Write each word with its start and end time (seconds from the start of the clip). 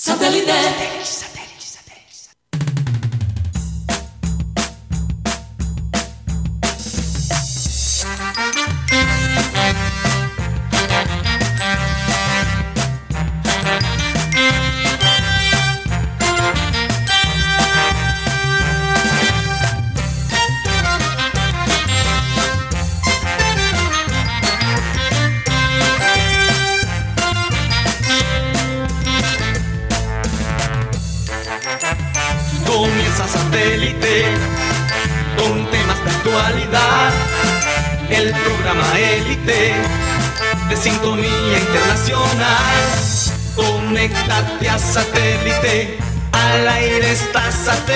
Satellite. 0.00 1.37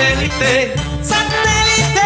Satélite. 0.03 0.75
Satélite. 1.03 2.01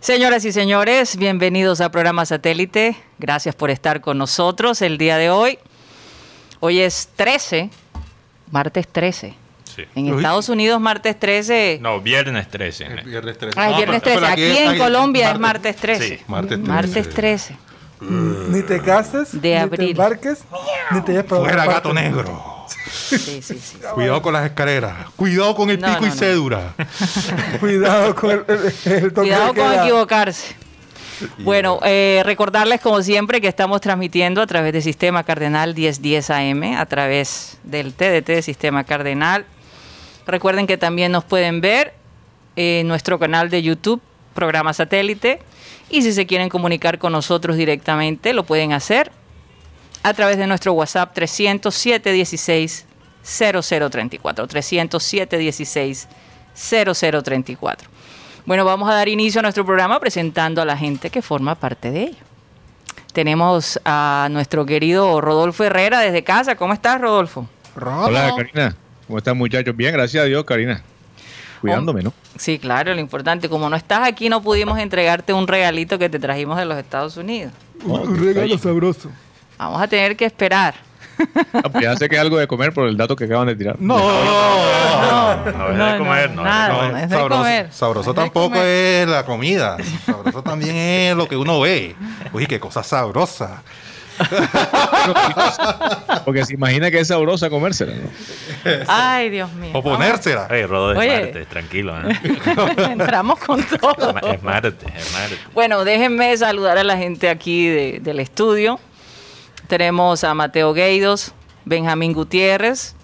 Señoras 0.00 0.44
y 0.44 0.52
señores, 0.52 1.16
bienvenidos 1.16 1.80
a 1.80 1.90
programa 1.90 2.24
Satélite. 2.24 2.96
Gracias 3.18 3.54
por 3.54 3.70
estar 3.70 4.00
con 4.00 4.16
nosotros 4.16 4.80
el 4.82 4.96
día 4.96 5.18
de 5.18 5.30
hoy. 5.30 5.58
Hoy 6.60 6.80
es 6.80 7.10
13, 7.16 7.70
martes 8.50 8.88
13 8.88 9.49
en 9.94 10.14
Estados 10.14 10.48
Unidos, 10.48 10.80
martes 10.80 11.18
13. 11.18 11.78
No, 11.80 12.00
viernes 12.00 12.48
13. 12.48 12.88
viernes 13.04 13.38
13. 13.38 13.60
Ah, 13.60 13.76
viernes 13.76 14.02
13. 14.02 14.26
Aquí, 14.26 14.42
en 14.42 14.78
Colombia 14.78 15.32
es 15.32 15.38
martes 15.38 15.76
13. 15.76 16.08
Sí, 16.08 16.24
martes 16.26 16.62
13. 16.62 16.68
Martes 16.68 17.10
13. 17.10 17.56
Ni 18.00 18.62
te 18.62 18.80
cases, 18.80 19.40
de 19.40 19.62
ni 19.62 19.76
te 19.76 19.90
embarques, 19.90 20.38
ni 20.90 21.02
te 21.02 21.22
Fuera 21.22 21.66
gato 21.66 21.92
negro. 21.92 22.66
Sí, 22.90 23.18
sí, 23.18 23.42
sí. 23.42 23.78
Cuidado 23.94 24.22
con 24.22 24.32
las 24.32 24.46
escaleras. 24.46 25.10
Cuidado 25.16 25.54
con 25.54 25.68
el 25.70 25.78
pico 25.78 26.06
y 26.06 26.10
cédula. 26.10 26.74
Cuidado 27.60 28.14
con 28.14 28.30
el, 28.30 28.44
el, 28.86 29.12
Cuidado 29.12 29.54
con 29.54 29.72
equivocarse. 29.74 30.54
Bueno, 31.38 31.80
eh, 31.84 32.22
recordarles 32.24 32.80
como 32.80 33.02
siempre 33.02 33.42
que 33.42 33.48
estamos 33.48 33.82
transmitiendo 33.82 34.40
a 34.40 34.46
través 34.46 34.72
del 34.72 34.82
Sistema 34.82 35.22
Cardenal 35.22 35.74
1010 35.74 36.30
AM, 36.30 36.62
a 36.78 36.86
través 36.86 37.58
del 37.62 37.92
TDT 37.92 38.26
de 38.26 38.42
Sistema 38.42 38.84
Cardenal 38.84 39.44
Recuerden 40.26 40.66
que 40.66 40.76
también 40.76 41.12
nos 41.12 41.24
pueden 41.24 41.60
ver 41.60 41.94
en 42.56 42.88
nuestro 42.88 43.18
canal 43.18 43.50
de 43.50 43.62
YouTube, 43.62 44.00
programa 44.34 44.72
satélite. 44.72 45.40
Y 45.88 46.02
si 46.02 46.12
se 46.12 46.26
quieren 46.26 46.48
comunicar 46.48 46.98
con 46.98 47.12
nosotros 47.12 47.56
directamente, 47.56 48.32
lo 48.32 48.44
pueden 48.44 48.72
hacer 48.72 49.10
a 50.02 50.14
través 50.14 50.38
de 50.38 50.46
nuestro 50.46 50.72
WhatsApp 50.72 51.12
307 51.14 52.12
16 52.12 52.86
0034. 53.22 54.46
307 54.46 55.38
16 55.38 56.08
0034. 56.54 57.88
Bueno, 58.46 58.64
vamos 58.64 58.88
a 58.88 58.94
dar 58.94 59.08
inicio 59.08 59.40
a 59.40 59.42
nuestro 59.42 59.64
programa 59.64 60.00
presentando 60.00 60.62
a 60.62 60.64
la 60.64 60.76
gente 60.76 61.10
que 61.10 61.22
forma 61.22 61.54
parte 61.54 61.90
de 61.90 62.02
ello. 62.04 62.24
Tenemos 63.12 63.80
a 63.84 64.28
nuestro 64.30 64.64
querido 64.64 65.20
Rodolfo 65.20 65.64
Herrera 65.64 66.00
desde 66.00 66.22
casa. 66.22 66.54
¿Cómo 66.54 66.72
estás, 66.72 67.00
Rodolfo? 67.00 67.48
Hola, 67.76 68.34
Karina. 68.36 68.76
¿Cómo 69.10 69.18
están 69.18 69.36
muchachos? 69.36 69.76
Bien, 69.76 69.92
gracias 69.92 70.22
a 70.22 70.26
Dios, 70.26 70.44
Karina. 70.44 70.82
Cuidándome, 71.60 72.00
¿no? 72.00 72.12
Sí, 72.38 72.60
claro, 72.60 72.94
lo 72.94 73.00
importante. 73.00 73.48
Como 73.48 73.68
no 73.68 73.74
estás 73.74 74.06
aquí, 74.06 74.28
no 74.28 74.40
pudimos 74.40 74.78
entregarte 74.78 75.32
un 75.32 75.48
regalito 75.48 75.98
que 75.98 76.08
te 76.08 76.20
trajimos 76.20 76.56
de 76.56 76.64
los 76.64 76.78
Estados 76.78 77.16
Unidos. 77.16 77.52
un 77.82 78.16
regalo 78.16 78.56
sabroso. 78.56 79.10
Vamos 79.58 79.82
a 79.82 79.88
tener 79.88 80.16
que 80.16 80.26
esperar. 80.26 80.74
Ah, 81.52 81.68
pues 81.72 81.82
ya 81.82 81.96
sé 81.96 82.08
que 82.08 82.14
es 82.14 82.20
algo 82.20 82.38
de 82.38 82.46
comer 82.46 82.72
por 82.72 82.86
el 82.86 82.96
dato 82.96 83.16
que 83.16 83.24
acaban 83.24 83.48
de 83.48 83.56
tirar. 83.56 83.74
No, 83.80 83.98
no, 83.98 85.44
no, 85.44 85.72
no, 85.72 85.86
es 85.88 85.92
de 85.92 85.98
comer, 85.98 86.30
no. 86.30 86.44
Nada, 86.44 87.02
es 87.02 87.10
de 87.10 87.16
sabroso, 87.16 87.42
comer. 87.42 87.72
Sabroso 87.72 88.14
tampoco 88.14 88.62
es 88.62 89.08
la 89.08 89.24
comida. 89.24 89.76
Sabroso 90.06 90.44
también 90.44 90.76
es 90.76 91.16
lo 91.16 91.26
que 91.26 91.36
uno 91.36 91.58
ve. 91.58 91.96
Uy, 92.32 92.46
qué 92.46 92.60
cosa 92.60 92.84
sabrosa. 92.84 93.64
Porque 96.24 96.44
se 96.44 96.54
imagina 96.54 96.90
que 96.90 97.00
es 97.00 97.08
sabrosa 97.08 97.50
comérsela. 97.50 97.92
Ay, 98.86 99.30
Dios 99.30 99.52
mío. 99.54 99.70
O 99.74 99.82
ponérsela. 99.82 100.46
Ay, 100.50 100.66
Rodo, 100.66 101.00
es 101.00 101.48
tranquilo. 101.48 101.94
¿eh? 101.98 102.18
Entramos 102.90 103.38
con 103.40 103.62
todo. 103.62 104.14
Es 104.32 104.42
martes, 104.42 104.74
es 104.96 105.12
martes. 105.12 105.38
Bueno, 105.54 105.84
déjenme 105.84 106.36
saludar 106.36 106.78
a 106.78 106.84
la 106.84 106.96
gente 106.96 107.28
aquí 107.28 107.68
del 107.68 108.20
estudio. 108.20 108.78
Tenemos 109.66 110.24
a 110.24 110.34
Mateo 110.34 110.72
Gueidos, 110.72 111.32
Benjamín 111.64 112.12
Gutiérrez, 112.12 112.96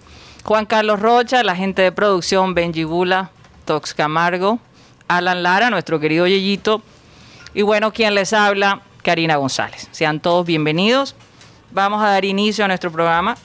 Juan 0.43 0.65
Carlos 0.65 0.99
Rocha, 0.99 1.43
la 1.43 1.55
gente 1.55 1.81
de 1.81 1.91
producción, 1.91 2.53
Benji 2.53 2.83
Bula, 2.83 3.31
Tox 3.65 3.93
Camargo, 3.93 4.59
Alan 5.07 5.43
Lara, 5.43 5.69
nuestro 5.69 5.99
querido 5.99 6.27
Yeyito. 6.27 6.81
Y 7.53 7.61
bueno, 7.61 7.93
quien 7.93 8.15
les 8.15 8.33
habla, 8.33 8.81
Karina 9.07 9.37
González. 9.37 9.87
Sean 9.91 10.19
todos 10.19 10.45
bienvenidos. 10.45 11.15
Vamos 11.71 12.03
a 12.03 12.09
dar 12.09 12.25
inicio 12.25 12.65
a 12.65 12.67
nuestro 12.67 12.91
programa 12.91 13.37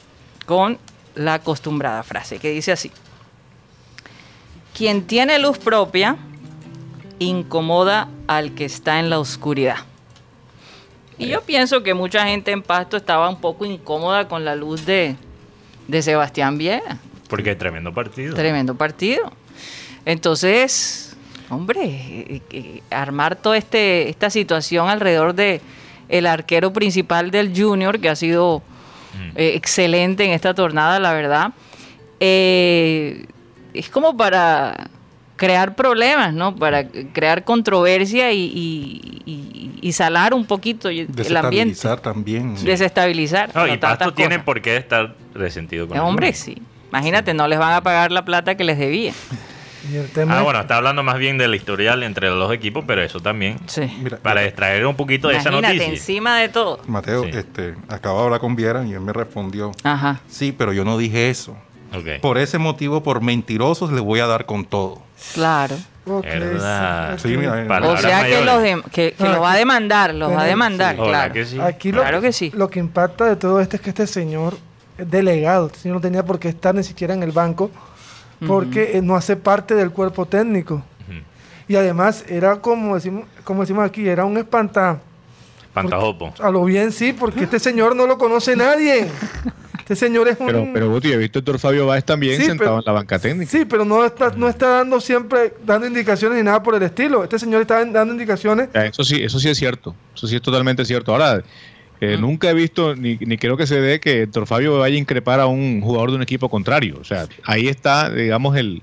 con 0.45 0.77
la 1.15 1.35
acostumbrada 1.35 2.03
frase 2.03 2.41
que 2.41 2.51
dice 2.51 2.73
así. 2.73 2.91
Quien 4.77 5.07
tiene 5.07 5.39
luz 5.39 5.59
propia 5.59 6.17
incomoda 7.21 8.09
al 8.27 8.57
que 8.57 8.65
está 8.65 8.99
en 8.99 9.09
la 9.09 9.21
oscuridad. 9.21 9.77
Y 11.17 11.29
yo 11.29 11.43
pienso 11.43 11.85
que 11.85 11.95
mucha 11.95 12.27
gente 12.27 12.51
en 12.51 12.63
Pasto 12.63 12.97
estaba 12.97 13.29
un 13.29 13.41
poco 13.41 13.65
incómoda 13.65 14.27
con 14.27 14.45
la 14.45 14.57
luz 14.57 14.85
de, 14.85 15.15
de 15.87 16.03
Sebastián 16.03 16.59
Viera. 16.59 16.99
Porque 17.29 17.55
tremendo 17.55 17.95
partido. 17.95 18.35
Tremendo 18.35 18.75
partido. 18.75 19.33
Entonces, 20.07 21.12
hombre, 21.49 21.81
eh, 21.85 22.43
eh, 22.51 22.83
armar 22.91 23.37
toda 23.37 23.57
este, 23.57 24.09
esta 24.09 24.31
situación 24.31 24.89
alrededor 24.89 25.35
de 25.35 25.61
el 26.09 26.27
arquero 26.27 26.73
principal 26.73 27.31
del 27.31 27.53
Junior, 27.57 27.99
que 27.99 28.09
ha 28.09 28.17
sido 28.17 28.63
mm. 29.15 29.37
eh, 29.37 29.53
excelente 29.55 30.25
en 30.25 30.33
esta 30.33 30.55
tornada, 30.55 30.99
la 31.01 31.13
verdad, 31.13 31.53
es 32.21 33.89
como 33.91 34.17
para 34.17 34.89
crear 35.37 35.75
problemas, 35.75 36.33
¿no? 36.33 36.55
Para 36.55 36.87
crear 36.87 37.45
controversia 37.45 38.33
y, 38.33 39.91
salar 39.93 40.33
un 40.33 40.47
poquito 40.47 40.89
el 40.89 41.01
ambiente. 41.01 41.17
Desestabilizar 41.17 42.01
también. 42.01 42.55
Desestabilizar. 42.65 43.55
No, 43.55 43.67
y 43.67 43.77
Pasto 43.77 44.15
tiene 44.15 44.39
por 44.39 44.63
qué 44.63 44.77
estar 44.77 45.15
resentido 45.35 45.89
con 45.89 45.99
Hombre, 45.99 46.33
sí. 46.33 46.63
Imagínate, 46.91 47.35
no 47.35 47.49
les 47.49 47.59
van 47.59 47.73
a 47.73 47.83
pagar 47.83 48.13
la 48.13 48.25
plata 48.25 48.55
que 48.55 48.65
les 48.65 48.79
debía 48.79 49.13
ah, 50.29 50.43
bueno, 50.43 50.61
está 50.61 50.77
hablando 50.77 51.03
más 51.03 51.19
bien 51.19 51.39
del 51.39 51.55
historial 51.55 52.03
entre 52.03 52.29
los 52.29 52.39
dos 52.39 52.53
equipos, 52.53 52.85
pero 52.87 53.03
eso 53.03 53.21
también. 53.21 53.59
Sí. 53.67 53.83
para 54.23 54.45
extraer 54.45 54.87
un 54.87 54.97
poquito 54.97 55.29
de 55.29 55.37
esa 55.37 55.51
noticia. 55.51 55.85
encima 55.85 56.39
de 56.39 56.49
todo. 56.49 56.81
Mateo, 56.87 57.25
este, 57.25 57.75
acabo 57.89 58.19
de 58.19 58.25
hablar 58.25 58.41
con 58.41 58.57
Viera 58.57 58.85
y 58.85 58.93
él 58.93 59.01
me 59.01 59.13
respondió. 59.13 59.73
Ajá. 59.83 60.21
Sí, 60.29 60.53
pero 60.53 60.73
yo 60.73 60.85
no 60.85 60.99
dije 60.99 61.31
eso. 61.31 61.57
Por 62.21 62.39
ese 62.39 62.59
motivo, 62.59 63.03
por 63.03 63.21
mentirosos, 63.21 63.93
les 63.93 64.01
voy 64.01 64.21
a 64.21 64.27
dar 64.27 64.47
con 64.47 64.65
todo. 64.65 65.03
Claro. 65.35 65.77
verdad. 66.07 67.19
Sí, 67.19 67.37
o 67.37 67.97
sea 67.99 68.25
que, 68.25 68.45
los 68.45 68.83
que, 68.91 69.15
lo 69.19 69.41
va 69.41 69.53
a 69.53 69.57
demandar, 69.57 70.15
los 70.15 70.33
va 70.33 70.43
a 70.43 70.47
demandar, 70.47 70.97
claro. 70.97 71.35
Aquí 71.63 71.93
lo, 71.93 72.01
claro 72.01 72.21
que 72.21 72.33
sí. 72.33 72.51
Lo 72.55 72.71
que 72.71 72.81
impacta 72.81 73.27
de 73.27 73.37
todo 73.37 73.61
esto 73.61 73.77
es 73.77 73.83
que 73.83 73.91
este 73.91 74.07
señor 74.07 74.57
es 74.97 75.11
delegado. 75.11 75.67
Este 75.67 75.81
señor 75.81 75.97
no 75.97 76.01
tenía 76.01 76.25
por 76.25 76.39
qué 76.39 76.49
estar 76.49 76.75
ni 76.75 76.83
siquiera 76.83 77.13
en 77.13 77.23
el 77.23 77.33
banco 77.33 77.71
porque 78.47 78.97
eh, 78.97 79.03
no 79.03 79.17
hace 79.17 79.37
parte 79.37 79.75
del 79.75 79.91
cuerpo 79.91 80.27
técnico. 80.27 80.83
Y 81.69 81.77
además 81.77 82.25
era 82.29 82.57
como 82.57 82.97
decimos, 82.97 83.25
como 83.45 83.63
decimos 83.63 83.85
aquí, 83.85 84.07
era 84.07 84.25
un 84.25 84.37
espanta... 84.37 85.01
Espantajopo. 85.63 86.35
A 86.41 86.51
lo 86.51 86.65
bien 86.65 86.93
sí, 86.93 87.15
porque 87.15 87.45
este 87.45 87.59
señor 87.59 87.97
no 87.97 88.07
lo 88.07 88.19
conoce 88.19 88.57
nadie. 88.57 89.07
Este 89.79 89.97
señor 89.97 90.29
es 90.29 90.39
un... 90.39 90.47
Pero, 90.47 90.69
pero 90.73 90.91
Guti, 90.91 91.13
he 91.13 91.17
visto 91.17 91.39
el 91.41 91.45
doctor 91.45 91.59
Fabio 91.59 91.87
Báez 91.87 92.05
también 92.05 92.41
sentado 92.41 92.79
en 92.79 92.85
la 92.85 92.93
banca 92.93 93.19
técnica. 93.19 93.51
Sí, 93.51 93.65
pero 93.65 93.85
no 93.85 94.05
está, 94.05 94.31
no 94.37 94.49
está 94.49 94.69
dando 94.69 95.01
siempre, 95.01 95.55
dando 95.65 95.87
indicaciones 95.87 96.39
ni 96.39 96.45
nada 96.45 96.63
por 96.63 96.75
el 96.75 96.83
estilo. 96.83 97.25
Este 97.25 97.39
señor 97.39 97.63
está 97.63 97.85
dando 97.85 98.13
indicaciones. 98.13 98.69
eso 98.75 99.03
sí, 99.03 99.23
eso 99.23 99.41
sí 99.41 99.49
es 99.49 99.59
cierto. 99.59 99.95
Eso 100.15 100.27
sí 100.27 100.37
es 100.37 100.43
totalmente 100.43 100.85
cierto. 100.85 101.13
Ahora, 101.13 101.43
nunca 102.19 102.51
he 102.51 102.55
visto, 102.55 102.97
ni, 102.97 103.17
ni, 103.17 103.39
creo 103.39 103.57
que 103.57 103.67
se 103.67 103.81
dé 103.81 104.01
que 104.01 104.27
Torfabio 104.27 104.79
vaya 104.79 104.97
a 104.97 104.99
increpar 104.99 105.41
a 105.41 105.47
un 105.47 105.81
jugador 105.81 106.11
de 106.11 106.17
un 106.17 106.23
equipo 106.23 106.49
contrario. 106.49 106.99
O 107.01 107.05
sea, 107.05 107.27
ahí 107.45 107.69
está, 107.69 108.11
digamos, 108.11 108.57
el, 108.57 108.83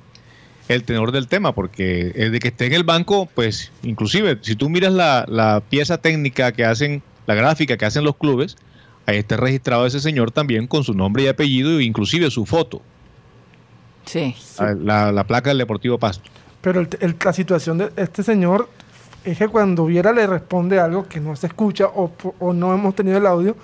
el 0.69 0.83
tenor 0.83 1.11
del 1.11 1.27
tema, 1.27 1.53
porque 1.53 2.13
el 2.15 2.31
de 2.31 2.39
que 2.39 2.49
esté 2.49 2.67
en 2.67 2.73
el 2.73 2.83
banco, 2.83 3.27
pues 3.33 3.71
inclusive 3.83 4.37
si 4.41 4.55
tú 4.55 4.69
miras 4.69 4.93
la, 4.93 5.25
la 5.27 5.61
pieza 5.67 5.97
técnica 5.97 6.51
que 6.51 6.63
hacen, 6.63 7.01
la 7.25 7.35
gráfica 7.35 7.75
que 7.75 7.85
hacen 7.85 8.03
los 8.03 8.15
clubes, 8.15 8.55
ahí 9.05 9.17
está 9.17 9.35
registrado 9.37 9.85
ese 9.85 9.99
señor 9.99 10.31
también 10.31 10.67
con 10.67 10.83
su 10.83 10.93
nombre 10.93 11.23
y 11.23 11.27
apellido, 11.27 11.81
inclusive 11.81 12.29
su 12.31 12.45
foto. 12.45 12.81
Sí. 14.05 14.35
La, 14.59 15.11
la 15.11 15.23
placa 15.25 15.49
del 15.49 15.57
Deportivo 15.57 15.97
Pasto. 15.97 16.29
Pero 16.61 16.87
la 17.23 17.33
situación 17.33 17.77
de 17.77 17.91
este 17.95 18.23
señor 18.23 18.69
es 19.23 19.37
que 19.37 19.47
cuando 19.47 19.85
Viera 19.85 20.11
le 20.11 20.25
responde 20.27 20.79
algo 20.79 21.07
que 21.07 21.19
no 21.19 21.35
se 21.35 21.47
escucha 21.47 21.85
o, 21.87 22.11
o 22.39 22.53
no 22.53 22.73
hemos 22.73 22.95
tenido 22.95 23.17
el 23.17 23.25
audio, 23.25 23.55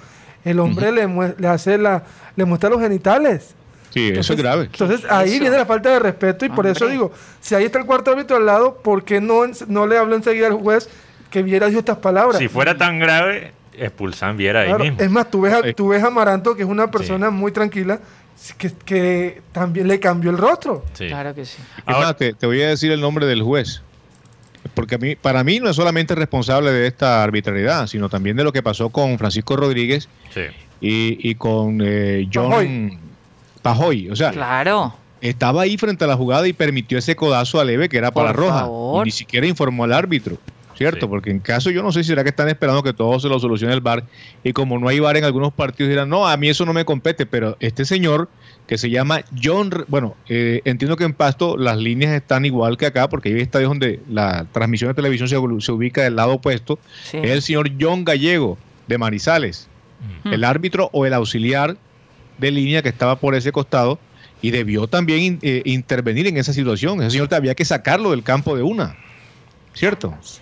el 0.44 0.60
hombre 0.60 0.92
le, 0.92 1.07
le, 1.38 1.48
hace 1.48 1.78
la, 1.78 2.04
le 2.36 2.46
muestra 2.46 2.69
los 2.69 2.80
genitales. 2.80 3.56
Sí, 3.90 4.10
eso 4.10 4.34
es 4.34 4.40
grave. 4.40 4.66
Entonces 4.66 5.10
ahí 5.10 5.40
viene 5.40 5.57
la 5.57 5.66
falta 5.66 5.90
de 5.90 6.00
respeto 6.00 6.46
y 6.46 6.50
por 6.50 6.68
eso 6.68 6.88
digo, 6.88 7.12
si 7.40 7.56
ahí 7.56 7.66
está 7.66 7.80
el 7.80 7.86
cuarto 7.86 8.12
árbitro 8.12 8.38
al 8.38 8.46
lado, 8.46 8.78
¿por 8.84 9.04
qué 9.04 9.22
no, 9.22 9.44
no 9.68 9.88
le 9.88 9.98
hablo 9.98 10.16
enseguida 10.16 10.48
al 10.48 10.54
juez 10.54 10.90
que 11.31 11.42
Viera 11.42 11.68
dijo 11.68 11.80
estas 11.80 11.98
palabras? 11.98 12.38
Si 12.38 12.48
fuera 12.48 12.78
tan 12.78 13.00
grave, 13.00 13.54
expulsan 13.74 14.38
Viera 14.38 14.62
ahí 14.62 14.74
mismo. 14.74 15.00
Es 15.00 15.10
más, 15.10 15.31
tú 15.31 15.42
ves, 15.42 15.54
a, 15.54 15.74
tú 15.74 15.88
ves 15.88 16.04
a 16.04 16.07
Amaranto, 16.07 16.56
que 16.56 16.63
es 16.63 16.68
una 16.68 16.92
persona 16.92 17.30
muy 17.30 17.52
tranquila, 17.54 18.00
que, 18.57 18.72
que, 18.86 19.42
también 19.54 19.88
le 19.88 20.00
cambió 20.00 20.30
el 20.30 20.38
rostro. 20.38 20.84
Claro 20.96 21.34
que 21.34 21.46
sí. 21.46 21.57
Ahora 21.86 22.13
te, 22.13 22.34
te, 22.34 22.46
voy 22.46 22.62
a 22.62 22.68
decir 22.68 22.92
el 22.92 23.00
nombre 23.00 23.25
del 23.25 23.42
juez. 23.42 23.81
Porque 24.75 24.95
a 24.95 24.98
mí, 24.98 25.16
para 25.16 25.44
mí 25.44 25.60
no 25.60 25.69
es 25.69 25.75
solamente 25.75 26.13
responsable 26.16 26.72
de 26.72 26.88
esta 26.88 27.24
arbitrariedad, 27.24 27.88
sino 27.88 28.10
también 28.10 28.36
de 28.36 28.44
lo 28.44 28.54
que 28.54 28.62
pasó 28.62 28.89
con 28.89 29.18
Francisco 29.18 29.56
Rodríguez 29.56 30.07
y, 30.81 31.30
y, 31.30 31.36
con 31.36 31.81
eh, 31.83 32.27
John 32.31 33.00
Pajoy. 33.62 34.10
O 34.10 34.16
sea, 34.16 34.31
claro. 34.31 34.94
estaba 35.22 35.63
ahí 35.63 35.77
frente 35.77 36.04
a 36.04 36.07
la 36.07 36.16
jugada 36.16 36.48
y 36.48 36.54
permitió 36.54 36.98
ese 36.98 37.16
codazo 37.16 37.60
a 37.60 37.66
leve 37.66 37.89
que 37.89 37.98
era 37.98 38.12
para 38.12 38.33
Roja. 38.33 38.68
Y 39.01 39.06
ni 39.06 39.12
siquiera 39.12 39.48
informó 39.48 39.86
al 39.86 39.94
árbitro. 39.94 40.38
¿Cierto? 40.77 41.10
Porque 41.10 41.31
en 41.31 41.39
caso 41.39 41.69
yo 41.72 41.81
no 41.81 41.92
sé 41.92 42.04
si 42.04 42.10
será 42.10 42.24
que 42.24 42.30
están 42.30 42.50
esperando 42.50 42.83
que 42.83 42.94
todo 42.94 43.19
se 43.19 43.30
lo 43.30 43.39
solucione 43.39 43.74
el 43.74 43.81
bar 43.81 44.04
y 44.44 44.54
como 44.54 44.77
no 44.77 44.88
hay 44.88 45.00
bar 45.00 45.18
en 45.18 45.24
algunos 45.24 45.54
partidos 45.54 45.89
dirán, 45.89 46.10
no, 46.10 46.27
a 46.27 46.36
mí 46.38 46.50
eso 46.50 46.66
no 46.66 46.74
me 46.74 46.86
compete, 46.86 47.25
pero 47.25 47.57
este 47.60 47.86
señor 47.86 48.30
que 48.68 48.77
se 48.77 48.89
llama 48.89 49.22
John, 49.42 49.72
bueno, 49.88 50.16
eh, 50.27 50.62
entiendo 50.66 50.98
que 50.98 51.04
en 51.04 51.13
Pasto 51.13 51.57
las 51.57 51.77
líneas 51.77 52.13
están 52.13 52.45
igual 52.45 52.77
que 52.77 52.88
acá 52.88 53.10
porque 53.10 53.30
hay 53.30 53.39
estadios 53.39 53.69
donde 53.69 54.00
la 54.10 54.45
transmisión 54.51 54.89
de 54.89 54.95
televisión 54.95 55.30
se, 55.30 55.38
se 55.66 55.72
ubica 55.72 56.04
del 56.04 56.16
lado 56.16 56.33
opuesto, 56.33 56.80
es 57.12 57.31
el 57.31 57.42
señor 57.42 57.71
John 57.80 58.04
Gallego 58.04 58.57
de 58.88 58.98
Manizales, 58.98 59.68
el 60.25 60.44
árbitro 60.44 60.89
o 60.94 61.06
el 61.06 61.13
auxiliar 61.13 61.78
de 62.38 62.51
línea 62.51 62.81
que 62.81 62.89
estaba 62.89 63.16
por 63.18 63.33
ese 63.33 63.51
costado 63.51 64.00
y 64.42 64.51
debió 64.51 64.88
también 64.88 65.39
eh, 65.42 65.62
intervenir 65.66 66.28
en 66.28 66.38
esa 66.38 66.54
situación. 66.54 67.01
Ese 67.01 67.12
señor 67.12 67.33
había 67.33 67.56
que 67.56 67.66
sacarlo 67.66 68.12
del 68.12 68.24
campo 68.24 68.56
de 68.56 68.62
una, 68.62 68.95
¿cierto? 69.74 70.13
Sí. 70.21 70.42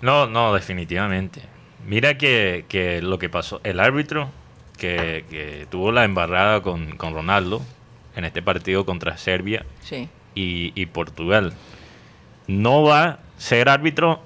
No, 0.00 0.26
no, 0.26 0.54
definitivamente. 0.54 1.40
Mira 1.86 2.16
que, 2.16 3.00
lo 3.02 3.18
que 3.18 3.28
pasó, 3.28 3.60
el 3.64 3.80
árbitro 3.80 4.30
que, 4.78 5.66
tuvo 5.70 5.92
la 5.92 6.04
embarrada 6.04 6.62
con, 6.62 6.98
Ronaldo 6.98 7.62
en 8.16 8.24
este 8.24 8.42
partido 8.42 8.84
contra 8.86 9.16
Serbia 9.16 9.64
y, 10.34 10.86
Portugal, 10.86 11.52
no 12.46 12.82
va 12.82 13.04
a 13.04 13.18
ser 13.38 13.68
árbitro 13.68 14.20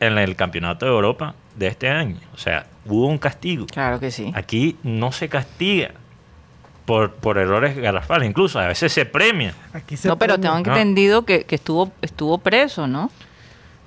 en 0.00 0.18
el 0.18 0.36
Campeonato 0.36 0.86
de 0.86 0.92
Europa 0.92 1.34
de 1.56 1.68
este 1.68 1.88
año. 1.88 2.20
O 2.34 2.38
sea, 2.38 2.66
hubo 2.84 3.06
un 3.06 3.18
castigo. 3.18 3.66
Claro 3.66 3.98
que 3.98 4.10
sí. 4.10 4.30
Aquí 4.34 4.76
no 4.82 5.10
se 5.12 5.28
castiga 5.28 5.92
por, 6.84 7.14
por 7.14 7.38
errores 7.38 7.76
garrafales, 7.76 8.28
incluso 8.28 8.58
a 8.60 8.68
veces 8.68 8.92
se 8.92 9.06
premia. 9.06 9.54
no, 10.04 10.18
pero 10.18 10.38
tengo 10.38 10.56
entendido 10.58 11.24
que, 11.24 11.44
que, 11.44 11.56
estuvo, 11.56 11.90
estuvo 12.02 12.38
preso, 12.38 12.86
¿no? 12.86 13.10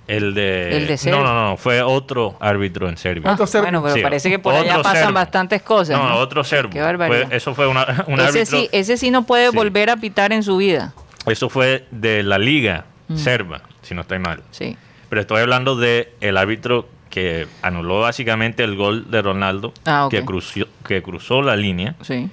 El 0.09 0.33
de, 0.33 0.99
No, 1.05 1.23
no, 1.23 1.49
no, 1.49 1.55
fue 1.55 1.83
otro 1.83 2.35
árbitro 2.39 2.89
en 2.89 2.97
Serbia. 2.97 3.31
Ah, 3.31 3.59
bueno, 3.61 3.83
pero 3.83 4.01
parece 4.01 4.31
que 4.31 4.39
por 4.39 4.55
allá 4.55 4.81
pasan 4.81 5.13
bastantes 5.13 5.61
cosas. 5.61 5.97
No, 5.97 6.15
otro 6.17 6.43
serbo. 6.43 6.71
Qué 6.71 7.27
eso 7.29 7.53
fue 7.53 7.67
una, 7.67 8.05
un 8.07 8.19
ese 8.19 8.47
Sí, 8.47 8.67
ese 8.71 8.97
sí 8.97 9.11
no 9.11 9.27
puede 9.27 9.49
volver 9.49 9.91
a 9.91 9.97
pitar 9.97 10.33
en 10.33 10.41
su 10.41 10.57
vida. 10.57 10.93
Eso 11.27 11.47
fue 11.47 11.85
de 11.91 12.23
la 12.23 12.39
liga 12.39 12.85
mm. 13.07 13.17
serba, 13.17 13.61
si 13.83 13.93
no 13.93 14.01
estoy 14.01 14.17
mal. 14.17 14.41
Sí. 14.49 14.75
Pero 15.09 15.21
estoy 15.21 15.41
hablando 15.41 15.75
de 15.75 16.11
el 16.21 16.37
árbitro 16.37 16.89
que 17.11 17.47
anuló 17.61 18.01
básicamente 18.01 18.63
el 18.63 18.75
gol 18.75 19.11
de 19.11 19.21
Ronaldo, 19.21 19.73
ah, 19.85 20.07
que, 20.09 20.25
cruzó, 20.25 20.65
que 20.87 21.03
cruzó 21.03 21.43
la 21.43 21.55
línea. 21.55 21.95
Sí. 22.01 22.29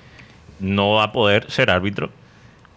No 0.60 0.94
va 0.94 1.04
a 1.04 1.12
poder 1.12 1.50
ser 1.50 1.70
árbitro 1.70 2.08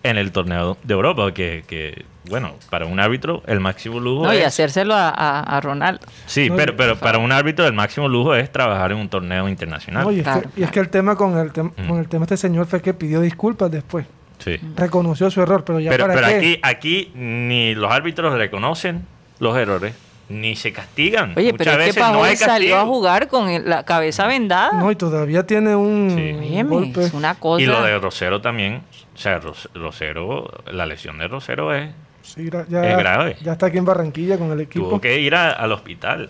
en 0.04 0.18
el 0.18 0.34
torneo 0.34 0.78
de 0.84 0.94
Europa, 0.94 1.34
que, 1.34 1.64
que 1.68 2.04
bueno, 2.30 2.54
para 2.70 2.86
un 2.86 3.00
árbitro 3.00 3.44
el 3.48 3.60
máximo 3.60 4.00
lujo 4.00 4.26
no, 4.26 4.34
y 4.34 4.42
hacérselo 4.42 4.94
a, 4.96 5.10
a, 5.10 5.62
Ronaldo. 5.62 6.06
Sí, 6.26 6.50
pero, 6.56 6.76
pero 6.76 6.98
para 6.98 7.18
un 7.18 7.32
árbitro 7.32 7.66
el 7.66 7.74
máximo 7.74 8.08
lujo 8.08 8.36
es 8.36 8.52
trabajar 8.52 8.92
en 8.92 9.00
un 9.00 9.10
torneo 9.10 9.50
internacional. 9.50 10.12
y, 10.14 10.20
es 10.62 10.72
que, 10.72 10.80
el 10.80 10.90
tema 10.90 11.16
con 11.16 11.38
el, 11.38 11.52
con 11.52 12.00
el 12.00 12.08
tema 12.08 12.26
de 12.26 12.36
este 12.36 12.38
señor 12.38 12.68
fue 12.68 12.82
que 12.82 12.94
pidió 12.94 13.22
disculpas 13.22 13.72
después. 13.72 14.06
Sí. 14.38 14.58
Reconoció 14.76 15.30
su 15.30 15.42
error, 15.42 15.66
pero 15.66 15.80
ya 15.80 15.92
pero, 15.92 16.08
para 16.08 16.16
pero 16.16 16.38
aquí, 16.38 16.60
aquí 16.64 17.12
ni 17.14 17.76
los 17.76 17.92
árbitros 17.92 18.34
reconocen 18.36 19.06
los 19.40 19.58
errores, 19.58 19.94
ni 20.30 20.56
se 20.56 20.72
castigan. 20.72 21.34
Oye, 21.36 21.54
pero 21.54 21.72
es 21.82 21.96
que 21.96 22.00
no 22.00 22.24
salió 22.36 22.78
a 22.78 22.86
jugar 22.86 23.28
con 23.28 23.68
la 23.68 23.84
cabeza 23.84 24.28
vendada. 24.28 24.74
No, 24.74 24.92
y 24.92 24.96
todavía 24.96 25.46
tiene 25.46 25.76
un 25.76 26.94
Es 26.96 27.14
una 27.14 27.36
cosa. 27.36 27.62
Y 27.62 27.66
lo 27.66 27.82
de 27.84 27.98
Rosero 27.98 28.40
también. 28.40 28.82
O 29.14 29.18
sea, 29.18 29.42
Rosero, 29.74 30.50
la 30.72 30.86
lesión 30.86 31.18
de 31.18 31.28
Rosero 31.28 31.74
es 31.74 31.90
Sí, 32.30 32.50
ya, 32.50 32.82
grave. 32.82 33.38
Ya 33.42 33.54
está 33.54 33.68
aquí 33.68 33.80
en 33.80 33.86
Barranquilla 33.86 34.38
con 34.38 34.52
el 34.52 34.62
equipo. 34.62 34.88
Tuvo 34.88 35.02
que 35.02 35.20
ir 35.20 35.34
al 35.34 35.72
hospital. 35.72 36.30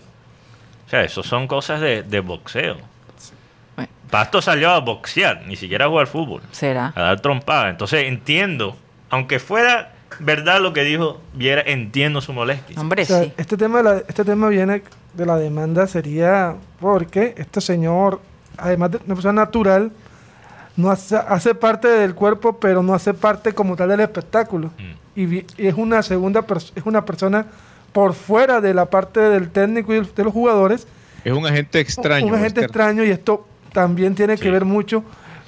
O 0.86 0.90
sea, 0.90 1.04
eso 1.04 1.22
son 1.22 1.46
cosas 1.46 1.80
de, 1.80 2.20
boxeo. 2.20 2.76
Pasto 4.10 4.42
salió 4.42 4.70
a 4.70 4.80
boxear, 4.80 5.42
ni 5.46 5.54
siquiera 5.54 5.84
a 5.84 5.88
jugar 5.88 6.08
fútbol. 6.08 6.42
Será. 6.50 6.92
A 6.96 7.02
dar 7.02 7.20
trompada. 7.20 7.70
Entonces 7.70 8.06
entiendo, 8.06 8.76
aunque 9.08 9.38
fuera 9.38 9.92
verdad 10.18 10.60
lo 10.60 10.72
que 10.72 10.82
dijo 10.82 11.20
Viera, 11.32 11.62
entiendo 11.64 12.20
su 12.20 12.32
molestia. 12.32 12.80
Hombre, 12.80 13.04
sí. 13.04 13.32
Este 13.36 13.56
tema, 13.56 13.82
este 14.08 14.24
tema 14.24 14.48
viene 14.48 14.82
de 15.14 15.26
la 15.26 15.36
demanda, 15.36 15.86
sería 15.86 16.56
porque 16.80 17.34
este 17.36 17.60
señor, 17.60 18.20
además 18.56 18.90
de 18.90 18.96
una 19.06 19.14
persona 19.14 19.44
natural, 19.44 19.92
no 20.76 20.90
hace, 20.90 21.16
hace, 21.16 21.54
parte 21.54 21.86
del 21.86 22.16
cuerpo, 22.16 22.58
pero 22.58 22.82
no 22.82 22.94
hace 22.94 23.14
parte 23.14 23.52
como 23.52 23.76
tal 23.76 23.90
del 23.90 24.00
espectáculo. 24.00 24.72
Mm 24.76 25.00
y, 25.24 25.46
es 25.56 25.74
una 25.74 26.02
segunda 26.02 26.44
es 26.74 26.84
una 26.84 27.04
persona 27.04 27.46
por 27.92 28.14
fuera 28.14 28.60
de 28.60 28.74
la 28.74 28.86
parte 28.86 29.20
del 29.20 29.50
técnico 29.50 29.94
y 29.94 30.00
de 30.00 30.24
los 30.24 30.32
jugadores. 30.32 30.86
Es 31.24 31.32
un 31.32 31.46
agente 31.46 31.80
extraño. 31.80 32.26
Un 32.26 32.34
agente 32.34 32.62
extraño 32.62 33.04
y 33.04 33.10
esto 33.10 33.46
también 33.72 34.14
tiene 34.14 34.36
que 34.36 34.50
ver 34.50 34.64
mucho 34.64 35.04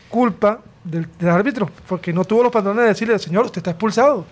culpa 0.08 0.60
del, 0.84 1.06
árbitro, 1.28 1.70
porque 1.88 2.12
no 2.12 2.24
tuvo 2.24 2.42
los 2.42 2.52
pantalones 2.52 2.82
de 2.82 2.88
decirle, 2.88 3.18
señor, 3.18 3.46
usted 3.46 3.58
está 3.58 3.70
expulsado. 3.70 4.26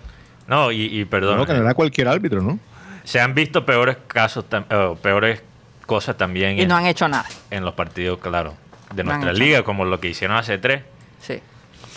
No, 0.47 0.71
y, 0.71 1.05
perdón. 1.05 1.37
No, 1.37 1.45
que 1.45 1.53
no 1.53 1.61
era 1.61 1.73
cualquier 1.73 2.07
árbitro, 2.07 2.41
¿no? 2.41 2.59
Se 3.03 3.19
han 3.19 3.33
visto 3.33 3.65
peores 3.65 3.97
casos, 4.07 4.45
eh, 4.51 4.95
peores 5.01 5.41
cosas 5.85 6.17
también. 6.17 6.59
Y 6.59 6.65
no 6.65 6.75
han 6.75 6.85
hecho 6.85 7.07
nada. 7.07 7.25
En 7.49 7.63
los 7.63 7.73
partidos, 7.73 8.19
claro, 8.19 8.53
de 8.93 9.03
nuestra 9.03 9.33
liga, 9.33 9.63
como 9.63 9.85
lo 9.85 9.99
que 9.99 10.09
hicieron 10.09 10.37
hace 10.37 10.57
tres. 10.57 10.83
Sí 11.19 11.41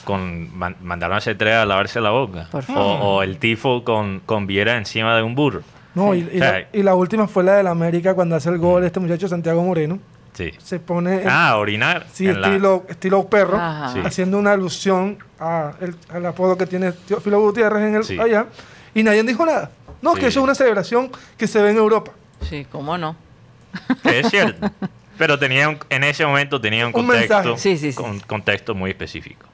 con 0.04 0.50
mandaron 0.56 1.16
a 1.16 1.18
ese 1.18 1.34
tres 1.34 1.54
a 1.54 1.64
lavarse 1.64 2.00
la 2.00 2.10
boca. 2.10 2.48
O, 2.76 3.22
el 3.22 3.38
tifo 3.38 3.84
con, 3.84 4.20
con 4.20 4.46
Viera 4.46 4.76
encima 4.76 5.16
de 5.16 5.22
un 5.22 5.34
burro. 5.34 5.62
No, 5.94 6.14
y, 6.14 6.22
la, 6.72 6.94
última 6.94 7.28
fue 7.28 7.44
la 7.44 7.54
del 7.54 7.68
América 7.68 8.14
cuando 8.14 8.34
hace 8.34 8.48
el 8.48 8.58
gol 8.58 8.84
este 8.84 9.00
muchacho 9.00 9.28
Santiago 9.28 9.62
Moreno. 9.62 9.98
Sí. 10.32 10.50
Se 10.58 10.80
pone. 10.80 11.22
ah, 11.28 11.56
orinar. 11.58 12.06
Sí, 12.12 12.26
estilo, 12.26 12.84
estilo 12.88 13.26
perro, 13.28 13.56
haciendo 13.60 14.38
una 14.38 14.52
alusión 14.52 15.18
a 15.38 15.74
el, 15.80 15.94
al 16.08 16.26
apodo 16.26 16.56
que 16.56 16.66
tiene 16.66 16.92
Filo 16.92 17.40
Gutiérrez 17.40 17.82
en 17.82 17.94
el, 17.94 18.20
allá. 18.20 18.46
Y 18.94 19.04
nadie 19.04 19.22
dijo 19.22 19.46
nada. 19.46 19.70
No, 20.02 20.14
que 20.14 20.26
eso 20.26 20.40
es 20.40 20.44
una 20.44 20.54
celebración 20.54 21.10
que 21.38 21.46
se 21.46 21.62
ve 21.62 21.70
en 21.70 21.76
Europa. 21.76 22.12
Sí, 22.42 22.66
cómo 22.70 22.98
no. 22.98 23.16
Es 24.04 24.28
cierto. 24.28 24.70
Pero 25.16 25.38
tenía 25.38 25.78
en 25.88 26.04
ese 26.04 26.26
momento 26.26 26.60
tenía 26.60 26.86
un 26.86 26.92
contexto, 26.92 27.56
un 28.02 28.20
contexto 28.20 28.74
muy 28.74 28.90
específico. 28.90 29.46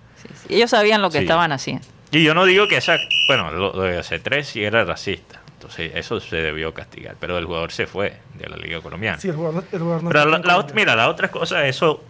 Ellos 0.50 0.71
sabían 0.71 1.02
lo 1.02 1.11
que 1.11 1.19
estaban 1.19 1.52
haciendo. 1.52 1.87
Y 2.12 2.25
yo 2.25 2.35
no 2.35 2.45
digo 2.45 2.66
que 2.66 2.76
esa, 2.76 2.97
bueno, 3.28 3.50
lo, 3.50 3.73
de 3.83 4.00
C3 4.00 4.42
sí 4.42 4.64
era 4.64 4.85
racista. 4.85 5.40
Entonces, 5.52 5.92
eso 5.95 6.19
se 6.21 6.37
debió 6.37 6.75
castigar. 6.75 7.16
Pero 7.21 7.38
el 7.38 7.45
jugador 7.45 7.71
se 7.71 7.87
fue 7.87 8.14
de 8.35 8.49
la 8.49 8.57
Liga 8.57 8.80
Colombiana. 8.80 9.19
Sí, 9.21 9.28
el 9.28 9.37
jugador, 9.37 9.64
el 9.71 9.78
jugador 9.78 10.02
no 10.02 10.11
Pero 10.11 10.38
la, 10.38 10.66
mira, 10.75 10.97
la 10.97 11.09
otra 11.09 11.30
cosa, 11.30 11.66
eso, 11.66 12.02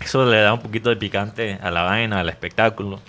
eso 0.00 0.24
le 0.24 0.40
da 0.40 0.52
un 0.54 0.60
poquito 0.60 0.88
de 0.88 0.96
picante 0.96 1.58
a 1.60 1.70
la 1.70 1.82
vaina, 1.82 2.20
al 2.20 2.28
espectáculo. 2.28 3.00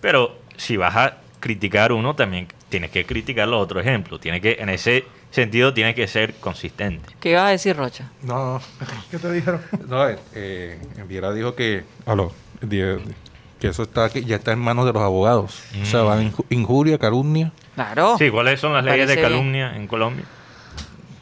Pero 0.00 0.38
si 0.56 0.76
vas 0.76 0.96
a 0.96 1.16
criticar 1.40 1.92
uno, 1.92 2.14
también 2.14 2.48
tienes 2.68 2.90
que 2.90 3.04
criticar 3.04 3.48
los 3.48 3.62
otros 3.62 3.84
ejemplos. 3.84 4.20
Tiene 4.20 4.40
que, 4.40 4.56
en 4.60 4.68
ese 4.70 5.04
sentido, 5.30 5.74
tiene 5.74 5.94
que 5.94 6.06
ser 6.06 6.34
consistente. 6.34 7.14
¿Qué 7.20 7.30
iba 7.30 7.46
a 7.46 7.50
decir, 7.50 7.76
Rocha? 7.76 8.10
No, 8.22 8.60
¿qué 9.10 9.18
te 9.18 9.30
dijeron? 9.30 9.60
No, 9.86 10.08
eh, 10.08 10.18
eh 10.34 10.78
Viera 11.06 11.32
dijo 11.32 11.54
que. 11.54 11.84
Aló, 12.06 12.32
Que 13.60 13.68
eso 13.68 13.84
está 13.84 14.08
ya 14.08 14.36
está 14.36 14.52
en 14.52 14.58
manos 14.58 14.84
de 14.86 14.92
los 14.92 15.02
abogados. 15.02 15.62
O 15.82 15.86
sea, 15.86 16.02
van 16.02 16.32
injuria, 16.50 16.98
calumnia. 16.98 17.52
Claro. 17.74 18.16
Sí, 18.18 18.30
¿cuáles 18.30 18.60
son 18.60 18.74
las 18.74 18.84
leyes 18.84 19.08
de 19.08 19.20
calumnia 19.20 19.74
en 19.76 19.86
Colombia? 19.86 20.24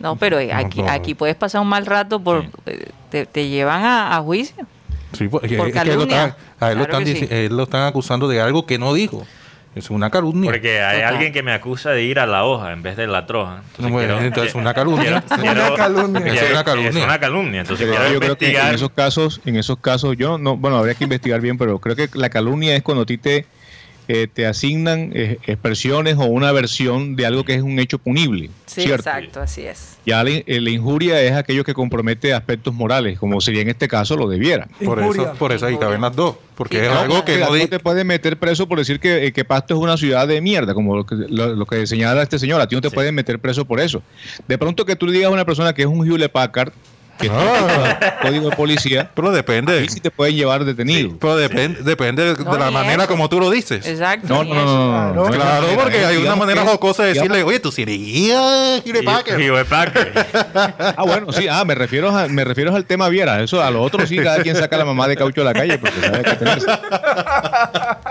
No, 0.01 0.17
pero 0.17 0.39
aquí, 0.53 0.83
aquí 0.87 1.15
puedes 1.15 1.37
pasar 1.37 1.61
un 1.63 1.69
mal 1.69 1.87
rato 1.87 2.21
por 2.21 2.45
eh, 2.67 2.91
te, 3.11 3.49
llevan 3.49 3.85
a, 3.85 4.21
juicio. 4.21 4.67
Sí, 5.13 5.29
por 5.29 5.41
calumnia. 5.73 6.37
a 6.61 6.73
él, 6.73 6.79
lo 6.79 6.85
están, 6.85 7.07
él 7.07 7.57
lo 7.57 7.63
están 7.63 7.87
acusando 7.87 8.29
de 8.29 8.41
algo 8.41 8.67
que 8.67 8.79
no 8.79 8.93
dijo. 8.93 9.25
Es 9.75 9.91
una 9.91 10.11
calumnia. 10.11 10.51
Porque 10.51 10.81
hay 10.81 11.03
alguien 11.03 11.33
que 11.33 11.43
me 11.43 11.53
acusa 11.53 11.91
de 11.91 12.05
ir 12.05 12.21
a 12.21 12.27
la 12.27 12.45
hoja 12.45 12.73
en 12.73 12.83
vez 12.83 12.97
de 12.97 13.07
la 13.07 13.27
troja. 13.27 13.63
Entonces, 13.79 14.51
es 14.51 14.55
una 14.55 14.73
calumnia. 14.73 15.25
es 15.31 15.39
una 15.39 15.75
calumnia. 15.75 16.35
Es 16.35 16.51
una 16.51 16.65
calumnia. 16.65 16.91
Es 16.91 16.97
una 16.97 17.19
calumnia. 17.19 17.61
Entonces, 17.63 17.89
yo 18.13 18.21
creo 18.21 18.39
que 18.39 18.57
en 18.57 18.75
esos 18.75 18.91
casos, 18.91 19.41
en 19.45 19.57
esos 19.57 19.79
casos, 19.79 20.17
yo 20.17 20.39
no, 20.39 20.57
bueno, 20.57 20.79
habría 20.79 20.95
que 20.95 21.05
investigar 21.05 21.41
bien, 21.41 21.59
pero 21.59 21.79
creo 21.79 21.97
que 21.97 22.09
la 22.15 22.29
calumnia 22.29 22.77
es 22.77 22.83
cuando 22.83 23.03
a 23.03 23.07
ti 23.07 23.19
te 23.19 23.47
eh, 24.07 24.29
te 24.33 24.47
asignan 24.47 25.13
eh, 25.15 25.39
expresiones 25.47 26.17
o 26.19 26.25
una 26.25 26.53
versión 26.53 27.17
de 27.17 27.25
algo 27.25 27.45
que 27.45 27.55
es 27.55 27.63
un 27.63 27.79
hecho 27.79 27.99
punible. 27.99 28.51
Sí, 28.67 28.83
exacto, 28.83 29.41
así 29.41 29.63
es. 29.63 29.97
Ya 30.05 30.23
la, 30.23 30.31
eh, 30.31 30.61
la, 30.61 30.71
injuria 30.71 31.23
es 31.23 31.33
aquello 31.33 31.65
que 31.65 31.73
compromete 31.73 32.35
aspectos 32.35 32.75
morales, 32.75 33.19
como 33.19 33.41
sería 33.41 33.63
en 33.63 33.71
este 33.71 33.89
caso 33.89 34.17
lo 34.17 34.29
debiera. 34.29 34.69
Por 34.85 35.01
eso, 35.01 35.33
por 35.39 35.53
eso 35.53 35.65
ahí 35.65 35.79
caben 35.79 36.03
las 36.03 36.15
dos, 36.15 36.37
porque 36.55 36.85
es 36.85 36.93
algo 36.93 37.25
que 37.25 37.39
no, 37.39 37.69
te 37.69 37.79
puede 37.79 38.05
meter 38.05 38.39
preso 38.39 38.69
por 38.69 38.79
decir 38.79 39.01
que, 39.01 39.33
que, 39.33 39.45
Pasto 39.45 39.75
es 39.75 39.81
una 39.81 39.97
ciudad 39.97 40.29
de 40.29 40.41
mierda, 40.43 40.75
como 40.75 40.97
lo 40.97 41.07
que, 41.07 41.15
lo, 41.15 41.65
que 41.65 41.87
señala 41.87 42.23
este 42.23 42.39
señor. 42.39 42.61
A 42.61 42.69
ti 42.69 42.75
no 42.75 42.83
te 42.83 42.91
pueden 42.91 43.15
meter 43.15 43.39
preso 43.39 43.65
por 43.65 43.81
eso. 43.81 44.03
De 44.47 44.59
pronto 44.59 44.85
que 44.85 44.97
tú 44.97 45.07
le 45.07 45.13
digas 45.13 45.29
a 45.29 45.33
una 45.33 45.47
persona 45.47 45.73
que 45.73 45.83
es 45.83 45.89
un 45.89 46.07
Hewlett 46.07 46.31
Packard, 46.31 46.73
que 47.19 47.31
ah. 47.31 48.19
código 48.23 48.51
de 48.51 48.57
policía. 48.57 49.11
Pero 49.15 49.33
depende. 49.33 49.89
si 49.89 50.01
te 50.01 50.11
pueden 50.11 50.37
llevar 50.37 50.65
detenido. 50.65 51.17
pero 51.19 51.37
depende, 51.37 51.83
depende 51.83 52.35
de 52.35 52.59
la 52.59 52.71
manera 52.71 53.07
como 53.07 53.29
tú 53.29 53.41
lo 53.41 53.51
dices. 53.51 53.87
Exacto. 53.87 54.29
No, 54.29 54.45
no, 54.45 55.15
no, 55.15 55.25
Claro, 55.31 55.67
porque 55.77 56.05
hay 56.05 56.17
una 56.17 56.37
manera 56.37 56.63
jocosa 56.63 57.05
de 57.05 57.15
decirle, 57.15 57.43
oye, 57.43 57.61
tú 57.61 57.73
serías 57.73 58.83
Packer. 59.69 60.13
ah, 60.55 61.05
bueno, 61.05 61.33
sí. 61.33 61.47
Ah, 61.49 61.65
me 61.65 61.75
refiero, 61.75 62.17
a, 62.17 62.29
me 62.29 62.45
refiero 62.45 62.75
al 62.75 62.85
tema 62.85 63.09
Viera. 63.09 63.43
Eso, 63.43 63.63
a 63.63 63.71
lo 63.71 63.83
otro 63.83 64.07
sí, 64.07 64.17
cada 64.17 64.43
quien 64.43 64.57
saca 64.57 64.77
la 64.77 64.85
mamá 64.85 65.09
de 65.09 65.17
caucho 65.17 65.41
de 65.41 65.45
la 65.45 65.55
calle 65.55 65.79
porque 65.79 66.01
sabe 66.01 66.23
que 66.23 66.37
tenerse. 66.37 66.67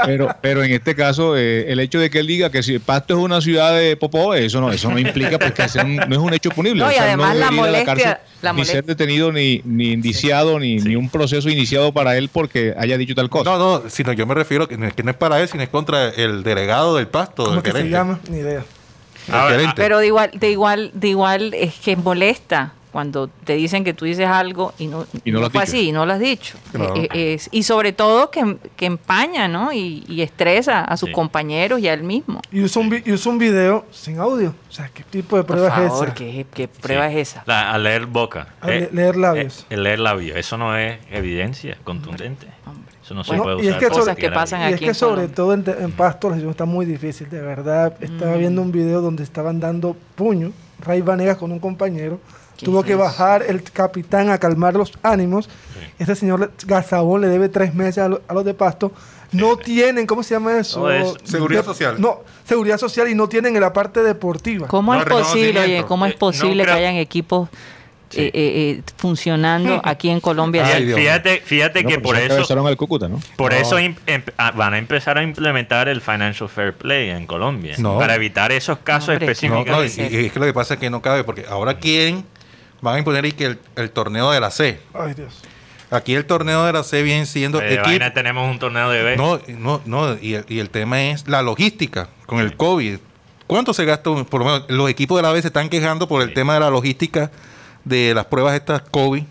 Pero, 0.06 0.36
pero 0.42 0.64
en 0.64 0.72
este 0.72 0.96
caso, 0.96 1.38
eh, 1.38 1.72
el 1.72 1.80
hecho 1.80 2.00
de 2.00 2.10
que 2.10 2.20
él 2.20 2.28
diga 2.28 2.50
que 2.50 2.64
si 2.64 2.80
Pasto 2.80 3.14
es 3.14 3.20
una 3.20 3.42
ciudad 3.42 3.74
de 3.74 3.96
Popó, 3.96 4.34
eso 4.34 4.60
no, 4.60 4.72
eso 4.72 4.90
no 4.90 5.00
implica 5.00 5.40
pues, 5.40 5.76
no 5.76 6.16
es 6.16 6.22
un 6.22 6.34
hecho 6.34 6.50
punible. 6.50 6.84
No, 6.84 6.92
y 6.92 6.96
además 6.96 7.36
la 7.36 7.52
molestia 7.52 8.20
ni 8.52 8.66
ser 8.66 8.84
detenido, 8.96 9.32
ni, 9.32 9.62
ni 9.66 9.92
indiciado, 9.92 10.60
ni, 10.60 10.78
ni, 10.78 10.96
un 10.96 11.10
proceso 11.10 11.50
iniciado 11.50 11.92
para 11.92 12.18
él 12.18 12.30
porque 12.30 12.74
haya 12.78 12.98
dicho 12.98 13.16
tal 13.16 13.30
cosa. 13.30 13.52
No, 13.52 13.58
no, 13.58 13.90
sino 13.90 14.14
yo 14.14 14.26
me 14.26 14.34
refiero 14.34 14.68
que 14.68 14.78
no, 14.78 14.90
que 14.92 15.04
no 15.04 15.12
es 15.12 15.18
para 15.18 15.42
él, 15.42 15.48
sino 15.48 15.64
es 15.64 15.70
contra 15.70 16.10
el 16.10 16.44
delegado 16.44 16.96
del 16.96 17.08
pasto. 17.08 17.46
¿Cómo 17.46 17.64
que 17.64 17.72
se 17.72 17.90
llama? 17.90 18.20
Ni 18.30 18.38
idea. 18.38 18.64
pero 19.76 20.00
de 20.00 20.08
igual, 20.08 20.32
de 20.34 20.52
igual, 20.52 20.92
de 20.94 21.08
igual 21.08 21.54
es 21.54 21.76
que 21.76 21.96
molesta 21.96 22.74
cuando 22.94 23.28
te 23.28 23.54
dicen 23.54 23.84
que 23.84 23.96
tú 23.96 24.06
dices 24.06 24.28
algo 24.28 24.72
y 24.78 24.86
no, 24.86 25.08
y 25.26 25.32
no, 25.32 25.50
fue 25.50 25.64
así 25.64 25.90
y 25.90 25.92
no 25.92 26.06
lo 26.06 26.14
has 26.14 26.20
dicho. 26.20 26.60
Eh, 26.76 27.10
eh, 27.12 27.40
y 27.50 27.64
sobre 27.64 27.92
todo 27.92 28.30
que, 28.30 28.58
que 28.78 28.86
empaña 28.86 29.48
¿no? 29.48 29.74
y, 29.74 30.22
estresa 30.22 30.84
a 30.84 30.96
sus 30.96 31.10
compañeros 31.10 31.80
y 31.80 31.88
a 31.88 31.94
él 31.94 32.04
mismo. 32.04 32.40
Y 32.52 32.62
usa, 32.62 32.84
un, 32.84 33.04
y 33.04 33.28
un 33.28 33.38
video 33.40 33.86
sin 33.92 34.20
audio. 34.20 34.54
O 34.70 34.72
sea, 34.72 34.92
¿qué 34.94 35.04
tipo 35.04 35.36
de 35.38 35.44
prueba 35.44 35.70
es 35.84 35.92
esa? 35.92 36.14
¿qué, 36.14 36.46
qué 36.54 36.68
prueba 36.68 37.12
es 37.12 37.30
esa? 37.30 37.44
a 37.48 37.78
leer 37.80 38.06
boca. 38.06 38.50
Eh, 38.64 38.88
leer 38.94 39.18
labios. 39.18 39.66
el 39.72 39.82
leer 39.82 40.00
labios. 40.00 40.38
Eso 40.38 40.56
no 40.60 40.78
es 40.78 41.00
evidencia 41.10 41.76
contundente. 41.84 42.46
Eso 43.04 43.16
no 43.16 43.24
se 43.24 43.36
puede 43.36 43.56
usar. 43.56 43.66
Y 43.66 43.70
es 43.70 43.76
que, 43.78 43.88
cosas 43.90 44.16
que 44.16 44.30
pasan 44.30 44.62
aquí 44.62 44.72
y 44.72 44.74
es 44.76 44.80
que 44.82 44.94
sobre 44.94 45.30
todo 45.30 45.56
en, 45.56 45.66
en 45.68 45.92
Pasto 45.94 46.30
la 46.30 46.36
situación 46.36 46.52
está 46.52 46.66
muy 46.66 46.86
difícil. 46.86 47.28
De 47.28 47.42
verdad, 47.42 47.96
estaba 48.00 48.36
mm. 48.36 48.40
viendo 48.40 48.62
un 48.62 48.72
video 48.72 49.02
donde 49.02 49.24
estaban 49.24 49.60
dando 49.60 49.98
puño, 50.14 50.52
Ray 50.80 51.02
Vanegas 51.02 51.38
con 51.38 51.52
un 51.52 51.60
compañero 51.60 52.20
Tuvo 52.64 52.84
que 52.84 52.96
bajar 52.96 53.44
el 53.48 53.64
capitán 53.64 54.30
a 54.30 54.38
calmar 54.38 54.74
los 54.76 54.94
ánimos. 55.04 55.50
Este 56.00 56.16
señor 56.16 56.52
Gazabón 56.66 57.22
le 57.22 57.28
debe 57.28 57.50
tres 57.50 57.74
meses 57.74 58.00
a, 58.00 58.34
los 58.34 58.46
de 58.46 58.54
Pasto. 58.54 58.92
No 59.32 59.58
tienen, 59.58 60.06
¿cómo 60.06 60.22
se 60.22 60.36
llama 60.36 60.58
eso? 60.58 60.88
seguridad 61.24 61.66
social. 61.66 62.00
No, 62.00 62.22
seguridad 62.46 62.78
social 62.78 63.10
y 63.10 63.16
no 63.16 63.28
tienen 63.28 63.56
en 63.56 63.62
la 63.62 63.74
parte 63.74 64.04
deportiva. 64.04 64.68
¿Cómo 64.68 64.94
es 64.94 65.06
posible, 65.06 65.60
oye, 65.60 65.86
cómo 65.88 66.06
es 66.06 66.14
posible 66.14 66.66
que 66.66 66.72
hayan 66.72 66.96
equipos 66.96 67.50
eh, 68.16 68.26
eh, 68.26 68.32
eh, 68.34 68.82
funcionando 68.98 69.82
aquí 69.84 70.10
en 70.10 70.20
Colombia. 70.20 70.66
fíjate, 70.66 71.42
fíjate 71.44 71.84
que 71.84 72.00
por 72.00 72.16
eso, 72.16 72.56
¿no? 72.56 73.20
por 73.36 73.54
eso 73.54 73.78
em, 73.80 73.96
ah, 74.38 74.52
van 74.52 74.76
a 74.76 74.78
empezar 74.78 75.18
a 75.18 75.24
implementar 75.24 75.88
el 75.88 76.02
financial 76.02 76.48
fair 76.48 76.74
play 76.74 77.10
en 77.10 77.26
Colombia 77.26 77.76
para 77.82 78.16
evitar 78.16 78.52
esos 78.52 78.80
casos 78.80 79.16
específicos. 79.16 79.98
y, 79.98 80.02
es 80.02 80.32
que 80.32 80.40
lo 80.40 80.46
que 80.46 80.54
pasa 80.54 80.76
es 80.76 80.80
que 80.80 80.90
no 80.90 81.02
cabe 81.02 81.24
porque 81.24 81.46
ahora 81.50 81.80
quieren 81.80 82.26
van 82.84 82.96
a 82.96 83.00
imponer 83.00 83.34
que 83.34 83.46
el, 83.46 83.60
el, 83.78 83.90
torneo 83.92 84.30
de 84.32 84.40
la 84.40 84.52
C. 84.52 84.80
Ay, 84.94 85.14
Dios. 85.14 85.42
Aquí 85.90 86.14
el 86.16 86.26
torneo 86.26 86.66
de 86.66 86.74
la 86.74 86.84
C 86.84 87.02
viene 87.02 87.26
siendo. 87.26 87.60
De 87.60 88.12
tenemos 88.14 88.50
un 88.50 88.60
torneo 88.60 88.90
de 88.90 89.04
B. 89.04 89.18
No, 89.18 89.40
no, 89.48 89.82
no. 89.86 90.14
Y, 90.16 90.38
y, 90.48 90.60
el 90.60 90.70
tema 90.70 91.02
es 91.04 91.28
la 91.28 91.42
logística 91.42 92.10
con 92.26 92.40
el 92.40 92.58
COVID. 92.58 92.98
¿Cuánto 93.48 93.74
se 93.74 93.86
gasta? 93.86 94.04
Por 94.04 94.40
lo 94.40 94.46
menos 94.46 94.66
los 94.70 94.90
equipos 94.90 95.18
de 95.18 95.24
la 95.24 95.32
B 95.32 95.42
se 95.42 95.48
están 95.48 95.70
quejando 95.70 96.08
por 96.08 96.22
el 96.22 96.34
tema 96.34 96.56
de 96.56 96.60
la 96.60 96.70
logística 96.70 97.32
de 97.86 98.14
las 98.14 98.26
pruebas 98.26 98.56
estas 98.56 98.82
COVID 98.82 99.24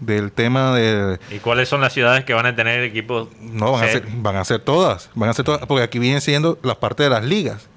del 0.00 0.30
tema 0.32 0.74
de... 0.74 1.18
¿Y 1.30 1.38
cuáles 1.38 1.68
son 1.68 1.80
las 1.80 1.92
ciudades 1.92 2.24
que 2.24 2.34
van 2.34 2.46
a 2.46 2.54
tener 2.54 2.82
equipos? 2.82 3.28
No, 3.40 3.72
van 3.72 3.84
a, 3.84 3.88
ser, 3.88 4.04
van 4.06 4.36
a 4.36 4.44
ser 4.44 4.60
todas, 4.60 5.10
van 5.14 5.30
a 5.30 5.32
ser 5.32 5.44
todas, 5.44 5.66
porque 5.66 5.82
aquí 5.82 5.98
vienen 5.98 6.20
siendo 6.20 6.58
las 6.62 6.76
partes 6.76 7.06
de 7.06 7.10
las 7.10 7.24
ligas. 7.24 7.68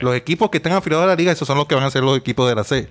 Los 0.00 0.14
equipos 0.14 0.50
que 0.50 0.58
están 0.58 0.72
afiliados 0.72 1.04
a 1.04 1.08
la 1.08 1.16
liga, 1.16 1.32
esos 1.32 1.46
son 1.46 1.58
los 1.58 1.66
que 1.66 1.74
van 1.74 1.84
a 1.84 1.90
ser 1.90 2.04
los 2.04 2.16
equipos 2.16 2.48
de 2.48 2.54
la 2.54 2.62
C. 2.62 2.88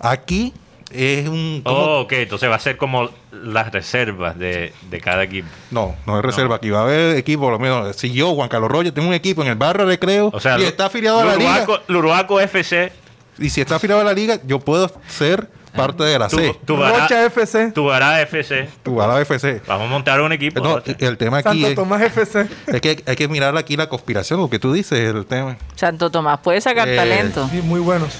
Aquí 0.00 0.52
es 0.94 1.28
un... 1.28 1.62
Oh, 1.64 2.00
ok, 2.00 2.12
entonces 2.12 2.50
va 2.50 2.56
a 2.56 2.60
ser 2.60 2.76
como 2.76 3.10
las 3.32 3.72
reservas 3.72 4.38
de, 4.38 4.72
cada 5.02 5.24
equipo. 5.24 5.48
No, 5.70 5.94
no 6.06 6.18
es 6.18 6.24
reserva, 6.24 6.56
aquí 6.56 6.70
va 6.70 6.80
a 6.80 6.82
haber 6.82 7.16
equipo, 7.16 7.50
lo 7.50 7.58
menos, 7.58 7.96
si 7.96 8.12
yo, 8.12 8.34
Juan 8.34 8.48
Carlos 8.48 8.70
Roger, 8.70 8.92
tengo 8.92 9.08
un 9.08 9.14
equipo 9.14 9.42
en 9.42 9.48
el 9.48 9.56
barrio 9.56 9.86
recreo 9.86 10.30
o 10.32 10.40
sea, 10.40 10.58
y 10.58 10.64
está 10.64 10.86
afiliado 10.86 11.20
a 11.20 11.24
la 11.24 11.36
liga... 11.36 11.66
Luruaco 11.88 12.40
FC... 12.40 12.92
Y 13.38 13.48
si 13.48 13.60
está 13.62 13.76
afiliado 13.76 14.02
a 14.02 14.04
la 14.04 14.12
liga, 14.12 14.38
yo 14.44 14.60
puedo 14.60 14.90
ser 15.08 15.48
parte 15.74 16.04
de 16.04 16.18
la 16.18 16.28
C. 16.28 16.54
Rocha 16.66 17.24
FC. 17.26 17.72
Tubará 17.72 18.20
FC. 18.22 18.68
Tubará 18.82 19.20
FC. 19.20 19.62
Vamos 19.66 19.86
a 19.86 19.90
montar 19.90 20.20
un 20.20 20.32
equipo. 20.32 20.60
No, 20.60 20.82
el 20.84 21.16
tema 21.16 21.38
aquí 21.38 21.62
Santo 21.62 21.82
Tomás 21.82 22.02
FC. 22.02 22.46
Es 22.66 22.80
que 22.80 23.02
hay 23.06 23.16
que 23.16 23.28
mirar 23.28 23.56
aquí 23.56 23.76
la 23.76 23.88
conspiración, 23.88 24.40
lo 24.40 24.50
que 24.50 24.58
tú 24.58 24.72
dices, 24.72 24.98
el 25.14 25.26
tema. 25.26 25.56
Santo 25.74 26.10
Tomás 26.10 26.40
puede 26.40 26.60
sacar 26.60 26.88
eh, 26.88 26.96
talento. 26.96 27.48
Sí, 27.50 27.62
muy 27.62 27.80
buenos. 27.80 28.18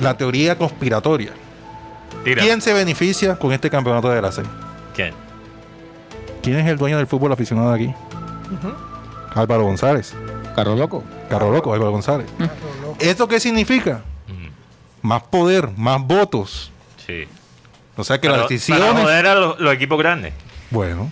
La 0.00 0.16
teoría 0.16 0.56
conspiratoria. 0.56 1.32
¿Quién 2.34 2.60
se 2.60 2.72
beneficia 2.72 3.36
con 3.36 3.52
este 3.52 3.70
campeonato 3.70 4.08
de 4.08 4.20
la 4.20 4.32
C? 4.32 4.42
¿Quién? 4.94 5.14
¿Quién 6.42 6.58
es 6.58 6.66
el 6.66 6.76
dueño 6.76 6.96
del 6.96 7.06
fútbol 7.06 7.32
aficionado 7.32 7.72
aquí? 7.72 7.92
Álvaro 9.34 9.64
González. 9.64 10.14
Carro 10.54 10.74
Loco. 10.74 11.04
Carro 11.28 11.52
Loco, 11.52 11.72
Álvaro 11.72 11.92
González. 11.92 12.26
¿Esto 12.98 13.28
qué 13.28 13.38
significa? 13.38 14.02
Más 15.02 15.22
poder, 15.22 15.68
más 15.76 16.02
votos. 16.02 16.72
Sí. 17.06 17.26
O 17.96 18.02
sea 18.02 18.20
que 18.20 18.28
la 18.28 18.38
decisión. 18.38 18.78
Para 18.78 19.02
poder 19.02 19.26
a 19.26 19.34
los, 19.34 19.74
equipos 19.74 19.98
grandes. 19.98 20.34
Bueno. 20.70 21.10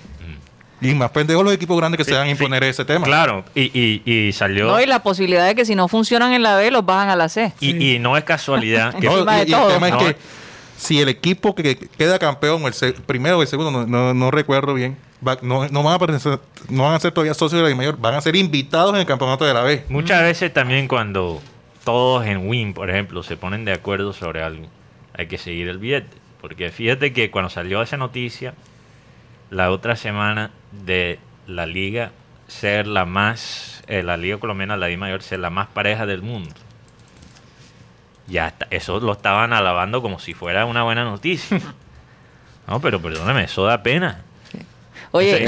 Y 0.80 0.92
más 0.94 1.10
pendejos 1.12 1.44
los 1.44 1.54
equipos 1.54 1.78
grandes 1.78 1.98
que 1.98 2.04
se 2.04 2.12
van 2.12 2.26
a 2.26 2.30
imponer 2.30 2.62
ese 2.64 2.84
tema. 2.84 3.06
Claro, 3.06 3.44
y, 3.54 4.02
y, 4.04 4.32
salió. 4.32 4.66
No, 4.66 4.80
y 4.80 4.86
la 4.86 5.02
posibilidad 5.02 5.46
de 5.46 5.54
que 5.54 5.64
si 5.64 5.74
no 5.74 5.88
funcionan 5.88 6.32
en 6.34 6.42
la 6.42 6.56
B, 6.56 6.70
los 6.70 6.84
bajan 6.84 7.08
a 7.08 7.16
la 7.16 7.28
C. 7.30 7.52
Y, 7.60 7.98
no 8.00 8.16
es 8.16 8.24
casualidad. 8.24 8.94
que 9.00 9.06
no, 9.06 9.16
y, 9.16 9.52
el 9.52 9.68
tema 9.68 9.88
es 9.88 9.94
que 9.96 10.16
si 10.76 11.00
el 11.00 11.08
equipo 11.08 11.54
que 11.54 11.76
queda 11.76 12.18
campeón, 12.18 12.62
el 12.64 12.94
primero 13.06 13.38
o 13.38 13.42
el 13.42 13.48
segundo, 13.48 13.86
no, 13.86 14.30
recuerdo 14.30 14.74
bien, 14.74 14.96
no, 15.42 15.60
van 15.60 15.70
a 15.70 15.70
no 16.68 16.82
van 16.82 16.94
a 16.94 17.00
ser 17.00 17.12
todavía 17.12 17.34
socios 17.34 17.62
de 17.62 17.68
la 17.68 17.74
mayor, 17.74 17.98
van 17.98 18.14
a 18.14 18.20
ser 18.20 18.36
invitados 18.36 18.94
en 18.94 19.00
el 19.00 19.06
campeonato 19.06 19.44
de 19.44 19.54
la 19.54 19.62
B. 19.62 19.84
Muchas 19.88 20.22
veces 20.22 20.52
también 20.52 20.88
cuando 20.88 21.40
todos 21.84 22.26
en 22.26 22.48
Win, 22.48 22.74
por 22.74 22.90
ejemplo, 22.90 23.22
se 23.22 23.36
ponen 23.36 23.64
de 23.64 23.72
acuerdo 23.72 24.12
sobre 24.12 24.42
algo, 24.42 24.66
hay 25.16 25.26
que 25.26 25.38
seguir 25.38 25.68
el 25.68 25.78
billete. 25.78 26.16
Porque 26.40 26.70
fíjate 26.70 27.14
que 27.14 27.30
cuando 27.30 27.48
salió 27.48 27.80
esa 27.80 27.96
noticia, 27.96 28.54
la 29.50 29.70
otra 29.70 29.96
semana 29.96 30.50
de 30.72 31.18
la 31.46 31.64
liga 31.64 32.12
ser 32.48 32.86
la 32.86 33.06
más, 33.06 33.82
eh, 33.86 34.02
la 34.02 34.16
liga 34.16 34.38
colombiana, 34.38 34.76
la 34.76 34.86
D 34.86 34.96
mayor, 34.96 35.22
ser 35.22 35.40
la 35.40 35.50
más 35.50 35.68
pareja 35.68 36.04
del 36.04 36.20
mundo 36.22 36.54
ya 38.26 38.48
está, 38.48 38.66
eso 38.70 39.00
lo 39.00 39.12
estaban 39.12 39.52
alabando 39.52 40.02
como 40.02 40.18
si 40.18 40.34
fuera 40.34 40.66
una 40.66 40.82
buena 40.82 41.04
noticia. 41.04 41.60
No, 42.66 42.80
pero 42.80 42.98
perdóname, 42.98 43.44
eso 43.44 43.66
da 43.66 43.82
pena. 43.82 44.22
Oye, 45.10 45.46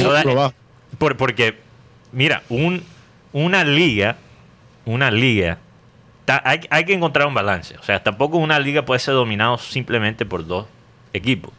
por, 0.99 1.17
porque, 1.17 1.59
mira, 2.13 2.43
un, 2.51 2.85
una 3.33 3.65
liga, 3.65 4.17
una 4.85 5.11
liga, 5.11 5.57
hay, 6.27 6.61
hay, 6.69 6.85
que 6.85 6.93
encontrar 6.93 7.27
un 7.27 7.33
balance. 7.33 7.75
O 7.79 7.83
sea, 7.83 8.03
tampoco 8.03 8.37
una 8.37 8.59
liga 8.59 8.85
puede 8.85 9.01
ser 9.01 9.15
dominado 9.15 9.57
simplemente 9.57 10.27
por 10.27 10.47
dos 10.47 10.67
equipos. 11.15 11.53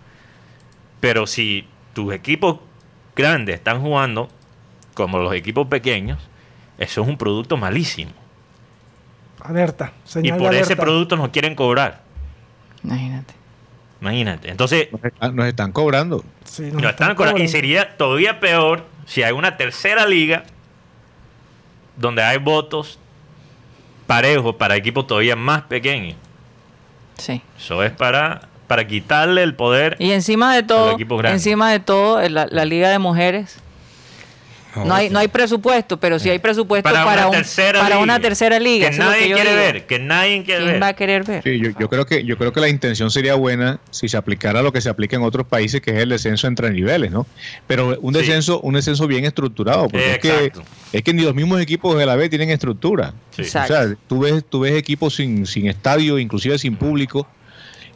Pero 1.00 1.26
si 1.26 1.68
tus 1.94 2.14
equipos 2.14 2.60
grandes 3.16 3.56
están 3.56 3.82
jugando 3.82 4.30
como 4.94 5.18
los 5.20 5.34
equipos 5.34 5.68
pequeños, 5.68 6.20
eso 6.78 7.02
es 7.02 7.08
un 7.08 7.18
producto 7.18 7.58
malísimo. 7.58 8.12
Alerta. 9.48 9.94
y 10.22 10.32
por 10.34 10.54
ese 10.54 10.76
producto 10.76 11.16
nos 11.16 11.30
quieren 11.30 11.56
cobrar. 11.56 12.02
Imagínate. 12.84 13.34
Imagínate. 14.02 14.52
Entonces. 14.52 14.90
Nos 14.92 15.48
están, 15.48 15.72
cobrando. 15.72 16.24
nos, 16.72 16.90
están, 16.92 17.16
cobrando. 17.16 17.42
Y 17.42 17.48
sería 17.48 17.96
todavía 17.98 18.40
peor 18.40 18.84
si 19.06 19.24
hay 19.24 19.32
una 19.32 19.56
tercera 19.56 20.06
liga 20.06 20.44
donde 21.96 22.24
hay 22.24 22.38
votos 22.38 23.00
parejos 24.06 24.56
para 24.56 24.76
equipos 24.76 25.08
todavía 25.08 25.36
más 25.36 25.64
pequeños. 25.64 26.18
Sí. 27.18 27.42
Eso 27.58 27.84
es 27.84 27.92
para, 27.92 28.50
para 28.68 28.86
quitarle 28.86 29.44
el 29.44 29.56
poder. 29.56 29.96
Y 30.00 30.12
encima 30.12 30.54
de 30.54 30.64
todo, 30.64 30.98
encima 31.24 31.72
de 31.72 31.80
todo, 31.80 32.22
la 32.30 32.66
liga 32.66 32.90
de 32.90 33.00
mujeres 33.00 33.62
no, 34.86 34.94
hay, 34.94 35.10
no 35.10 35.20
hay 35.20 35.28
presupuesto, 35.28 35.98
pero 36.00 36.20
sí 36.20 36.30
hay 36.30 36.40
presupuesto 36.40 36.90
para, 36.90 37.28
una, 37.28 37.38
tercera 37.38 37.80
para 37.80 38.00
una 38.00 38.20
tercera 38.20 38.60
liga. 38.60 38.90
Que 38.90 38.98
nadie 38.98 39.34
quiere 39.34 39.56
ver, 39.56 39.86
que 39.86 40.00
nadie 40.00 40.44
quiere 40.44 40.66
¿Quién 40.66 40.82
va 40.82 40.88
a 40.88 40.94
querer 40.94 41.24
ver? 41.24 41.44
Sí, 41.44 41.60
yo, 41.60 41.90
creo 41.90 42.06
que, 42.06 42.24
yo 42.24 42.38
creo 42.38 42.52
que 42.52 42.60
la 42.60 42.70
intención 42.70 43.12
sería 43.12 43.36
buena 43.36 43.80
si 43.92 44.08
se 44.08 44.18
aplicara 44.18 44.62
lo 44.62 44.72
que 44.72 44.82
se 44.82 44.90
aplica 44.90 45.16
en 45.16 45.24
otros 45.24 45.48
países, 45.48 45.82
que 45.82 45.92
es 45.92 45.98
el 45.98 46.10
descenso 46.10 46.48
entre 46.48 46.70
niveles, 46.72 47.12
¿no? 47.12 47.26
Pero 47.68 47.98
un 48.02 48.14
descenso, 48.14 48.60
un 48.62 48.74
descenso 48.74 49.08
bien 49.08 49.26
estructurado, 49.26 49.88
porque 49.88 50.14
es 50.14 50.20
que, 50.20 50.52
es 50.94 51.02
que 51.04 51.14
ni 51.14 51.24
los 51.24 51.36
mismos 51.36 51.62
equipos 51.62 51.98
de 51.98 52.06
la 52.06 52.16
B 52.16 52.30
tienen 52.30 52.50
estructura. 52.50 53.14
O 53.40 53.44
sea, 53.44 53.96
tú 54.08 54.20
ves, 54.20 54.44
tú 54.48 54.62
ves 54.62 54.74
equipos 54.74 55.16
sin, 55.16 55.46
sin 55.46 55.68
estadio, 55.68 56.20
inclusive 56.20 56.58
sin 56.58 56.76
público, 56.76 57.28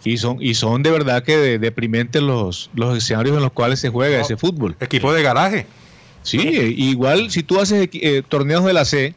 y 0.04 0.18
son 0.18 0.38
y 0.42 0.56
son 0.56 0.82
de 0.84 0.92
verdad 0.92 1.24
que 1.24 1.60
deprimentes 1.60 2.22
los, 2.22 2.72
los 2.74 2.98
escenarios 2.98 3.36
en 3.36 3.44
los 3.44 3.52
cuales 3.52 3.80
se 3.80 3.90
juega 3.90 4.20
ese 4.20 4.38
fútbol. 4.38 4.76
Equipo 4.80 5.14
de 5.14 5.22
garaje. 5.22 5.68
Sí, 6.24 6.38
igual 6.78 7.32
si 7.32 7.44
tú 7.44 7.60
haces 7.60 7.90
eh, 7.94 8.22
torneos 8.28 8.64
de 8.66 8.74
la 8.74 8.86
C, 8.86 9.16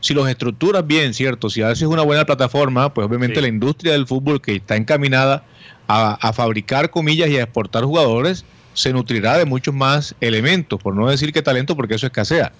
si 0.00 0.12
los 0.12 0.28
estructuras 0.28 0.86
bien, 0.86 1.14
¿cierto? 1.14 1.48
Si 1.48 1.62
haces 1.62 1.88
una 1.88 2.02
buena 2.02 2.26
plataforma, 2.26 2.92
pues 2.92 3.06
obviamente 3.06 3.40
la 3.40 3.48
industria 3.48 3.92
del 3.92 4.06
fútbol 4.06 4.42
que 4.42 4.56
está 4.56 4.76
encaminada 4.76 5.44
a, 5.88 6.32
fabricar 6.34 6.90
comillas 6.90 7.30
y 7.30 7.38
a 7.38 7.42
exportar 7.42 7.84
jugadores, 7.84 8.44
se 8.74 8.92
nutrirá 8.92 9.38
de 9.38 9.46
muchos 9.46 9.74
más 9.74 10.14
elementos, 10.20 10.78
por 10.82 10.94
no 10.94 11.08
decir 11.08 11.32
que 11.32 11.40
talento, 11.40 11.74
porque 11.76 11.94
eso 11.94 12.06
escasea. 12.06 12.52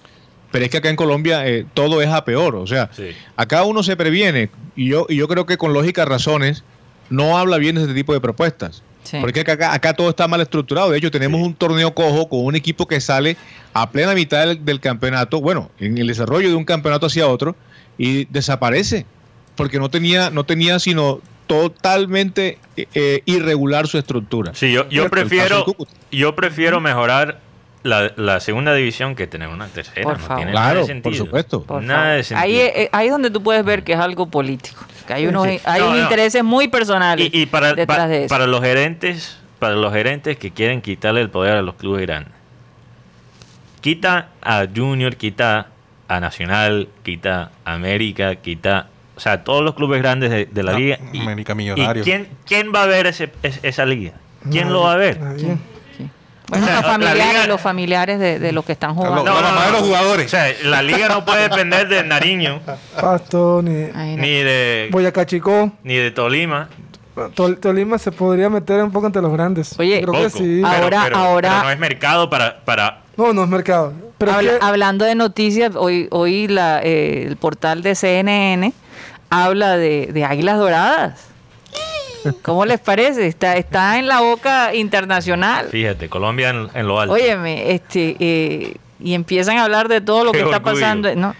Pero 0.51 0.65
es 0.65 0.71
que 0.71 0.77
acá 0.77 0.89
en 0.89 0.95
Colombia 0.95 1.47
eh, 1.47 1.65
todo 1.73 2.01
es 2.01 2.09
a 2.09 2.25
peor, 2.25 2.55
o 2.55 2.65
sea, 2.65 2.89
acá 3.35 3.63
uno 3.63 3.83
se 3.83 3.95
previene, 3.95 4.49
y 4.75 4.87
yo, 4.87 5.05
y 5.09 5.15
yo 5.17 5.27
creo 5.27 5.45
que 5.45 5.57
con 5.57 5.73
lógicas 5.73 6.07
razones 6.07 6.63
no 7.11 7.37
habla 7.37 7.57
bien 7.57 7.75
de 7.75 7.81
este 7.81 7.93
tipo 7.93 8.13
de 8.13 8.21
propuestas. 8.21 8.81
Porque 9.21 9.41
acá, 9.41 9.73
acá, 9.73 9.93
todo 9.93 10.09
está 10.09 10.27
mal 10.27 10.41
estructurado. 10.41 10.91
De 10.91 10.97
hecho, 10.97 11.11
tenemos 11.11 11.41
un 11.41 11.53
torneo 11.53 11.93
cojo 11.93 12.27
con 12.27 12.45
un 12.45 12.55
equipo 12.55 12.87
que 12.87 12.99
sale 13.01 13.37
a 13.73 13.89
plena 13.89 14.13
mitad 14.13 14.55
del, 14.55 14.79
campeonato, 14.79 15.41
bueno, 15.41 15.71
en 15.79 15.97
el 15.97 16.07
desarrollo 16.07 16.49
de 16.49 16.55
un 16.55 16.65
campeonato 16.65 17.05
hacia 17.05 17.27
otro, 17.27 17.55
y 17.97 18.25
desaparece. 18.25 19.05
Porque 19.55 19.79
no 19.79 19.89
tenía, 19.89 20.29
no 20.29 20.43
tenía 20.43 20.79
sino 20.79 21.21
totalmente 21.47 22.57
eh, 22.75 23.21
irregular 23.25 23.87
su 23.87 23.97
estructura. 23.97 24.53
Sí, 24.53 24.71
yo, 24.71 24.89
yo 24.89 25.09
prefiero, 25.09 25.65
yo 26.11 26.35
prefiero 26.35 26.81
mejorar 26.81 27.39
la, 27.85 28.39
segunda 28.39 28.73
división 28.73 29.15
que 29.15 29.27
tener 29.27 29.47
una 29.47 29.67
tercera. 29.67 30.17
no 30.17 30.35
tiene 30.35 30.51
nada 30.53 30.73
de 30.73 30.85
sentido. 30.85 31.03
por 31.03 31.15
supuesto. 31.15 31.81
nada 31.81 32.13
de 32.13 32.23
sentido. 32.23 32.43
Ahí, 32.43 32.59
eh, 32.59 32.89
ahí 32.91 33.07
es 33.07 33.11
donde 33.11 33.29
tú 33.29 33.41
puedes 33.43 33.63
ver 33.63 33.83
que 33.83 33.93
es 33.93 33.99
algo 33.99 34.27
político. 34.27 34.83
Que 35.07 35.13
hay 35.13 35.27
unos, 35.27 35.47
hay 35.65 35.99
intereses 35.99 36.43
muy 36.43 36.67
personales 36.67 37.29
y, 37.31 37.45
para, 37.45 37.73
detrás 37.73 38.09
de 38.09 38.25
eso. 38.25 38.29
Para 38.29 38.47
los 38.47 38.61
gerentes, 38.61 39.37
para 39.59 39.75
los 39.75 39.93
gerentes 39.93 40.37
que 40.37 40.51
quieren 40.51 40.81
quitarle 40.81 41.21
el 41.21 41.29
poder 41.29 41.57
a 41.57 41.61
los 41.61 41.75
clubes 41.75 42.01
grandes. 42.01 42.33
Quita 43.81 44.29
a 44.41 44.65
Junior, 44.75 45.15
quita 45.15 45.67
a 46.07 46.19
Nacional, 46.19 46.89
quita 47.03 47.51
a 47.65 47.73
América, 47.73 48.35
quita 48.37 48.87
o 49.15 49.19
sea, 49.19 49.43
todos 49.43 49.63
los 49.63 49.75
clubes 49.75 50.01
grandes 50.01 50.53
de, 50.53 50.63
la 50.63 50.73
liga. 50.73 50.97
América 51.21 51.55
Millonarios. 51.55 52.03
quién, 52.03 52.27
quién 52.45 52.73
va 52.73 52.83
a 52.83 52.87
ver 52.87 53.07
ese, 53.07 53.31
esa 53.43 53.85
liga? 53.85 54.13
¿Quién 54.51 54.73
lo 54.73 54.81
va 54.81 54.93
a 54.93 54.97
ver? 54.97 55.19
Bueno, 56.47 56.67
los 56.67 56.81
familiares, 56.85 57.47
los 57.47 57.61
familiares 57.61 58.19
de, 58.19 58.51
los 58.51 58.65
que 58.65 58.73
están 58.73 58.95
jugando. 58.95 59.23
No, 59.23 59.41
no, 59.41 59.61
de 59.61 59.71
los 59.71 59.81
jugadores. 59.81 60.27
O 60.27 60.29
sea, 60.29 60.45
la 60.63 60.81
liga 60.81 61.07
no 61.07 61.25
puede 61.25 61.49
depender 61.49 61.87
de 61.87 62.03
Nariño. 62.03 62.61
Pasto, 62.99 63.61
ni, 63.63 63.71
ni 63.71 64.43
de 64.43 64.89
Boyacá 64.91 65.25
Chico. 65.25 65.71
Ni 65.83 65.95
de 65.95 66.11
Tolima. 66.11 66.69
Tolima 67.33 67.97
se 67.97 68.11
podría 68.11 68.49
meter 68.49 68.83
un 68.83 68.91
poco 68.91 69.07
entre 69.07 69.21
los 69.21 69.31
grandes. 69.31 69.79
Oye, 69.79 70.01
creo 70.01 70.23
que 70.23 70.29
sí. 70.29 70.61
ahora, 70.65 71.09
ahora 71.13 71.63
no 71.63 71.71
es 71.71 71.79
mercado 71.79 72.29
para, 72.29 72.59
para 72.65 73.05
no, 73.17 73.33
no 73.33 73.43
es 73.43 73.49
mercado. 73.49 73.93
Pero 74.17 74.33
Hablando 74.61 75.05
de 75.05 75.15
noticias, 75.15 75.75
hoy, 75.75 76.07
hoy 76.11 76.47
la, 76.47 76.81
eh, 76.83 77.25
el 77.27 77.37
portal 77.37 77.81
de 77.81 77.95
CNN 77.95 78.73
habla 79.29 79.77
de, 79.77 80.09
de 80.13 80.25
águilas 80.25 80.57
doradas. 80.57 81.27
¿Cómo 82.41 82.65
les 82.65 82.79
parece? 82.79 83.27
Está, 83.27 83.55
está 83.55 83.99
en 83.99 84.07
la 84.07 84.21
boca 84.21 84.73
internacional. 84.73 85.67
Fíjate, 85.69 86.09
Colombia 86.09 86.49
en, 86.49 86.87
lo 86.87 86.99
alto. 86.99 87.13
Óyeme, 87.13 87.71
este, 87.71 88.15
eh, 88.19 88.77
y 88.99 89.13
empiezan 89.13 89.57
a 89.57 89.63
hablar 89.63 89.87
de 89.87 90.01
todo 90.01 90.23
lo 90.23 90.31
que 90.31 90.41
está 90.41 90.61
pasando. 90.61 91.13
¿no? 91.15 91.35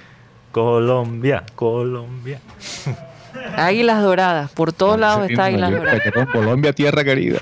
Colombia, 0.52 1.44
Colombia. 1.56 2.40
Águilas 3.58 4.02
doradas, 4.02 4.52
por 4.52 4.72
todos 4.72 4.98
lados 4.98 5.30
está 5.30 5.46
Águilas 5.46 5.72
doradas. 5.72 6.02
Colombia, 6.32 6.74
tierra 6.74 7.04
querida. 7.04 7.40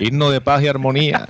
Himno 0.00 0.30
de 0.30 0.40
paz 0.40 0.62
y 0.62 0.68
armonía. 0.68 1.26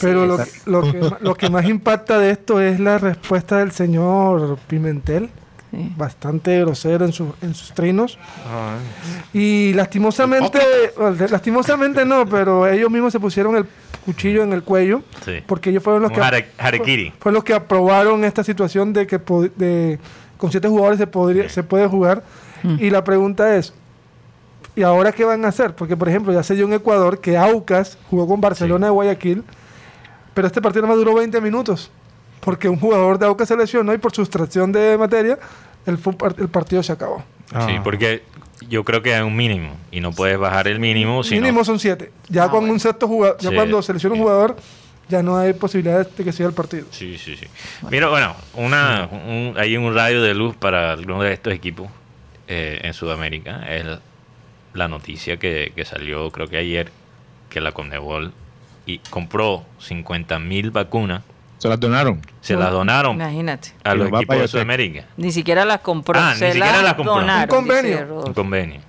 Pero 0.00 0.26
lo, 0.26 0.38
lo, 0.66 0.82
que, 0.82 1.10
lo 1.20 1.34
que 1.34 1.50
más 1.50 1.64
impacta 1.66 2.18
de 2.18 2.30
esto 2.30 2.60
es 2.60 2.78
la 2.78 2.98
respuesta 2.98 3.58
del 3.58 3.72
señor 3.72 4.58
Pimentel 4.68 5.30
bastante 5.96 6.60
grosero 6.60 7.04
en, 7.04 7.12
en 7.40 7.54
sus 7.54 7.72
trinos. 7.72 8.18
Y 9.32 9.72
lastimosamente, 9.74 10.60
lastimosamente 11.30 12.04
no, 12.04 12.26
pero 12.26 12.66
ellos 12.68 12.90
mismos 12.90 13.12
se 13.12 13.20
pusieron 13.20 13.56
el 13.56 13.66
cuchillo 14.04 14.42
en 14.42 14.52
el 14.52 14.62
cuello, 14.62 15.02
porque 15.46 15.70
ellos 15.70 15.82
fueron 15.82 16.02
los 16.02 16.12
que, 16.12 16.20
fue, 17.18 17.32
los 17.32 17.44
que 17.44 17.54
aprobaron 17.54 18.24
esta 18.24 18.44
situación 18.44 18.92
de 18.92 19.06
que 19.06 19.18
de, 19.56 19.98
con 20.36 20.50
siete 20.50 20.68
jugadores 20.68 20.98
se, 20.98 21.06
podría, 21.06 21.48
se 21.48 21.62
puede 21.62 21.86
jugar. 21.86 22.22
Mm. 22.62 22.76
Y 22.80 22.90
la 22.90 23.04
pregunta 23.04 23.56
es, 23.56 23.72
¿y 24.76 24.82
ahora 24.82 25.12
qué 25.12 25.24
van 25.24 25.44
a 25.44 25.48
hacer? 25.48 25.74
Porque, 25.74 25.96
por 25.96 26.08
ejemplo, 26.08 26.32
ya 26.32 26.42
se 26.42 26.54
dio 26.54 26.66
en 26.66 26.72
Ecuador 26.74 27.20
que 27.20 27.36
Aucas 27.36 27.98
jugó 28.10 28.26
con 28.26 28.40
Barcelona 28.40 28.88
de 28.88 28.92
Guayaquil, 28.92 29.44
pero 30.34 30.46
este 30.46 30.60
partido 30.60 30.86
no 30.86 30.96
duró 30.96 31.14
20 31.14 31.40
minutos 31.40 31.90
porque 32.42 32.68
un 32.68 32.78
jugador 32.78 33.18
de 33.18 33.26
Aucas 33.26 33.48
se 33.48 33.56
lesionó 33.56 33.94
y 33.94 33.98
por 33.98 34.12
sustracción 34.12 34.72
de 34.72 34.98
materia 34.98 35.38
el, 35.86 35.98
el 36.38 36.48
partido 36.48 36.82
se 36.82 36.92
acabó. 36.92 37.18
Sí, 37.48 37.54
ah. 37.54 37.80
porque 37.84 38.22
yo 38.68 38.84
creo 38.84 39.02
que 39.02 39.14
hay 39.14 39.22
un 39.22 39.36
mínimo 39.36 39.76
y 39.90 40.00
no 40.00 40.12
puedes 40.12 40.38
bajar 40.38 40.66
el 40.66 40.80
mínimo. 40.80 41.22
Sino... 41.22 41.40
Mínimo 41.40 41.64
son 41.64 41.78
siete. 41.78 42.12
Ya 42.28 42.44
ah, 42.44 42.50
con 42.50 42.68
un 42.68 42.80
sexto 42.80 43.06
jugador, 43.06 43.38
ya 43.38 43.52
cuando 43.52 43.80
selecciona 43.80 44.14
un 44.16 44.22
jugador, 44.22 44.56
ya 45.08 45.22
no 45.22 45.36
hay 45.36 45.52
posibilidad 45.52 46.08
de 46.08 46.24
que 46.24 46.32
siga 46.32 46.48
el 46.48 46.54
partido. 46.54 46.86
Sí, 46.90 47.16
sí, 47.16 47.36
sí. 47.36 47.46
Mira, 47.90 48.08
bueno, 48.08 48.34
una, 48.54 49.08
hay 49.56 49.76
un 49.76 49.94
radio 49.94 50.22
de 50.22 50.34
luz 50.34 50.56
para 50.56 50.92
algunos 50.92 51.22
de 51.22 51.32
estos 51.32 51.52
equipos 51.52 51.88
eh, 52.48 52.80
en 52.82 52.92
Sudamérica. 52.92 53.64
Es 53.72 53.86
la 54.74 54.88
noticia 54.88 55.36
que, 55.36 55.72
que, 55.76 55.84
salió, 55.84 56.30
creo 56.30 56.48
que 56.48 56.56
ayer, 56.56 56.90
que 57.50 57.60
la 57.60 57.72
Conmebol 57.72 58.32
y 58.84 58.98
compró 58.98 59.64
50 59.78 60.38
mil 60.40 60.72
vacunas 60.72 61.22
se 61.62 61.68
las 61.68 61.78
donaron. 61.78 62.20
Se 62.40 62.56
las 62.56 62.72
donaron. 62.72 63.14
Imagínate. 63.14 63.68
A 63.84 63.94
los 63.94 64.08
equipos 64.08 64.36
de 64.36 64.48
Sudamérica. 64.48 65.04
Ni 65.16 65.30
siquiera 65.30 65.64
las 65.64 65.78
compró. 65.78 66.18
Ah, 66.18 66.34
se 66.34 66.46
ni 66.46 66.54
siquiera 66.54 66.82
las, 66.82 66.94
compró. 66.94 67.18
un 67.18 67.46
convenio. 67.46 68.24
Un 68.26 68.34
convenio. 68.34 68.80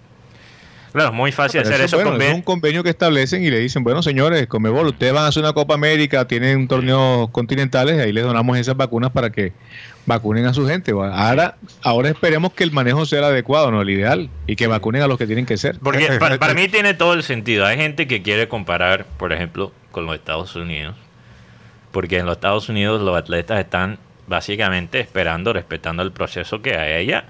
Claro, 0.92 1.10
es 1.10 1.16
muy 1.16 1.32
fácil 1.32 1.62
hacer 1.62 1.82
eso. 1.82 1.98
Bueno, 1.98 2.16
es 2.16 2.34
un 2.34 2.42
convenio 2.42 2.82
que 2.82 2.90
establecen 2.90 3.44
y 3.44 3.52
le 3.52 3.60
dicen, 3.60 3.84
bueno, 3.84 4.02
señores, 4.02 4.48
Comebol, 4.48 4.88
ustedes 4.88 5.14
van 5.14 5.26
a 5.26 5.28
hacer 5.28 5.44
una 5.44 5.54
Copa 5.54 5.76
América, 5.76 6.28
tienen 6.28 6.68
torneos 6.68 7.30
continentales, 7.30 7.98
y 7.98 8.00
ahí 8.00 8.12
les 8.12 8.24
donamos 8.24 8.58
esas 8.58 8.76
vacunas 8.76 9.12
para 9.12 9.30
que 9.30 9.54
vacunen 10.08 10.48
a 10.48 10.54
su 10.56 10.68
gente. 10.68 10.94
Ahora, 10.94 11.58
ahora 11.84 12.10
esperemos 12.10 12.54
que 12.54 12.64
el 12.64 12.72
manejo 12.72 13.06
sea 13.06 13.20
el 13.20 13.26
adecuado, 13.26 13.70
no 13.70 13.84
el 13.84 13.90
ideal, 13.92 14.32
y 14.48 14.56
que 14.56 14.66
vacunen 14.66 15.04
a 15.04 15.08
los 15.08 15.20
que 15.20 15.28
tienen 15.28 15.46
que 15.46 15.58
ser. 15.58 15.78
Porque 15.78 16.08
para, 16.20 16.40
para 16.40 16.56
mí 16.56 16.68
tiene 16.70 16.96
todo 16.96 17.14
el 17.14 17.22
sentido. 17.22 17.68
Hay 17.68 17.78
gente 17.78 18.08
que 18.08 18.24
quiere 18.24 18.48
comparar, 18.48 19.06
por 19.18 19.32
ejemplo, 19.32 19.72
con 19.92 20.08
los 20.08 20.16
Estados 20.16 20.56
Unidos 20.56 20.96
porque 21.94 22.18
en 22.18 22.26
los 22.26 22.36
Estados 22.36 22.68
Unidos 22.68 23.02
los 23.02 23.16
atletas 23.16 23.60
están 23.60 24.00
básicamente 24.28 25.00
esperando, 25.00 25.54
respetando 25.54 26.02
el 26.02 26.12
proceso 26.12 26.62
que 26.62 26.76
hay 26.76 26.94
allá. 26.94 27.26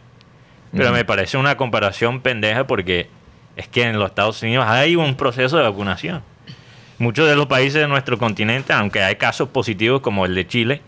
Pero 0.71 0.91
me 0.91 1.05
parece 1.05 1.37
una 1.37 1.55
comparación 1.57 2.21
pendeja 2.21 2.65
porque 2.65 3.07
es 3.55 3.67
que 3.67 3.83
en 3.83 3.99
los 3.99 4.09
Estados 4.09 4.41
Unidos 4.41 4.65
hay 4.67 4.95
un 4.95 5.15
proceso 5.15 5.57
de 5.57 5.63
vacunación. 5.63 6.23
Muchos 6.97 7.27
de 7.27 7.35
los 7.35 7.45
países 7.45 7.81
de 7.81 7.87
nuestro 7.87 8.17
continente, 8.17 8.73
aunque 8.73 9.03
hay 9.03 9.17
casos 9.17 9.49
positivos 9.49 10.01
como 10.01 10.25
el 10.25 10.33
de 10.33 10.47
Chile, 10.47 10.81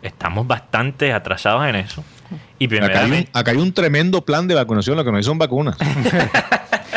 estamos 0.00 0.46
bastante 0.46 1.12
atrasados 1.12 1.66
en 1.66 1.74
eso. 1.74 2.04
Y 2.58 2.74
acá, 2.76 3.04
hay 3.04 3.10
un, 3.10 3.28
acá 3.32 3.50
hay 3.50 3.56
un 3.56 3.72
tremendo 3.72 4.24
plan 4.24 4.46
de 4.48 4.54
vacunación, 4.54 4.96
lo 4.96 5.04
que 5.04 5.10
no 5.10 5.16
hay 5.16 5.22
son 5.22 5.38
vacunas. 5.38 5.76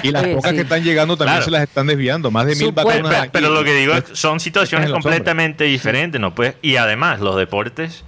Y 0.04 0.12
las 0.12 0.26
pocas 0.28 0.54
que 0.54 0.62
están 0.62 0.84
llegando 0.84 1.18
también 1.18 1.44
se 1.44 1.52
las 1.52 1.64
están 1.64 1.88
desviando, 1.88 2.32
más 2.32 2.46
de 2.46 2.56
mil 2.56 2.72
vacunas. 2.72 3.30
Pero, 3.32 3.50
lo 3.50 3.64
que 3.64 3.74
digo 3.74 3.94
es 3.94 4.06
son 4.14 4.40
situaciones 4.40 4.90
completamente 4.90 5.66
diferentes, 5.66 6.20
¿no? 6.20 6.34
Pues, 6.34 6.56
y 6.62 6.78
además, 6.78 7.20
los 7.20 7.36
deportes, 7.36 8.04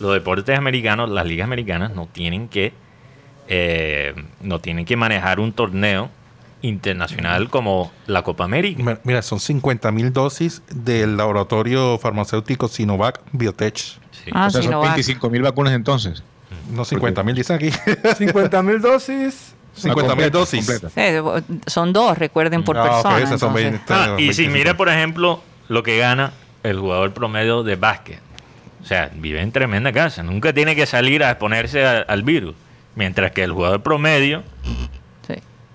los 0.00 0.12
deportes 0.12 0.58
americanos, 0.58 1.10
las 1.10 1.26
ligas 1.26 1.44
americanas 1.44 1.94
no 1.94 2.06
tienen 2.06 2.48
que, 2.48 2.72
eh, 3.48 4.14
no 4.40 4.60
tienen 4.60 4.84
que 4.84 4.96
manejar 4.96 5.40
un 5.40 5.52
torneo 5.52 6.10
internacional 6.62 7.50
como 7.50 7.92
la 8.06 8.22
Copa 8.22 8.44
América. 8.44 8.98
Mira, 9.04 9.20
son 9.22 9.38
50 9.38 9.92
mil 9.92 10.12
dosis 10.12 10.62
del 10.74 11.16
laboratorio 11.16 11.98
farmacéutico 11.98 12.68
Sinovac 12.68 13.20
Biotech. 13.32 13.98
Ah, 14.32 14.46
o 14.46 14.50
sea, 14.50 14.62
son 14.62 14.80
25 14.80 15.28
mil 15.28 15.42
vacunas 15.42 15.74
entonces. 15.74 16.22
No, 16.70 16.84
50 16.84 17.22
mil 17.22 17.34
dicen 17.34 17.56
aquí. 17.56 17.70
50 18.16 18.62
mil 18.62 18.80
dosis. 18.80 19.54
50 19.74 20.14
mil 20.14 20.30
dosis. 20.30 20.82
son 21.66 21.92
dos, 21.92 22.16
recuerden, 22.16 22.62
por 22.62 22.78
ah, 22.78 22.82
persona. 22.82 23.76
Ah, 23.88 24.16
y 24.18 24.32
si 24.32 24.48
mira, 24.48 24.76
por 24.76 24.88
ejemplo, 24.88 25.42
lo 25.68 25.82
que 25.82 25.98
gana 25.98 26.32
el 26.62 26.78
jugador 26.78 27.12
promedio 27.12 27.62
de 27.62 27.76
básquet. 27.76 28.20
O 28.82 28.86
sea, 28.86 29.10
vive 29.14 29.40
en 29.40 29.50
tremenda 29.50 29.92
casa. 29.92 30.22
Nunca 30.22 30.52
tiene 30.52 30.76
que 30.76 30.86
salir 30.86 31.24
a 31.24 31.30
exponerse 31.30 31.84
al 31.84 32.22
virus. 32.22 32.54
Mientras 32.94 33.32
que 33.32 33.42
el 33.42 33.52
jugador 33.52 33.82
promedio 33.82 34.42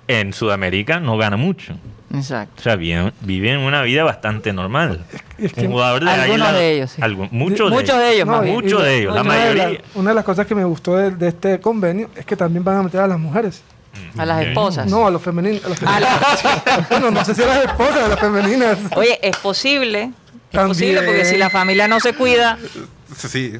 en 0.07 0.33
Sudamérica 0.33 0.99
no 0.99 1.17
gana 1.17 1.37
mucho. 1.37 1.75
Exacto. 2.13 2.55
O 2.57 2.61
sea, 2.61 2.75
viven, 2.75 3.59
una 3.59 3.83
vida 3.83 4.03
bastante 4.03 4.51
normal. 4.51 5.05
Es 5.37 5.53
que, 5.53 5.61
algunos 5.61 6.53
de 6.53 6.73
ellos. 6.73 6.95
muchos, 7.31 7.71
de, 7.71 8.13
ellos. 8.13 8.27
muchos 8.27 8.83
de 8.83 8.99
ellos. 8.99 9.15
La 9.15 9.23
mayoría. 9.23 9.81
una 9.95 10.09
de 10.09 10.15
las 10.15 10.25
cosas 10.25 10.47
que 10.47 10.55
me 10.55 10.63
gustó 10.63 10.95
de, 10.95 11.27
este 11.27 11.59
convenio 11.59 12.09
es 12.15 12.25
que 12.25 12.35
también 12.35 12.63
van 12.63 12.77
a 12.77 12.83
meter 12.83 13.01
a 13.01 13.07
las 13.07 13.19
mujeres. 13.19 13.61
A 14.17 14.25
las 14.25 14.45
esposas. 14.45 14.87
No, 14.87 15.07
a 15.07 15.11
los 15.11 15.21
femeninos. 15.21 15.61
bueno, 16.89 17.11
no 17.11 17.25
sé 17.25 17.35
si 17.35 17.43
a 17.43 17.47
las 17.47 17.65
esposas, 17.65 18.03
a 18.03 18.07
las 18.07 18.19
femeninas. 18.19 18.77
Oye, 18.95 19.19
es 19.21 19.37
posible. 19.37 20.11
Es 20.51 20.59
posible 20.59 21.01
porque 21.03 21.25
si 21.25 21.37
la 21.37 21.49
familia 21.49 21.87
no 21.87 21.99
se 21.99 22.13
cuida. 22.13 22.57
Sí, 23.15 23.53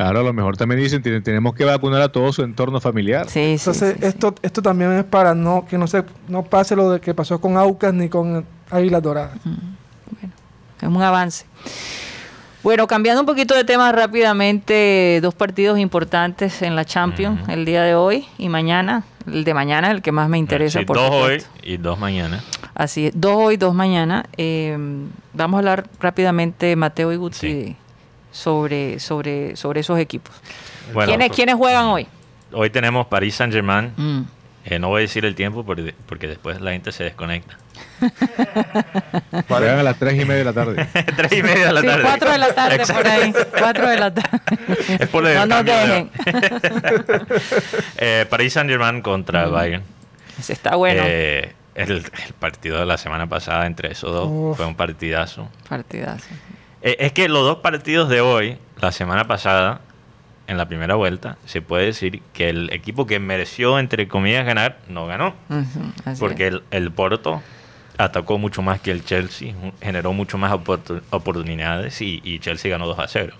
Claro, 0.00 0.20
a 0.20 0.22
lo 0.22 0.32
mejor 0.32 0.56
también 0.56 0.80
dicen 0.80 1.02
que 1.02 1.20
tenemos 1.20 1.54
que 1.54 1.62
vacunar 1.62 2.00
a 2.00 2.08
todo 2.08 2.32
su 2.32 2.42
entorno 2.42 2.80
familiar. 2.80 3.28
Sí, 3.28 3.56
Entonces, 3.58 3.96
esto, 4.00 4.34
esto 4.40 4.62
también 4.62 4.92
es 4.92 5.04
para 5.04 5.34
no 5.34 5.66
que 5.68 5.76
no 5.76 5.86
se 5.86 6.04
no 6.26 6.42
pase 6.42 6.74
lo 6.74 6.92
de 6.92 7.00
que 7.00 7.12
pasó 7.12 7.38
con 7.38 7.58
Aucas 7.58 7.92
ni 7.92 8.08
con 8.08 8.46
Águilas 8.70 9.02
Doradas. 9.02 9.38
Bueno, 9.44 10.34
es 10.80 10.88
un 10.88 11.02
avance. 11.02 11.44
Bueno, 12.62 12.86
cambiando 12.86 13.20
un 13.20 13.26
poquito 13.26 13.54
de 13.54 13.64
tema 13.64 13.92
rápidamente, 13.92 15.18
dos 15.20 15.34
partidos 15.34 15.78
importantes 15.78 16.62
en 16.62 16.76
la 16.76 16.86
Champions 16.86 17.46
el 17.50 17.66
día 17.66 17.82
de 17.82 17.94
hoy 17.94 18.24
y 18.38 18.48
mañana. 18.48 19.04
El 19.26 19.44
de 19.44 19.52
mañana, 19.52 19.90
el 19.90 20.00
que 20.00 20.12
más 20.12 20.30
me 20.30 20.38
interesa. 20.38 20.78
Sí, 20.78 20.86
por 20.86 20.96
dos 20.96 21.10
hoy 21.10 21.42
y 21.62 21.76
dos 21.76 21.98
mañana. 21.98 22.42
Así 22.74 23.08
es, 23.08 23.12
dos 23.14 23.34
hoy, 23.36 23.58
dos 23.58 23.74
mañana. 23.74 24.24
Eh, 24.38 24.78
vamos 25.34 25.56
a 25.56 25.58
hablar 25.58 25.86
rápidamente, 26.00 26.74
Mateo 26.74 27.12
y 27.12 27.16
Guzzi, 27.16 27.76
sobre, 28.30 28.98
sobre, 29.00 29.56
sobre 29.56 29.80
esos 29.80 29.98
equipos. 29.98 30.34
¿Quiénes, 30.92 31.28
pues, 31.28 31.36
¿Quiénes 31.36 31.54
juegan 31.56 31.86
hoy? 31.86 32.06
Hoy 32.52 32.70
tenemos 32.70 33.06
París 33.06 33.34
Saint 33.34 33.52
Germain. 33.52 33.92
Mm. 33.96 34.22
Eh, 34.66 34.78
no 34.78 34.88
voy 34.88 34.98
a 34.98 35.02
decir 35.02 35.24
el 35.24 35.34
tiempo 35.34 35.64
porque, 35.64 35.94
porque 36.06 36.26
después 36.26 36.60
la 36.60 36.72
gente 36.72 36.92
se 36.92 37.04
desconecta. 37.04 37.56
Juegan 39.48 39.78
a 39.78 39.82
las 39.82 39.98
3 39.98 40.20
y 40.20 40.24
media 40.24 40.36
de 40.36 40.44
la 40.44 40.52
tarde. 40.52 40.86
3 41.16 41.32
y 41.32 41.42
media 41.42 41.66
de 41.68 41.72
la 41.72 41.82
tarde. 41.82 42.02
4 42.02 42.30
de 42.30 42.38
la 42.38 42.54
tarde 42.54 42.86
por 42.86 43.06
ahí. 43.06 43.34
4 43.58 43.88
de 43.88 43.98
la 43.98 44.14
tarde. 44.14 44.40
Es 45.00 45.08
por 45.08 45.22
no 45.22 45.46
nos 45.46 45.64
dejen. 45.64 46.10
eh, 47.96 48.26
París 48.28 48.52
Saint 48.52 48.68
Germain 48.68 49.00
contra 49.00 49.46
mm. 49.46 49.52
Bayern. 49.52 49.82
Ese 50.38 50.52
está 50.52 50.76
bueno. 50.76 51.02
Eh, 51.06 51.54
el, 51.74 51.90
el, 51.92 52.04
partido 52.38 52.78
de 52.78 52.86
la 52.86 52.98
semana 52.98 53.26
pasada 53.26 53.66
entre 53.66 53.92
esos 53.92 54.12
dos 54.12 54.56
fue 54.56 54.66
un 54.66 54.74
partidazo. 54.74 55.48
Partidazo. 55.68 56.28
Eh, 56.82 56.96
es 57.00 57.12
que 57.12 57.28
los 57.28 57.44
dos 57.44 57.58
partidos 57.58 58.08
de 58.08 58.20
hoy, 58.20 58.58
la 58.80 58.92
semana 58.92 59.26
pasada, 59.26 59.80
en 60.46 60.56
la 60.56 60.66
primera 60.66 60.94
vuelta, 60.94 61.36
se 61.44 61.62
puede 61.62 61.86
decir 61.86 62.22
que 62.32 62.48
el 62.48 62.72
equipo 62.72 63.06
que 63.06 63.20
mereció, 63.20 63.78
entre 63.78 64.08
comillas, 64.08 64.44
ganar, 64.46 64.78
no 64.88 65.06
ganó. 65.06 65.34
porque 66.18 66.60
el, 66.70 66.90
Porto 66.92 67.42
atacó 67.98 68.38
mucho 68.38 68.62
más 68.62 68.80
que 68.80 68.90
el 68.90 69.04
Chelsea, 69.04 69.54
generó 69.80 70.12
mucho 70.12 70.38
más 70.38 70.52
oportunidades 70.52 72.00
y, 72.00 72.38
Chelsea 72.40 72.70
ganó 72.70 72.86
2 72.86 72.98
a 72.98 73.08
0. 73.08 73.34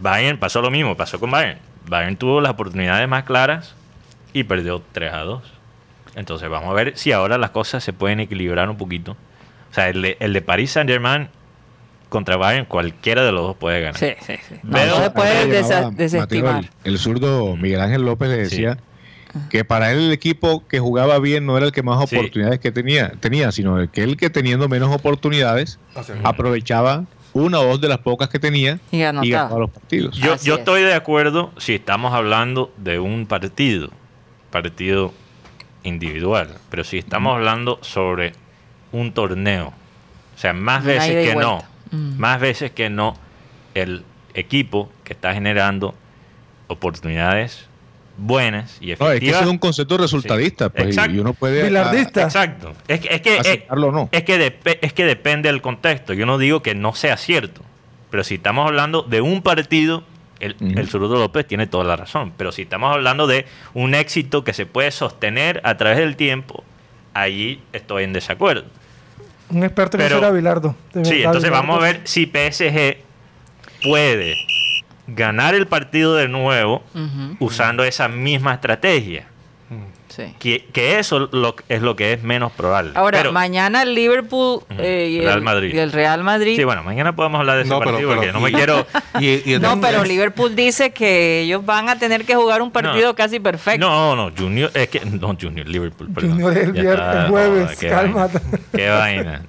Bayern 0.00 0.38
pasó 0.38 0.60
lo 0.60 0.70
mismo, 0.70 0.96
pasó 0.96 1.18
con 1.18 1.30
Bayern. 1.30 1.58
Bayern 1.86 2.16
tuvo 2.16 2.40
las 2.40 2.52
oportunidades 2.52 3.08
más 3.08 3.24
claras 3.24 3.74
y 4.32 4.44
perdió 4.44 4.82
3 4.92 5.12
a 5.12 5.20
2. 5.20 5.42
Entonces 6.16 6.48
vamos 6.48 6.70
a 6.70 6.74
ver 6.74 6.96
si 6.96 7.12
ahora 7.12 7.38
las 7.38 7.50
cosas 7.50 7.82
se 7.82 7.92
pueden 7.92 8.20
equilibrar 8.20 8.68
un 8.68 8.76
poquito. 8.76 9.12
O 9.70 9.74
sea, 9.74 9.88
el 9.88 10.02
de, 10.02 10.16
el 10.20 10.32
de 10.32 10.42
Paris 10.42 10.72
Saint 10.72 10.90
Germain 10.90 11.28
contra 12.10 12.36
Bayern, 12.36 12.66
cualquiera 12.66 13.24
de 13.24 13.32
los 13.32 13.42
dos 13.42 13.56
puede 13.56 13.80
ganar. 13.80 13.98
Sí, 13.98 14.12
sí, 14.26 14.34
sí. 14.46 14.56
No, 14.62 15.02
se 15.02 15.10
puede 15.10 15.46
desestimar. 15.92 16.68
el, 16.84 16.98
zurdo 16.98 17.56
Miguel 17.56 17.80
Ángel 17.80 18.02
López 18.02 18.28
le 18.28 18.36
decía 18.36 18.76
que 19.48 19.64
para 19.64 19.92
él 19.92 19.98
el 19.98 20.12
equipo 20.12 20.66
que 20.66 20.80
jugaba 20.80 21.18
bien 21.20 21.46
no 21.46 21.56
era 21.56 21.64
el 21.64 21.72
que 21.72 21.82
más 21.82 22.02
oportunidades 22.02 22.60
que 22.60 22.72
tenía, 22.72 23.12
tenía, 23.20 23.52
sino 23.52 23.78
el 23.78 23.88
que 23.88 24.02
el 24.02 24.16
que 24.16 24.28
teniendo 24.28 24.68
menos 24.68 24.94
oportunidades 24.94 25.78
aprovechaba 26.24 27.04
una 27.32 27.60
o 27.60 27.64
dos 27.64 27.80
de 27.80 27.88
las 27.88 27.98
pocas 27.98 28.28
que 28.28 28.40
tenía 28.40 28.80
y, 28.90 28.98
ganaba 28.98 29.58
los 29.58 29.70
partidos. 29.70 30.16
Yo, 30.16 30.36
yo 30.36 30.56
estoy 30.56 30.82
de 30.82 30.94
acuerdo 30.94 31.52
si 31.58 31.76
estamos 31.76 32.12
hablando 32.12 32.72
de 32.76 32.98
un 32.98 33.26
partido, 33.26 33.90
partido 34.50 35.14
individual, 35.84 36.56
pero 36.68 36.82
si 36.82 36.98
estamos 36.98 37.36
hablando 37.36 37.78
sobre 37.82 38.32
un 38.90 39.12
torneo, 39.12 39.68
o 39.68 40.38
sea, 40.38 40.52
más 40.52 40.84
veces 40.84 41.28
que 41.28 41.36
no, 41.36 41.62
Mm. 41.90 42.18
Más 42.18 42.40
veces 42.40 42.70
que 42.70 42.90
no, 42.90 43.16
el 43.74 44.04
equipo 44.34 44.90
que 45.04 45.12
está 45.12 45.34
generando 45.34 45.94
oportunidades 46.68 47.66
buenas 48.16 48.76
y 48.80 48.92
efectivas. 48.92 49.08
No, 49.08 49.14
es 49.14 49.20
que 49.20 49.30
es 49.30 49.46
un 49.46 49.58
concepto 49.58 49.96
resultadista, 49.96 50.68
pues, 50.68 50.96
y 50.96 51.18
uno 51.18 51.34
puede... 51.34 51.66
Exacto. 52.22 52.74
Es, 52.86 53.00
es 53.08 53.20
que, 53.22 53.36
es, 53.38 53.60
no. 53.70 54.08
es, 54.12 54.22
que 54.24 54.58
es 54.80 54.92
que 54.92 55.04
depende 55.04 55.48
del 55.48 55.62
contexto. 55.62 56.12
Yo 56.12 56.26
no 56.26 56.38
digo 56.38 56.62
que 56.62 56.74
no 56.74 56.94
sea 56.94 57.16
cierto, 57.16 57.62
pero 58.10 58.22
si 58.24 58.36
estamos 58.36 58.66
hablando 58.66 59.02
de 59.02 59.20
un 59.20 59.42
partido, 59.42 60.04
el, 60.38 60.56
el 60.60 60.88
Zurdo 60.88 61.18
López 61.18 61.46
tiene 61.46 61.66
toda 61.66 61.84
la 61.84 61.96
razón, 61.96 62.32
pero 62.36 62.52
si 62.52 62.62
estamos 62.62 62.92
hablando 62.92 63.26
de 63.26 63.46
un 63.74 63.94
éxito 63.94 64.44
que 64.44 64.52
se 64.52 64.66
puede 64.66 64.90
sostener 64.90 65.60
a 65.64 65.76
través 65.76 65.98
del 65.98 66.16
tiempo, 66.16 66.64
allí 67.14 67.60
estoy 67.72 68.04
en 68.04 68.12
desacuerdo. 68.12 68.64
Un 69.50 69.64
experto 69.64 69.96
en 69.96 70.04
eso 70.04 70.18
era 70.18 70.30
Bilardo. 70.30 70.74
Sí, 71.02 71.22
entonces 71.22 71.50
vamos 71.50 71.78
a 71.78 71.82
ver 71.82 72.00
si 72.04 72.26
PSG 72.26 72.98
puede 73.82 74.36
ganar 75.06 75.54
el 75.54 75.66
partido 75.66 76.14
de 76.14 76.28
nuevo 76.28 76.82
usando 77.38 77.84
esa 77.84 78.08
misma 78.08 78.54
estrategia. 78.54 79.26
Sí. 80.38 80.64
Que, 80.72 80.98
eso 80.98 81.28
lo, 81.32 81.56
es 81.68 81.82
lo 81.82 81.96
que 81.96 82.12
es 82.12 82.22
menos 82.22 82.52
probable. 82.52 82.92
Ahora, 82.94 83.30
mañana 83.30 83.82
el 83.82 83.94
Liverpool 83.94 84.62
eh, 84.78 85.08
y, 85.10 85.18
el, 85.18 85.40
Madrid. 85.42 85.74
y, 85.74 85.78
el, 85.78 85.92
Real 85.92 86.22
Madrid. 86.22 86.56
Sí, 86.56 86.64
bueno, 86.64 86.82
mañana 86.82 87.14
podemos 87.14 87.40
hablar 87.40 87.56
de 87.56 87.62
ese 87.62 87.70
partido 87.70 88.14
porque 88.14 88.32
no 88.32 88.40
me 88.40 88.52
quiero. 88.52 88.86
no, 89.60 89.80
pero 89.80 90.04
Liverpool 90.04 90.54
dice 90.54 90.92
que 90.92 91.42
ellos 91.42 91.64
van 91.64 91.88
a 91.88 91.98
tener 91.98 92.24
que 92.24 92.34
jugar 92.34 92.62
un 92.62 92.70
partido 92.70 93.14
casi 93.14 93.40
perfecto. 93.40 93.86
No, 93.86 94.16
no, 94.16 94.32
Junior, 94.36 94.70
es 94.74 94.88
que. 94.88 95.00
No, 95.00 95.36
Junior, 95.40 95.66
Liverpool. 95.66 96.08
Perdón. 96.14 96.32
Junior 96.32 96.56
el, 96.56 96.72
viernes, 96.72 97.16
el 97.16 97.30
jueves, 97.30 97.78
cálmate. 97.78 98.40
Qué 98.72 98.88
vaina 98.88 99.42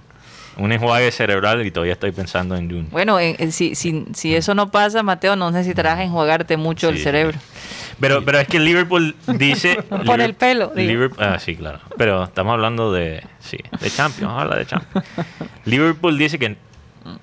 un 0.57 0.71
enjuague 0.71 1.11
cerebral 1.11 1.65
y 1.65 1.71
todavía 1.71 1.93
estoy 1.93 2.11
pensando 2.11 2.55
en 2.55 2.69
Junior. 2.69 2.91
Bueno, 2.91 3.17
si, 3.51 3.75
si, 3.75 4.05
si, 4.13 4.35
eso 4.35 4.53
no 4.55 4.71
pasa, 4.71 5.03
Mateo, 5.03 5.35
no 5.35 5.51
necesitarás 5.51 5.99
enjuagarte 5.99 6.57
mucho 6.57 6.89
el 6.89 6.97
cerebro. 6.97 7.37
Pero, 7.99 8.25
pero 8.25 8.39
es 8.39 8.47
que 8.47 8.59
Liverpool 8.59 9.15
dice... 9.27 9.83
Por 10.05 10.21
el 10.21 10.33
pelo. 10.33 10.73
ah, 11.19 11.37
sí, 11.39 11.55
claro. 11.55 11.79
Pero 11.97 12.23
estamos 12.23 12.53
hablando 12.53 12.91
de... 12.91 13.23
Sí, 13.39 13.57
de 13.79 13.89
Champions. 13.89 14.21
Vamos 14.21 14.39
a 14.39 14.41
hablar 14.41 14.59
de 14.59 14.65
Champions. 14.65 15.05
Liverpool 15.65 16.17
dice 16.17 16.39
que 16.39 16.57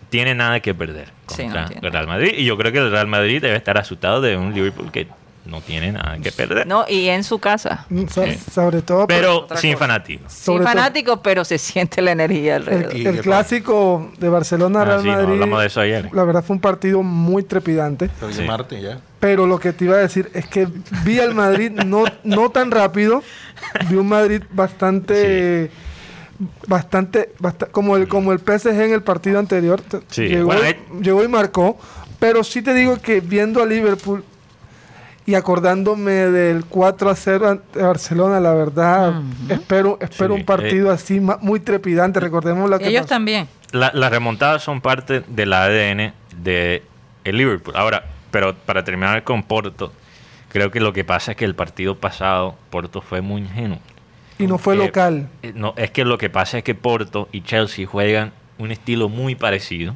tiene 0.08 0.34
nada 0.34 0.60
que 0.60 0.74
perder 0.74 1.08
contra 1.26 1.66
el 1.82 1.92
Real 1.92 2.06
Madrid. 2.06 2.34
Y 2.36 2.44
yo 2.44 2.56
creo 2.56 2.72
que 2.72 2.78
el 2.78 2.90
Real 2.90 3.06
Madrid 3.06 3.42
debe 3.42 3.56
estar 3.56 3.78
asustado 3.78 4.20
de 4.20 4.36
un 4.36 4.54
Liverpool 4.54 4.90
que 4.90 5.08
no 5.48 5.60
tiene 5.62 5.92
nada 5.92 6.18
que 6.18 6.30
perder. 6.30 6.66
No, 6.66 6.84
y 6.88 7.08
en 7.08 7.24
su 7.24 7.38
casa. 7.38 7.86
Mm, 7.88 8.04
sobre 8.52 8.82
todo. 8.82 9.06
Pero 9.06 9.48
sin 9.56 9.76
fanáticos. 9.76 10.32
Sin 10.32 10.62
fanáticos, 10.62 11.20
pero 11.22 11.44
se 11.44 11.58
siente 11.58 12.02
la 12.02 12.12
energía 12.12 12.56
alrededor. 12.56 12.94
El, 12.94 13.20
clásico 13.20 14.12
de 14.18 14.28
Barcelona-Real 14.28 15.00
ah, 15.00 15.02
Madrid. 15.02 15.32
hablamos 15.32 15.60
de 15.60 15.66
eso 15.66 15.80
ayer. 15.80 16.10
La 16.12 16.24
verdad 16.24 16.44
fue 16.44 16.54
un 16.54 16.60
partido 16.60 17.02
muy 17.02 17.42
trepidante. 17.42 18.10
Pero 19.20 19.46
lo 19.46 19.58
que 19.58 19.72
te 19.72 19.86
iba 19.86 19.96
a 19.96 20.00
decir 20.00 20.30
es 20.34 20.46
que 20.46 20.68
vi 21.04 21.18
al 21.18 21.34
Madrid 21.34 21.70
no, 21.70 22.04
no 22.24 22.50
tan 22.50 22.70
rápido. 22.70 23.22
Vi 23.88 23.96
un 23.96 24.08
Madrid 24.08 24.42
bastante. 24.50 25.70
Bastante, 26.68 27.32
como 27.72 27.96
el 27.96 28.06
como 28.06 28.32
el 28.32 28.38
PSG 28.38 28.68
en 28.68 28.92
el 28.92 29.02
partido 29.02 29.40
anterior 29.40 29.82
llegó, 30.14 30.52
llegó 31.00 31.24
y 31.24 31.28
marcó 31.28 31.76
pero 32.18 32.42
sí 32.42 32.62
te 32.62 32.74
digo 32.74 32.96
que 33.00 33.20
viendo 33.20 33.62
a 33.62 33.66
Liverpool 33.66 34.24
y 35.28 35.34
acordándome 35.34 36.10
del 36.10 36.64
4 36.64 37.10
a 37.10 37.14
0 37.14 37.50
ante 37.50 37.82
Barcelona, 37.82 38.40
la 38.40 38.54
verdad, 38.54 39.20
espero, 39.50 39.98
espero 40.00 40.32
un 40.32 40.46
partido 40.46 40.90
eh, 40.90 40.94
así 40.94 41.20
muy 41.20 41.60
trepidante. 41.60 42.18
Recordemos 42.18 42.70
la 42.70 42.78
que 42.78 42.88
Ellos 42.88 43.04
también. 43.04 43.46
las 43.72 44.10
remontadas 44.10 44.62
son 44.62 44.80
parte 44.80 45.20
del 45.28 45.52
ADN 45.52 46.14
de 46.34 46.82
el 47.24 47.36
Liverpool. 47.36 47.76
Ahora, 47.76 48.06
pero 48.30 48.54
para 48.54 48.84
terminar 48.84 49.22
con 49.22 49.42
Porto, 49.42 49.92
creo 50.48 50.70
que 50.70 50.80
lo 50.80 50.94
que 50.94 51.04
pasa 51.04 51.32
es 51.32 51.36
que 51.36 51.44
el 51.44 51.54
partido 51.54 51.94
pasado 51.94 52.56
Porto 52.70 53.02
fue 53.02 53.20
muy 53.20 53.42
ingenuo. 53.42 53.80
Y 54.38 54.46
no 54.46 54.56
fue 54.56 54.76
local. 54.76 55.28
Eh, 55.42 55.52
no, 55.54 55.74
es 55.76 55.90
que 55.90 56.06
lo 56.06 56.16
que 56.16 56.30
pasa 56.30 56.56
es 56.56 56.64
que 56.64 56.74
Porto 56.74 57.28
y 57.32 57.42
Chelsea 57.42 57.86
juegan 57.86 58.32
un 58.56 58.70
estilo 58.70 59.10
muy 59.10 59.34
parecido. 59.34 59.94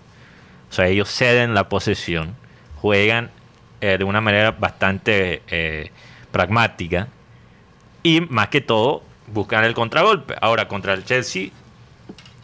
O 0.68 0.74
sea, 0.74 0.88
ellos 0.88 1.08
ceden 1.08 1.54
la 1.54 1.70
posesión, 1.70 2.36
juegan 2.82 3.30
eh, 3.82 3.98
de 3.98 4.04
una 4.04 4.20
manera 4.20 4.52
bastante 4.52 5.42
eh, 5.48 5.90
pragmática 6.30 7.08
y 8.04 8.20
más 8.20 8.46
que 8.46 8.60
todo 8.60 9.02
buscan 9.26 9.64
el 9.64 9.74
contragolpe. 9.74 10.36
Ahora, 10.40 10.68
contra 10.68 10.94
el 10.94 11.04
Chelsea, 11.04 11.48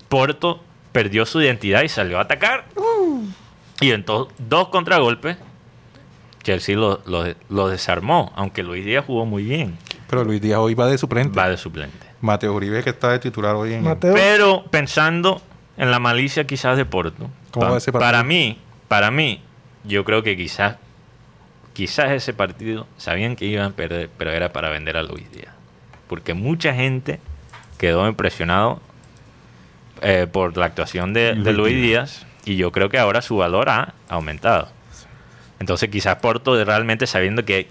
Porto 0.08 0.60
perdió 0.90 1.24
su 1.26 1.40
identidad 1.40 1.82
y 1.84 1.88
salió 1.88 2.18
a 2.18 2.22
atacar. 2.22 2.64
Uh. 2.74 3.22
Y 3.80 3.92
entonces, 3.92 4.34
dos 4.38 4.66
contragolpes, 4.70 5.36
Chelsea 6.42 6.76
lo, 6.76 7.02
lo, 7.06 7.68
desarmó, 7.68 8.32
aunque 8.34 8.64
Luis 8.64 8.84
Díaz 8.84 9.04
jugó 9.06 9.24
muy 9.24 9.44
bien. 9.44 9.78
Pero 10.10 10.24
Luis 10.24 10.40
Díaz 10.40 10.58
hoy 10.58 10.74
va 10.74 10.88
de 10.88 10.98
suplente. 10.98 11.38
Va 11.38 11.48
de 11.48 11.56
suplente. 11.56 12.04
Mateo 12.20 12.52
Uribe 12.52 12.82
que 12.82 12.90
está 12.90 13.12
de 13.12 13.20
titular 13.20 13.54
hoy 13.54 13.74
en... 13.74 13.96
Pero 14.00 14.64
pensando 14.72 15.40
en 15.76 15.92
la 15.92 16.00
malicia 16.00 16.48
quizás 16.48 16.76
de 16.76 16.84
Porto, 16.84 17.30
para 17.92 18.24
mí, 18.24 18.58
para 18.88 19.12
mí, 19.12 19.40
yo 19.84 20.04
creo 20.04 20.24
que 20.24 20.36
quizás 20.36 20.78
quizás 21.78 22.10
ese 22.10 22.34
partido 22.34 22.88
sabían 22.96 23.36
que 23.36 23.44
iban 23.44 23.66
a 23.66 23.70
perder, 23.70 24.10
pero 24.18 24.32
era 24.32 24.52
para 24.52 24.68
vender 24.68 24.96
a 24.96 25.04
Luis 25.04 25.30
Díaz. 25.30 25.54
Porque 26.08 26.34
mucha 26.34 26.74
gente 26.74 27.20
quedó 27.78 28.08
impresionado 28.08 28.80
eh, 30.02 30.26
por 30.26 30.56
la 30.56 30.66
actuación 30.66 31.12
de, 31.12 31.36
Luis 31.36 31.76
Díaz 31.76 32.26
y 32.44 32.56
yo 32.56 32.72
creo 32.72 32.88
que 32.88 32.98
ahora 32.98 33.22
su 33.22 33.36
valor 33.36 33.68
ha 33.68 33.94
aumentado. 34.08 34.68
Entonces 35.60 35.88
quizás 35.88 36.16
Porto 36.16 36.64
realmente 36.64 37.06
sabiendo 37.06 37.44
que 37.44 37.68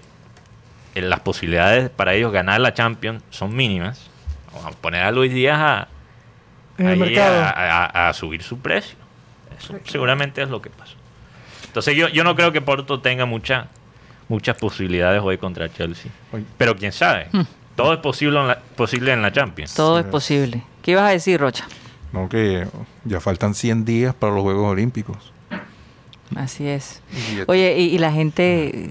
las 0.94 1.20
posibilidades 1.20 1.90
para 1.90 2.14
ellos 2.14 2.32
ganar 2.32 2.62
la 2.62 2.72
Champions 2.72 3.22
son 3.28 3.54
mínimas, 3.54 4.08
vamos 4.46 4.64
a 4.64 4.70
poner 4.70 5.02
a 5.02 5.12
Luis 5.12 5.34
Díaz 5.34 5.58
a, 5.60 5.88
a, 8.08 8.12
subir 8.14 8.42
su 8.42 8.58
precio. 8.60 8.96
Eso 9.58 9.78
seguramente 9.84 10.40
es 10.40 10.48
lo 10.48 10.62
que 10.62 10.70
pasó. 10.70 10.96
Entonces 11.66 11.94
yo, 11.94 12.08
yo 12.08 12.24
no 12.24 12.34
creo 12.34 12.52
que 12.52 12.62
Porto 12.62 13.00
tenga 13.00 13.26
mucha 13.26 13.68
muchas 14.28 14.56
posibilidades 14.56 15.22
hoy 15.22 15.38
contra 15.38 15.72
Chelsea. 15.72 16.10
Pero 16.56 16.76
quién 16.76 16.92
sabe. 16.92 17.28
Hmm. 17.32 17.42
Todo 17.74 17.94
es 17.94 18.00
posible 18.00 18.40
en, 18.40 18.48
la, 18.48 18.58
posible 18.58 19.12
en 19.12 19.22
la 19.22 19.32
Champions. 19.32 19.74
Todo 19.74 19.98
es 19.98 20.04
posible. 20.04 20.62
¿Qué 20.82 20.92
ibas 20.92 21.04
a 21.04 21.10
decir, 21.10 21.40
Rocha? 21.40 21.66
No, 22.12 22.28
que 22.28 22.66
ya 23.04 23.20
faltan 23.20 23.54
100 23.54 23.84
días 23.84 24.14
para 24.14 24.34
los 24.34 24.42
Juegos 24.42 24.72
Olímpicos. 24.72 25.32
Así 26.34 26.66
es. 26.66 27.02
Oye, 27.46 27.76
y, 27.78 27.98
la 27.98 28.12
gente 28.12 28.90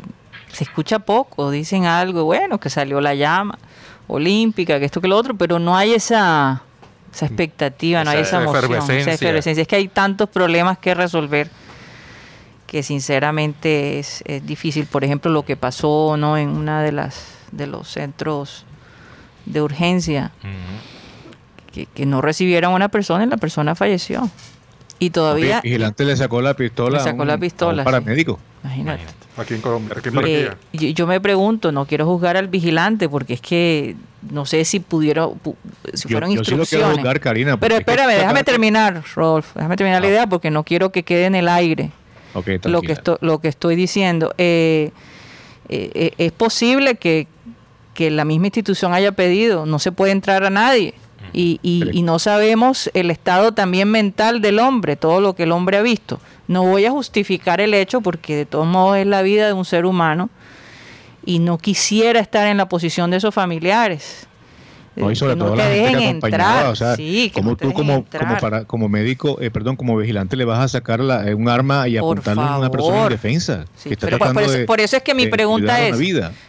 se 0.52 0.64
escucha 0.64 1.00
poco, 1.00 1.52
dicen 1.52 1.86
algo, 1.86 2.24
bueno, 2.24 2.60
que 2.60 2.70
salió 2.70 3.02
la 3.02 3.14
llama 3.14 3.60
olímpica, 4.08 4.80
que 4.80 4.86
esto, 4.86 5.02
que 5.02 5.08
lo 5.08 5.18
otro, 5.18 5.36
pero 5.36 5.60
no 5.60 5.76
hay 5.76 5.94
esa, 5.94 6.62
esa 7.14 7.26
expectativa, 7.26 8.04
no 8.04 8.12
hay 8.12 8.20
esa 8.20 8.42
emoción, 8.42 8.98
esa 8.98 9.12
efervescencia. 9.12 9.62
Es 9.62 9.68
que 9.68 9.76
hay 9.76 9.90
tantos 9.90 10.30
problemas 10.30 10.78
que 10.78 10.96
resolver 10.96 11.50
que 12.68 12.84
sinceramente 12.84 13.98
es, 13.98 14.24
difícil. 14.44 14.86
Por 14.86 15.04
ejemplo, 15.04 15.32
lo 15.32 15.44
que 15.44 15.56
pasó 15.56 16.16
no 16.18 16.38
en 16.38 16.50
una 16.50 16.84
de 16.84 16.92
las 16.92 17.38
de 17.52 17.66
los 17.66 17.88
centros 17.88 18.66
de 19.46 19.62
urgencia, 19.62 20.32
que, 21.72 22.06
no 22.06 22.22
recibieron 22.22 22.74
a 22.74 22.76
una 22.76 22.90
persona 22.90 23.24
y 23.24 23.28
la 23.28 23.38
persona 23.38 23.74
falleció. 23.74 24.30
Y 25.00 25.12
todavía... 25.12 25.58
El 25.58 25.62
vigilante 25.62 26.04
le 26.04 26.18
sacó 26.18 26.42
la 26.42 26.56
pistola, 26.56 26.98
le 26.98 27.04
sacó 27.04 27.24
la 27.24 27.38
pistola 27.38 27.84
a 27.84 27.86
paramédico. 27.86 28.40
Imagínate. 28.64 29.04
Aquí 29.38 29.54
en 29.54 29.62
Colombia. 29.62 29.96
Eh, 30.26 30.94
yo, 30.94 31.08
me 31.08 31.22
pregunto, 31.22 31.72
no 31.72 31.86
quiero 31.86 32.06
juzgar 32.06 32.36
al 32.36 32.48
vigilante 32.48 33.08
porque 33.08 33.36
es 33.36 33.42
que 33.42 33.96
no 34.32 34.46
sé 34.46 34.66
si 34.66 34.80
pudieron, 34.80 35.40
si 35.94 36.10
fueron 36.10 36.32
instrucciones. 36.32 37.06
pero 37.60 37.76
espérame, 37.76 38.16
déjame 38.16 38.44
terminar, 38.44 39.04
Rolf, 39.16 39.54
déjame 39.54 39.78
terminar 39.78 40.02
la 40.02 40.08
ah. 40.08 40.12
idea 40.12 40.28
porque 40.28 40.50
no 40.50 40.64
quiero 40.64 40.92
que 40.92 41.04
quede 41.04 41.26
en 41.26 41.36
el 41.36 41.48
aire 41.48 41.92
lo, 42.64 42.82
que 42.82 42.92
estoy, 42.92 43.18
lo 43.22 43.40
que 43.40 43.48
estoy 43.48 43.76
diciendo. 43.76 44.34
Eh, 44.38 44.92
eh, 45.70 45.92
eh, 45.94 46.12
es 46.18 46.32
posible 46.32 46.96
que, 46.96 47.28
la 47.98 48.26
misma 48.26 48.48
institución 48.48 48.94
haya 48.94 49.12
pedido, 49.12 49.66
no 49.66 49.80
se 49.80 49.92
puede 49.92 50.12
entrar 50.12 50.44
a 50.44 50.50
nadie. 50.50 50.94
Y, 51.34 51.60
y, 51.62 52.02
no 52.04 52.20
sabemos 52.20 52.90
el 52.94 53.12
estado 53.12 53.52
también 53.52 53.92
mental 53.92 54.42
del 54.42 54.60
hombre, 54.60 54.96
todo 54.96 55.20
lo 55.20 55.36
que 55.36 55.44
el 55.44 55.52
hombre 55.52 55.78
ha 55.78 55.82
visto. 55.82 56.20
No 56.48 56.64
voy 56.64 56.86
a 56.86 56.92
justificar 56.92 57.60
el 57.60 57.74
hecho 57.74 58.02
porque 58.02 58.36
de 58.36 58.46
todos 58.46 58.66
modos 58.66 58.98
es 58.98 59.08
la 59.08 59.22
vida 59.24 59.48
de 59.48 59.54
un 59.54 59.66
ser 59.66 59.86
humano 59.86 60.30
y 61.26 61.40
no 61.40 61.58
quisiera 61.58 62.20
estar 62.22 62.48
en 62.48 62.58
la 62.58 62.70
posición 62.70 63.12
de 63.12 63.18
esos 63.18 63.34
familiares. 63.36 64.28
No, 64.98 65.12
y 65.12 65.16
sobre 65.16 65.36
todo 65.36 65.56
la 65.56 65.66
gente 65.66 66.00
que 66.00 66.08
acompañaba, 66.08 66.70
o 66.70 66.76
sea, 66.76 66.96
como 67.34 67.56
tú 67.56 67.72
como, 67.72 68.04
como, 68.06 68.38
para, 68.40 68.66
como 68.66 68.90
médico, 68.90 69.38
eh, 69.40 69.52
perdón, 69.52 69.76
como 69.76 69.96
vigilante 69.96 70.36
le 70.36 70.44
vas 70.44 70.60
a 70.60 70.68
sacar 70.68 71.00
la, 71.00 71.28
eh, 71.28 71.36
un 71.36 71.48
arma 71.50 71.88
y 71.88 71.98
apuntarle 71.98 72.42
a 72.42 72.58
una 72.58 72.72
persona 72.72 73.04
en 73.04 73.10
defensa. 73.10 73.66
por, 74.66 74.80
eso, 74.80 74.98
es 74.98 75.04
que 75.04 75.14
mi 75.14 75.28
pregunta 75.28 75.82
es, 75.88 75.98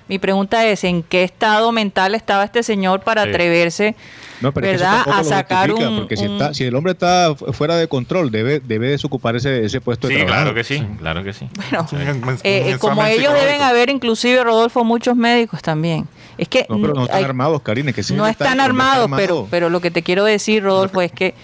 mi 0.09 0.19
pregunta 0.19 0.67
es, 0.67 0.83
¿en 0.85 1.03
qué 1.03 1.25
estado 1.25 1.73
mental 1.73 2.15
estaba 2.15 2.45
este 2.45 2.63
señor 2.63 3.01
para 3.01 3.23
atreverse 3.23 3.95
¿verdad? 4.40 5.03
a 5.07 5.24
sacar 5.24 5.72
un, 5.72 5.98
porque 5.98 6.16
si, 6.16 6.24
está, 6.24 6.55
si 6.55 6.64
el 6.64 6.74
hombre 6.74 6.92
está 6.92 7.35
fuera 7.35 7.77
de 7.77 7.88
control 7.88 8.31
debe 8.31 8.61
debe 8.61 8.88
desocupar 8.88 9.37
ese, 9.37 9.64
ese 9.64 9.81
puesto 9.81 10.09
de 10.09 10.16
trabajo. 10.16 10.35
claro 10.35 10.55
que 10.55 10.64
sí, 10.64 10.87
claro 10.98 11.24
que 11.24 11.33
sí. 11.33 11.48
Bueno, 11.55 11.87
eh, 12.44 12.77
como 12.79 13.05
ellos 13.05 13.33
deben 13.35 13.62
haber 13.62 13.90
inclusive 13.90 14.42
Rodolfo 14.44 14.85
muchos 14.85 15.16
médicos 15.16 15.62
también. 15.62 16.09
Es 16.37 16.48
que 16.48 16.66
no, 16.68 16.81
pero 16.81 16.94
no 16.94 17.05
están 17.05 17.24
armados, 17.24 17.62
Karine, 17.62 17.92
que 17.92 18.03
no 18.14 18.27
están 18.27 18.61
armados, 18.61 19.11
pero 19.16 19.48
pero 19.51 19.70
lo 19.70 19.81
que 19.81 19.90
te 19.90 20.03
quiero 20.03 20.24
decir, 20.24 20.62
Rodolfo, 20.62 21.03
es 21.03 21.11
que 21.11 21.35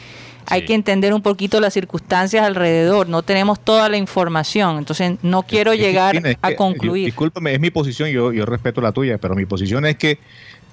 hay 0.46 0.64
que 0.64 0.74
entender 0.74 1.14
un 1.14 1.22
poquito 1.22 1.60
las 1.60 1.72
circunstancias 1.72 2.44
alrededor, 2.44 3.08
no 3.08 3.22
tenemos 3.22 3.60
toda 3.60 3.88
la 3.88 3.96
información, 3.96 4.78
entonces 4.78 5.18
no 5.22 5.42
quiero 5.42 5.74
llegar 5.74 6.20
a 6.42 6.54
concluir. 6.54 7.06
Discúlpame, 7.06 7.54
es 7.54 7.60
mi 7.60 7.70
posición, 7.70 8.08
yo, 8.10 8.32
yo 8.32 8.46
respeto 8.46 8.80
la 8.80 8.92
tuya, 8.92 9.18
pero 9.18 9.34
mi 9.34 9.46
posición 9.46 9.86
es 9.86 9.96
que 9.96 10.18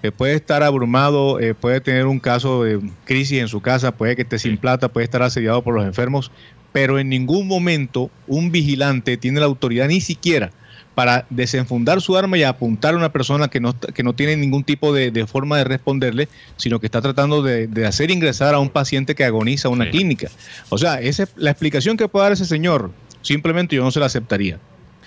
eh, 0.04 0.12
puede 0.12 0.36
estar 0.36 0.64
abrumado, 0.64 1.40
eh, 1.40 1.54
puede 1.54 1.82
tener 1.82 2.08
un 2.08 2.20
caso 2.20 2.64
de 2.64 2.80
crisis 3.06 3.40
en 3.40 3.48
su 3.48 3.62
casa, 3.62 3.92
puede 3.92 4.16
que 4.16 4.24
esté 4.24 4.40
sin 4.40 4.58
plata, 4.58 4.90
puede 4.90 5.06
estar 5.06 5.22
asediado 5.22 5.62
por 5.62 5.76
los 5.76 5.86
enfermos, 5.86 6.32
pero 6.72 7.00
en 7.00 7.10
ningún 7.10 7.48
momento 7.48 8.10
un 8.28 8.52
vigilante 8.52 9.18
tiene 9.18 9.40
la 9.40 9.46
autoridad 9.46 9.88
ni 9.88 10.02
siquiera 10.02 10.52
para 10.96 11.26
desenfundar 11.30 12.02
su 12.02 12.18
arma 12.18 12.38
y 12.38 12.44
apuntar 12.44 12.94
a 12.94 12.98
una 12.98 13.12
persona 13.12 13.48
que 13.48 13.60
no, 13.60 13.80
que 13.80 14.04
no 14.04 14.14
tiene 14.14 14.36
ningún 14.36 14.64
tipo 14.64 14.94
de, 14.94 15.26
forma 15.26 15.58
de 15.58 15.64
responderle, 15.64 16.28
sino 16.58 16.80
que 16.80 16.88
está 16.88 17.02
tratando 17.02 17.42
de, 17.42 17.86
hacer 17.86 18.12
ingresar 18.12 18.54
a 18.54 18.60
un 18.60 18.70
paciente 18.70 19.16
que 19.16 19.24
agoniza 19.24 19.68
a 19.68 19.72
una 19.72 19.90
clínica. 19.90 20.30
O 20.70 20.78
sea, 20.78 21.00
esa, 21.00 21.28
la 21.38 21.52
explicación 21.52 21.96
que 21.96 22.08
puede 22.08 22.26
dar 22.26 22.34
ese 22.34 22.46
señor, 22.46 22.92
simplemente 23.22 23.76
yo 23.76 23.84
no 23.84 23.92
se 23.92 24.00
la 24.00 24.08
aceptaría. 24.08 24.60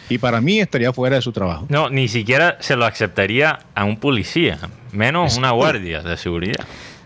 Y 0.09 0.19
para 0.19 0.41
mí 0.41 0.61
estaría 0.61 0.93
fuera 0.93 1.17
de 1.17 1.23
su 1.23 1.33
trabajo. 1.33 1.67
No, 1.69 1.89
ni 1.89 2.09
siquiera 2.09 2.57
se 2.61 2.77
lo 2.77 2.85
aceptaría 2.85 3.61
a 3.75 3.85
un 3.85 3.97
policía, 3.97 4.59
menos 4.93 5.37
una 5.37 5.51
guardia 5.53 6.03
de 6.03 6.17
seguridad. 6.17 6.65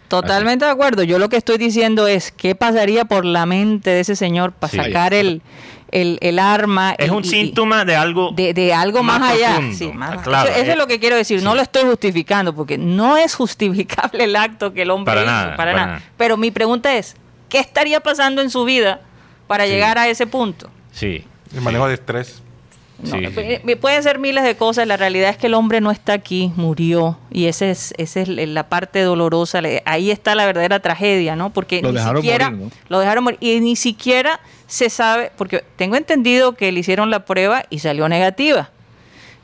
Totalmente 0.08 0.64
de 0.64 0.70
acuerdo. 0.70 1.02
Yo 1.02 1.18
lo 1.18 1.28
que 1.28 1.36
estoy 1.36 1.58
diciendo 1.58 2.06
es 2.06 2.32
qué 2.32 2.54
pasaría 2.54 3.04
por 3.04 3.24
la 3.24 3.44
mente 3.44 3.90
de 3.90 4.00
ese 4.00 4.16
señor 4.16 4.52
para 4.52 4.84
sacar 4.84 5.12
el, 5.12 5.42
el, 5.90 6.38
arma. 6.38 6.94
Es 6.98 7.10
un 7.10 7.24
síntoma 7.24 7.84
de 7.84 7.94
algo 7.94 8.32
de, 8.32 8.72
algo 8.72 9.02
más, 9.02 9.22
allá. 9.22 9.60
Sí, 9.72 9.92
eso, 9.92 10.72
es 10.72 10.76
lo 10.76 10.86
que 10.86 10.98
quiero 10.98 11.14
decir. 11.14 11.42
No 11.42 11.54
lo 11.54 11.60
estoy 11.60 11.84
justificando 11.84 12.54
porque 12.54 12.78
no 12.78 13.18
es 13.18 13.34
justificable 13.34 14.24
el 14.24 14.34
acto 14.34 14.72
que 14.72 14.82
el 14.82 14.90
hombre 14.90 15.12
para 15.12 15.22
hizo. 15.22 15.30
Nada, 15.30 15.56
para, 15.56 15.72
nada. 15.74 16.02
Pero 16.16 16.38
mi 16.38 16.50
pregunta 16.50 16.96
es, 16.96 17.14
¿qué 17.50 17.58
estaría 17.58 18.00
pasando 18.00 18.40
en 18.40 18.48
su 18.48 18.64
vida 18.64 19.00
para 19.46 19.66
llegar 19.66 19.98
a 19.98 20.08
ese 20.08 20.26
punto? 20.26 20.70
Sí. 20.90 21.22
El 21.54 21.60
manejo 21.60 21.86
de 21.86 21.94
estrés. 21.94 22.42
Pueden 23.80 24.02
ser 24.02 24.18
miles 24.18 24.42
de 24.42 24.56
cosas. 24.56 24.86
La 24.86 24.96
realidad 24.96 25.30
es 25.30 25.36
que 25.36 25.46
el 25.46 25.54
hombre 25.54 25.80
no 25.80 25.90
está 25.90 26.14
aquí, 26.14 26.52
murió. 26.56 27.16
Y 27.30 27.46
esa 27.46 27.66
es, 27.66 27.94
esa 27.96 28.20
es 28.20 28.28
la 28.28 28.68
parte 28.68 29.02
dolorosa. 29.02 29.60
Ahí 29.84 30.10
está 30.10 30.34
la 30.34 30.46
verdadera 30.46 30.80
tragedia, 30.80 31.36
¿no? 31.36 31.50
Porque 31.50 31.80
lo 31.80 31.90
ni 31.90 31.98
dejaron 31.98 32.22
siquiera 32.22 32.50
morir, 32.50 32.72
lo 32.88 32.98
dejaron 32.98 33.24
morir. 33.24 33.38
Y 33.40 33.60
ni 33.60 33.76
siquiera 33.76 34.40
se 34.66 34.90
sabe, 34.90 35.30
porque 35.36 35.64
tengo 35.76 35.96
entendido 35.96 36.54
que 36.54 36.72
le 36.72 36.80
hicieron 36.80 37.10
la 37.10 37.24
prueba 37.24 37.64
y 37.70 37.78
salió 37.78 38.08
negativa. 38.08 38.70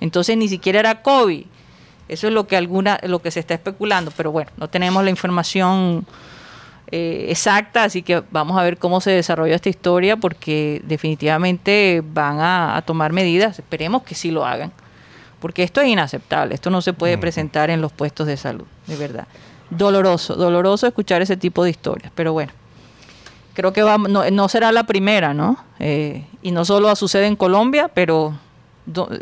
Entonces 0.01 0.37
ni 0.37 0.49
siquiera 0.49 0.81
era 0.81 1.03
COVID. 1.03 1.45
Eso 2.09 2.27
es 2.27 2.33
lo 2.35 2.47
que 2.47 2.57
alguna, 2.57 2.99
lo 3.05 3.23
que 3.23 3.31
se 3.31 3.41
está 3.41 3.55
especulando. 3.55 4.11
Pero 4.17 4.33
bueno, 4.33 4.51
no 4.57 4.69
tenemos 4.69 5.05
la 5.05 5.11
información 5.11 6.07
eh, 6.91 7.27
exacta, 7.31 7.85
así 7.85 8.03
que 8.03 8.23
vamos 8.31 8.59
a 8.59 8.63
ver 8.63 8.79
cómo 8.79 9.01
se 9.01 9.11
desarrolla 9.11 9.55
esta 9.55 9.69
historia 9.69 10.17
porque 10.17 10.83
definitivamente 10.85 12.03
van 12.05 12.39
a, 12.41 12.83
tomar 12.87 13.13
medidas, 13.13 13.59
esperemos 13.59 14.03
que 14.03 14.15
sí 14.15 14.31
lo 14.31 14.45
hagan, 14.45 14.73
porque 15.41 15.63
esto 15.63 15.81
es 15.81 15.89
inaceptable, 15.89 16.55
esto 16.55 16.71
no 16.71 16.83
se 16.83 16.93
puede 16.93 17.17
presentar 17.19 17.71
en 17.71 17.81
los 17.81 17.93
puestos 17.93 18.27
de 18.27 18.37
salud, 18.37 18.67
de 18.87 18.97
verdad. 18.97 19.27
Doloroso, 19.71 20.35
doloroso 20.37 20.87
escuchar 20.87 21.23
ese 21.23 21.37
tipo 21.37 21.65
de 21.65 21.71
historias, 21.71 22.13
pero 22.15 22.33
bueno, 22.33 22.53
creo 23.55 23.73
que 23.73 23.83
va, 23.83 23.97
no, 23.97 24.49
será 24.49 24.71
la 24.71 24.85
primera, 24.85 25.33
¿no? 25.33 25.57
Eh, 25.79 26.25
y 26.43 26.51
no 26.51 26.65
solo 26.65 26.95
sucede 26.97 27.27
en 27.27 27.37
Colombia, 27.37 27.89
pero 27.89 28.39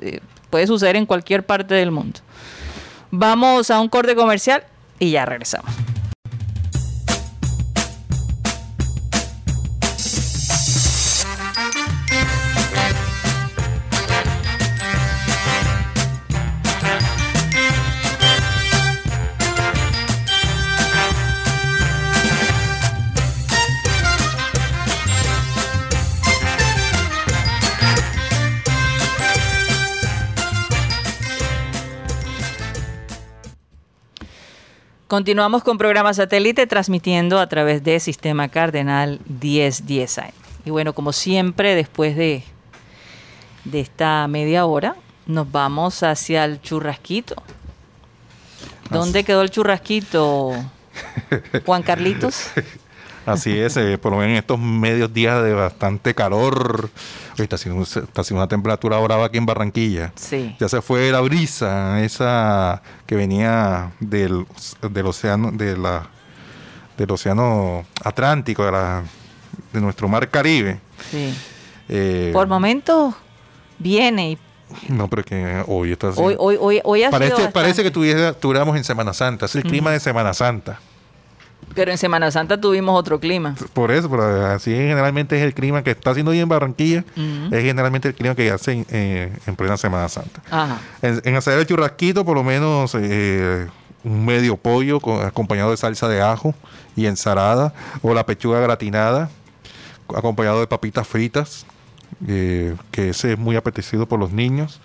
eh, 0.01 0.21
puede 0.51 0.67
suceder 0.67 0.97
en 0.97 1.07
cualquier 1.07 1.47
parte 1.47 1.75
del 1.75 1.93
mundo. 1.93 2.21
Vamos 3.11 3.71
a 3.71 3.79
un 3.79 3.89
corte 3.89 4.17
comercial 4.17 4.65
y 4.99 5.13
ya 5.13 5.25
regresamos. 5.25 5.92
Continuamos 35.13 35.63
con 35.63 35.77
programa 35.77 36.15
satélite 36.15 36.67
transmitiendo 36.67 37.39
a 37.39 37.47
través 37.47 37.85
de 37.85 38.01
Sistema 38.01 38.49
Cardenal 38.49 39.21
1010 39.29 40.17
AM. 40.17 40.31
Y 40.65 40.71
bueno, 40.71 40.95
como 40.95 41.13
siempre, 41.13 41.75
después 41.75 42.17
de, 42.17 42.43
de 43.65 43.81
esta 43.81 44.27
media 44.27 44.65
hora, 44.65 44.97
nos 45.27 45.53
vamos 45.53 46.03
hacia 46.03 46.47
el 46.47 46.63
churrasquito. 46.63 47.35
¿Dónde 48.89 49.23
quedó 49.23 49.43
el 49.43 49.51
churrasquito, 49.51 50.53
Juan 51.67 51.83
Carlitos? 51.83 52.47
Así 53.27 53.57
es, 53.59 53.77
eh, 53.77 53.99
por 53.99 54.13
lo 54.13 54.19
menos 54.19 54.33
en 54.33 54.39
estos 54.39 54.59
medios 54.59 55.13
días 55.13 55.43
de 55.43 55.55
bastante 55.55 56.15
calor. 56.15 56.91
Está 57.39 57.57
haciendo, 57.57 57.83
está 57.83 58.21
haciendo 58.21 58.43
una 58.43 58.49
temperatura 58.49 58.99
brava 58.99 59.27
aquí 59.27 59.39
en 59.39 59.47
Barranquilla. 59.47 60.13
Sí. 60.17 60.57
Ya 60.59 60.69
se 60.69 60.83
fue 60.83 61.11
la 61.11 61.21
brisa, 61.21 62.03
esa 62.03 62.83
que 63.07 63.15
venía 63.15 63.93
del, 64.01 64.47
del 64.91 65.07
océano, 65.07 65.51
de 65.53 65.77
la, 65.77 66.09
del 66.97 67.11
océano 67.11 67.85
Atlántico, 68.05 68.65
de, 68.65 68.73
la, 68.73 69.03
de 69.73 69.81
nuestro 69.81 70.09
mar 70.09 70.29
Caribe. 70.29 70.81
Sí. 71.11 71.35
Eh, 71.89 72.31
por 72.33 72.47
momentos 72.49 73.15
viene 73.79 74.33
y 74.33 74.39
no, 74.89 75.09
pero 75.09 75.23
que 75.23 75.63
hoy 75.67 75.93
está 75.93 76.09
Hoy, 76.17 76.35
hoy, 76.39 76.57
hoy, 76.59 76.81
hoy 76.85 77.03
parece, 77.11 77.49
parece 77.49 77.83
que 77.83 77.91
tuviéramos 77.91 78.77
en 78.77 78.85
Semana 78.85 79.13
Santa. 79.13 79.47
Es 79.47 79.55
el 79.55 79.65
clima 79.65 79.91
de 79.91 80.01
Semana 80.01 80.33
Santa. 80.33 80.81
Pero 81.75 81.91
en 81.91 81.99
Semana 81.99 82.31
Santa 82.31 82.61
tuvimos 82.61 82.99
otro 82.99 83.19
clima. 83.19 83.55
Por 83.73 83.91
eso, 83.91 84.11
pero 84.11 84.47
así 84.47 84.71
generalmente 84.71 85.37
es 85.37 85.43
el 85.43 85.55
clima 85.55 85.83
que 85.83 85.93
está 85.93 86.11
haciendo 86.11 86.33
hoy 86.33 86.41
en 86.41 86.49
Barranquilla. 86.49 87.05
Es 87.51 87.63
generalmente 87.63 88.09
el 88.09 88.15
clima 88.15 88.35
que 88.35 88.51
hace 88.51 88.85
eh, 88.91 89.33
en 89.47 89.57
plena 89.57 89.77
Semana 89.77 90.09
Santa. 90.09 90.43
En, 91.01 91.37
hacer 91.37 91.59
el 91.59 91.67
churrasquito, 91.67 92.25
por 92.25 92.37
lo 92.37 92.45
menos 92.45 92.95
eh, 92.95 93.67
un 94.05 94.25
medio 94.25 94.57
pollo 94.57 95.01
acompañado 95.25 95.71
de 95.71 95.77
salsa 95.77 96.09
de 96.09 96.21
ajo 96.21 96.55
y 96.95 97.07
ensalada. 97.07 97.73
O 98.03 98.13
la 98.13 98.27
pechuga 98.27 98.61
gratinada 98.61 99.31
acompañado 100.15 100.61
de 100.61 100.67
papitas 100.67 101.07
fritas. 101.07 101.67
Eh, 102.29 102.77
que 102.91 103.09
ese 103.11 103.33
es 103.33 103.39
muy 103.39 103.57
apetecido 103.57 104.07
por 104.07 104.21
los 104.21 104.33
niños. 104.33 104.81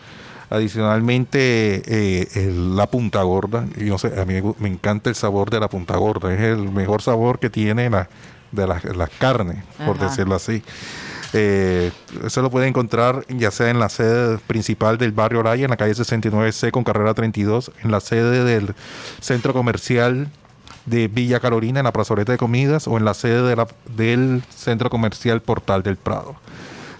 Adicionalmente, 0.49 1.83
eh, 1.85 2.53
la 2.53 2.87
punta 2.89 3.21
gorda, 3.23 3.65
y 3.75 3.85
no 3.85 3.97
sé, 3.97 4.19
a 4.19 4.25
mí 4.25 4.35
me 4.59 4.69
encanta 4.69 5.09
el 5.09 5.15
sabor 5.15 5.49
de 5.49 5.59
la 5.59 5.69
punta 5.69 5.97
gorda, 5.97 6.33
es 6.33 6.39
el 6.39 6.71
mejor 6.71 7.01
sabor 7.01 7.39
que 7.39 7.49
tiene 7.49 7.89
la, 7.89 8.07
de 8.51 8.67
las 8.67 8.83
la 8.85 9.07
carnes, 9.07 9.63
por 9.85 9.99
decirlo 9.99 10.35
así. 10.35 10.63
Eh, 11.33 11.91
eso 12.25 12.41
lo 12.41 12.49
puede 12.49 12.67
encontrar 12.67 13.25
ya 13.27 13.51
sea 13.51 13.69
en 13.69 13.79
la 13.79 13.89
sede 13.89 14.37
principal 14.47 14.97
del 14.97 15.11
barrio 15.11 15.39
Oraya, 15.39 15.65
en 15.65 15.69
la 15.69 15.77
calle 15.77 15.93
69C 15.93 16.71
con 16.71 16.85
carrera 16.85 17.13
32, 17.13 17.71
en 17.83 17.91
la 17.91 17.99
sede 17.99 18.45
del 18.45 18.73
centro 19.19 19.51
comercial 19.53 20.29
de 20.85 21.09
Villa 21.09 21.41
Carolina, 21.41 21.81
en 21.81 21.83
la 21.83 21.91
plazoleta 21.91 22.31
de 22.31 22.37
comidas, 22.37 22.87
o 22.87 22.97
en 22.97 23.03
la 23.03 23.13
sede 23.13 23.41
de 23.41 23.55
la, 23.57 23.67
del 23.95 24.41
centro 24.49 24.89
comercial 24.89 25.41
Portal 25.41 25.83
del 25.83 25.97
Prado. 25.97 26.35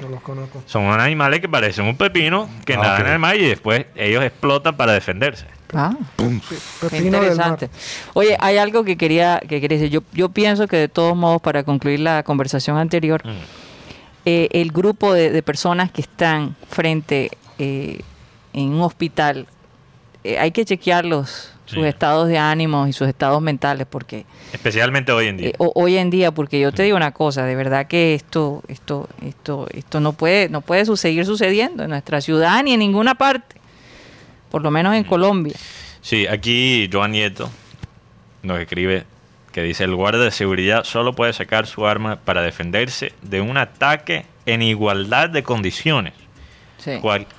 No 0.00 0.08
los 0.08 0.20
conozco. 0.22 0.62
Son 0.66 0.84
unos 0.84 0.98
animales 0.98 1.40
que 1.40 1.48
parecen 1.48 1.86
un 1.86 1.96
pepino 1.96 2.48
que 2.64 2.74
ah, 2.74 2.78
nadan 2.82 3.06
en 3.06 3.12
el 3.14 3.18
mar 3.18 3.36
y 3.36 3.46
después 3.46 3.86
ellos 3.94 4.22
explotan 4.22 4.76
para 4.76 4.92
defenderse. 4.92 5.46
Ah, 5.72 5.94
interesante. 6.92 7.70
Oye, 8.14 8.36
hay 8.40 8.58
algo 8.58 8.84
que 8.84 8.96
quería, 8.96 9.40
que 9.40 9.60
quería 9.60 9.78
decir. 9.78 9.90
Yo, 9.90 10.02
yo 10.12 10.28
pienso 10.28 10.68
que 10.68 10.76
de 10.76 10.88
todos 10.88 11.16
modos, 11.16 11.42
para 11.42 11.64
concluir 11.64 12.00
la 12.00 12.22
conversación 12.22 12.76
anterior, 12.76 13.22
mm. 13.24 13.30
eh, 14.26 14.48
el 14.52 14.70
grupo 14.70 15.12
de, 15.12 15.42
personas 15.42 15.90
que 15.90 16.02
están 16.02 16.56
frente 16.68 17.30
eh, 17.58 18.00
en 18.52 18.68
un 18.68 18.82
hospital, 18.82 19.46
eh, 20.24 20.38
hay 20.38 20.52
que 20.52 20.64
chequearlos 20.64 21.55
sus 21.66 21.84
estados 21.84 22.28
de 22.28 22.38
ánimo 22.38 22.86
y 22.86 22.92
sus 22.92 23.08
estados 23.08 23.42
mentales, 23.42 23.86
porque... 23.88 24.24
Especialmente 24.52 25.12
hoy 25.12 25.26
en 25.26 25.36
día. 25.36 25.48
Eh, 25.48 25.54
hoy 25.58 25.96
en 25.96 26.10
día, 26.10 26.32
porque 26.32 26.58
yo 26.58 26.72
te 26.72 26.82
digo 26.82 26.96
una 26.96 27.12
cosa, 27.12 27.44
de 27.44 27.54
verdad 27.54 27.86
que 27.86 28.14
esto, 28.14 28.62
esto, 28.68 29.08
esto, 29.22 29.66
esto 29.72 30.00
no 30.00 30.12
puede, 30.14 30.48
no 30.48 30.60
puede 30.62 30.86
seguir 30.96 31.26
sucediendo 31.26 31.84
en 31.84 31.90
nuestra 31.90 32.20
ciudad 32.20 32.62
ni 32.62 32.72
en 32.72 32.80
ninguna 32.80 33.16
parte, 33.16 33.56
por 34.50 34.62
lo 34.62 34.70
menos 34.70 34.94
en 34.94 35.04
Colombia. 35.04 35.54
Sí, 36.00 36.26
aquí 36.26 36.88
Joan 36.92 37.12
Nieto 37.12 37.50
nos 38.42 38.58
escribe 38.60 39.04
que 39.52 39.62
dice 39.62 39.84
el 39.84 39.94
guardia 39.94 40.22
de 40.22 40.30
seguridad 40.30 40.84
solo 40.84 41.14
puede 41.14 41.32
sacar 41.32 41.66
su 41.66 41.86
arma 41.86 42.16
para 42.16 42.42
defenderse 42.42 43.12
de 43.22 43.40
un 43.40 43.56
ataque 43.56 44.26
en 44.44 44.62
igualdad 44.62 45.30
de 45.30 45.42
condiciones 45.42 46.12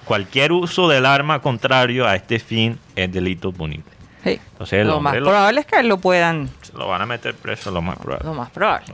cualquier 0.06 0.52
uso 0.52 0.88
del 0.88 1.06
arma 1.06 1.42
contrario 1.42 2.06
a 2.06 2.16
este 2.16 2.40
fin 2.40 2.78
es 2.96 3.12
delito 3.12 3.52
punible. 3.52 3.97
Entonces, 4.24 4.86
lo 4.86 5.00
más 5.00 5.16
probable 5.16 5.62
es 5.62 5.66
que 5.66 5.82
lo 5.84 5.98
puedan... 5.98 6.50
lo 6.74 6.88
van 6.88 7.02
a 7.02 7.06
meter 7.06 7.36
preso, 7.36 7.72
lo 7.72 7.82
más 7.82 7.98
probable. 7.98 8.26
Lo 8.26 8.34
más 8.34 8.50
probable. 8.50 8.88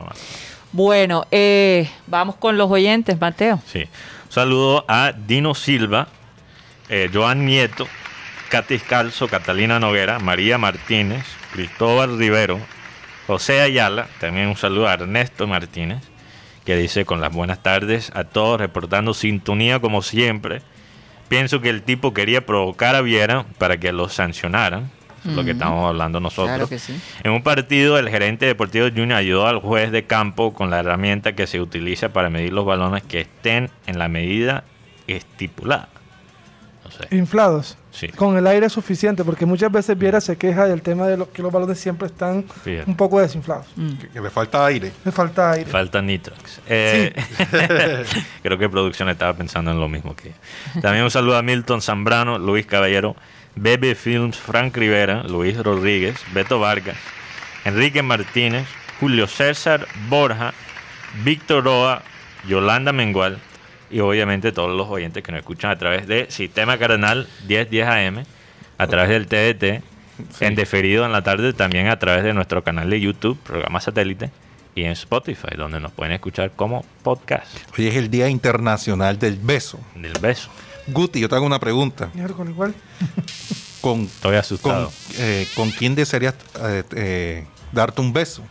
Bueno, 0.72 1.24
eh, 1.30 1.88
vamos 2.06 2.36
con 2.36 2.58
los 2.58 2.70
oyentes, 2.70 3.20
Mateo. 3.20 3.60
Sí. 3.66 3.80
Un 4.26 4.32
saludo 4.32 4.84
a 4.88 5.12
Dino 5.12 5.54
Silva, 5.54 6.08
eh, 6.88 7.10
Joan 7.12 7.46
Nieto, 7.46 7.86
Katy 8.50 8.78
Calzo, 8.80 9.28
Catalina 9.28 9.78
Noguera, 9.80 10.18
María 10.18 10.58
Martínez, 10.58 11.24
Cristóbal 11.52 12.18
Rivero, 12.18 12.60
José 13.26 13.60
Ayala, 13.60 14.08
también 14.20 14.48
un 14.48 14.56
saludo 14.56 14.88
a 14.88 14.94
Ernesto 14.94 15.46
Martínez, 15.46 16.02
que 16.64 16.76
dice 16.76 17.04
con 17.04 17.20
las 17.20 17.32
buenas 17.32 17.62
tardes 17.62 18.10
a 18.14 18.24
todos, 18.24 18.60
reportando 18.60 19.14
sintonía 19.14 19.80
como 19.80 20.02
siempre. 20.02 20.62
Pienso 21.28 21.60
que 21.60 21.70
el 21.70 21.82
tipo 21.82 22.12
quería 22.12 22.44
provocar 22.44 22.96
a 22.96 23.00
Viera 23.00 23.44
para 23.58 23.78
que 23.78 23.92
lo 23.92 24.08
sancionaran, 24.08 24.90
lo 25.24 25.44
que 25.44 25.52
estamos 25.52 25.86
hablando 25.88 26.20
nosotros. 26.20 26.70
En 27.22 27.32
un 27.32 27.42
partido, 27.42 27.98
el 27.98 28.08
gerente 28.08 28.46
deportivo 28.46 28.88
Junior 28.88 29.18
ayudó 29.18 29.46
al 29.46 29.60
juez 29.60 29.90
de 29.90 30.04
campo 30.04 30.54
con 30.54 30.70
la 30.70 30.80
herramienta 30.80 31.34
que 31.34 31.46
se 31.46 31.60
utiliza 31.60 32.10
para 32.10 32.30
medir 32.30 32.52
los 32.52 32.64
balones 32.64 33.02
que 33.02 33.20
estén 33.22 33.70
en 33.86 33.98
la 33.98 34.08
medida 34.08 34.64
estipulada. 35.06 35.88
Inflados. 37.10 37.76
Con 38.16 38.36
el 38.36 38.46
aire 38.46 38.68
suficiente, 38.68 39.24
porque 39.24 39.46
muchas 39.46 39.70
veces 39.70 39.96
Viera 39.96 40.20
se 40.20 40.36
queja 40.36 40.66
del 40.66 40.82
tema 40.82 41.06
de 41.06 41.24
que 41.32 41.42
los 41.42 41.52
balones 41.52 41.78
siempre 41.78 42.08
están 42.08 42.44
un 42.86 42.96
poco 42.96 43.20
desinflados. 43.20 43.66
Mm. 43.76 43.92
Que, 44.12 44.20
le 44.20 44.30
falta 44.30 44.66
aire. 44.66 44.92
Le 45.04 45.12
falta 45.12 45.52
aire. 45.52 45.70
Falta 45.70 46.02
nitrox. 46.02 46.60
Eh, 46.66 47.14
creo 48.42 48.58
que 48.58 48.68
producción 48.68 49.08
estaba 49.08 49.34
pensando 49.34 49.70
en 49.70 49.78
lo 49.78 49.88
mismo 49.88 50.16
que. 50.16 50.32
También 50.80 51.04
un 51.04 51.10
saludo 51.10 51.36
a 51.36 51.42
Milton 51.42 51.82
Zambrano, 51.82 52.38
Luis 52.38 52.66
Caballero, 52.66 53.14
Bebe 53.56 53.94
Films, 53.94 54.36
Frank 54.36 54.76
Rivera, 54.76 55.22
Luis 55.22 55.56
Rodríguez, 55.56 56.16
Beto 56.32 56.58
Vargas, 56.58 56.96
Enrique 57.64 58.02
Martínez, 58.02 58.66
Julio 59.00 59.26
César 59.26 59.86
Borja, 60.08 60.52
Víctor 61.24 61.64
Roa, 61.64 62.02
Yolanda 62.48 62.92
Mengual, 62.92 63.38
y 63.90 64.00
obviamente 64.00 64.52
todos 64.52 64.76
los 64.76 64.88
oyentes 64.88 65.22
que 65.22 65.32
nos 65.32 65.40
escuchan 65.40 65.70
a 65.70 65.78
través 65.78 66.06
de 66.06 66.30
Sistema 66.30 66.78
Cardenal 66.78 67.28
1010 67.46 67.88
AM, 67.88 68.24
a 68.78 68.86
través 68.86 69.08
del 69.10 69.26
TDT, 69.26 69.84
en 70.40 70.54
deferido 70.54 71.04
en 71.04 71.12
la 71.12 71.22
tarde, 71.22 71.52
también 71.52 71.88
a 71.88 71.98
través 71.98 72.24
de 72.24 72.32
nuestro 72.32 72.64
canal 72.64 72.90
de 72.90 73.00
YouTube, 73.00 73.38
programa 73.38 73.80
satélite, 73.80 74.30
y 74.74 74.84
en 74.84 74.90
Spotify, 74.92 75.56
donde 75.56 75.80
nos 75.80 75.92
pueden 75.92 76.12
escuchar 76.12 76.50
como 76.50 76.84
podcast. 77.02 77.56
Hoy 77.78 77.86
es 77.86 77.96
el 77.96 78.10
Día 78.10 78.28
Internacional 78.28 79.18
del 79.18 79.36
Beso. 79.36 79.78
Del 79.94 80.18
beso. 80.20 80.50
Guti, 80.86 81.20
yo 81.20 81.28
te 81.28 81.34
hago 81.34 81.46
una 81.46 81.58
pregunta. 81.58 82.10
¿Con 82.36 82.48
igual? 82.48 82.74
Con, 83.80 84.02
Estoy 84.02 84.36
asustado. 84.36 84.86
Con, 84.86 84.94
eh, 85.18 85.46
¿con 85.54 85.70
quién 85.70 85.94
desearías 85.94 86.34
eh, 86.60 86.82
eh, 86.94 87.46
darte 87.72 88.00
un 88.00 88.12
beso? 88.12 88.42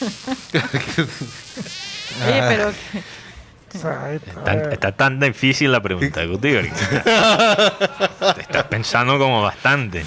Oye, 2.26 2.40
ah. 2.40 2.46
pero... 2.48 2.72
Está, 4.70 4.92
tan 4.92 5.18
difícil 5.18 5.72
la 5.72 5.82
pregunta, 5.82 6.24
Guti. 6.26 6.52
Te 6.52 8.40
estás 8.40 8.64
pensando 8.68 9.18
como 9.18 9.42
bastante. 9.42 10.04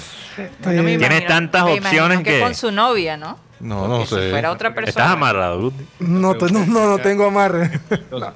Tienes 0.62 1.26
tantas 1.26 1.62
opciones 1.64 2.20
que, 2.22 2.40
con 2.40 2.54
su 2.54 2.70
novia, 2.70 3.16
¿no? 3.16 3.38
No, 3.58 3.88
no 3.88 4.06
sé. 4.06 4.26
Si 4.26 4.30
fuera 4.30 4.52
otra 4.52 4.74
persona. 4.74 4.90
¿Estás 4.90 5.10
amarrado, 5.10 5.60
Guti? 5.62 5.86
No, 5.98 6.34
no, 6.34 6.66
no, 6.66 6.98
tengo 6.98 7.26
amarre. 7.26 7.80
Ah. 8.22 8.34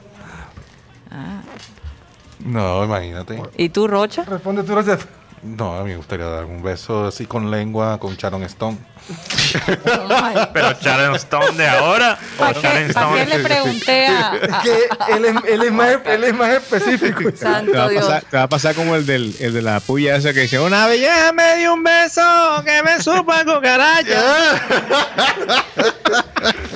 No, 2.45 2.85
imagínate. 2.85 3.43
¿Y 3.57 3.69
tú, 3.69 3.87
Rocha? 3.87 4.25
Responde 4.25 4.63
tú, 4.63 4.75
Rocha. 4.75 4.99
No, 5.43 5.75
a 5.75 5.85
mí 5.85 5.91
me 5.91 5.97
gustaría 5.97 6.27
dar 6.27 6.45
un 6.45 6.63
beso 6.63 7.07
así 7.07 7.25
con 7.25 7.51
lengua 7.51 7.99
con 7.99 8.15
Sharon 8.15 8.43
Stone. 8.43 8.77
Pero 10.53 10.73
Sharon 10.79 11.17
Stone 11.17 11.57
de 11.57 11.67
ahora 11.67 12.19
¿Para 12.39 12.61
qué, 12.61 12.87
Stone? 12.91 13.25
le 13.25 13.39
pregunté 13.39 14.07
a, 14.07 14.33
que 14.63 15.15
él 15.15 15.25
es, 15.25 15.35
él 15.49 15.63
es, 15.63 15.73
más, 15.73 15.97
él 16.05 16.25
es 16.25 16.35
más 16.35 16.51
específico. 16.51 17.23
Santo 17.37 17.73
te, 17.73 17.79
va 17.79 17.89
Dios. 17.89 18.05
Pasar, 18.05 18.25
te 18.25 18.37
va 18.37 18.43
a 18.43 18.49
pasar 18.49 18.75
como 18.75 18.95
el, 18.95 19.07
del, 19.07 19.35
el 19.41 19.55
de 19.55 19.63
la 19.63 19.81
puya 19.81 20.17
esa 20.17 20.35
que 20.35 20.41
dice 20.41 20.61
una 20.61 20.87
belleza 20.87 21.33
me 21.33 21.57
dio 21.57 21.73
un 21.73 21.83
beso 21.85 22.23
que 22.65 22.83
me 22.83 23.03
supa 23.03 23.43
cucaracha. 23.45 24.21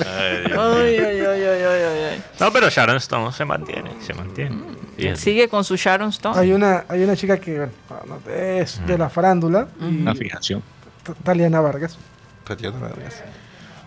ay, 0.07 0.43
ay, 0.57 0.57
ay, 0.57 0.99
ay, 0.99 1.14
ay, 1.63 2.23
No, 2.39 2.51
pero 2.51 2.69
Sharon 2.69 2.97
Stone 2.97 3.31
se 3.31 3.45
mantiene, 3.45 3.91
se 4.01 4.13
mantiene. 4.13 4.55
Mm. 4.55 5.15
Sigue 5.15 5.47
con 5.49 5.63
su 5.63 5.75
Sharon 5.75 6.09
Stone. 6.09 6.39
Hay 6.39 6.53
una, 6.53 6.85
hay 6.87 7.03
una 7.03 7.15
chica 7.15 7.37
que 7.37 7.67
es 8.27 8.85
de 8.85 8.97
la 8.97 9.09
farándula. 9.09 9.67
Una 9.79 10.15
fijación. 10.15 10.63
Taliana 11.23 11.61
Vargas. 11.61 11.97
Tatiana 12.45 12.79
Vargas. 12.79 13.23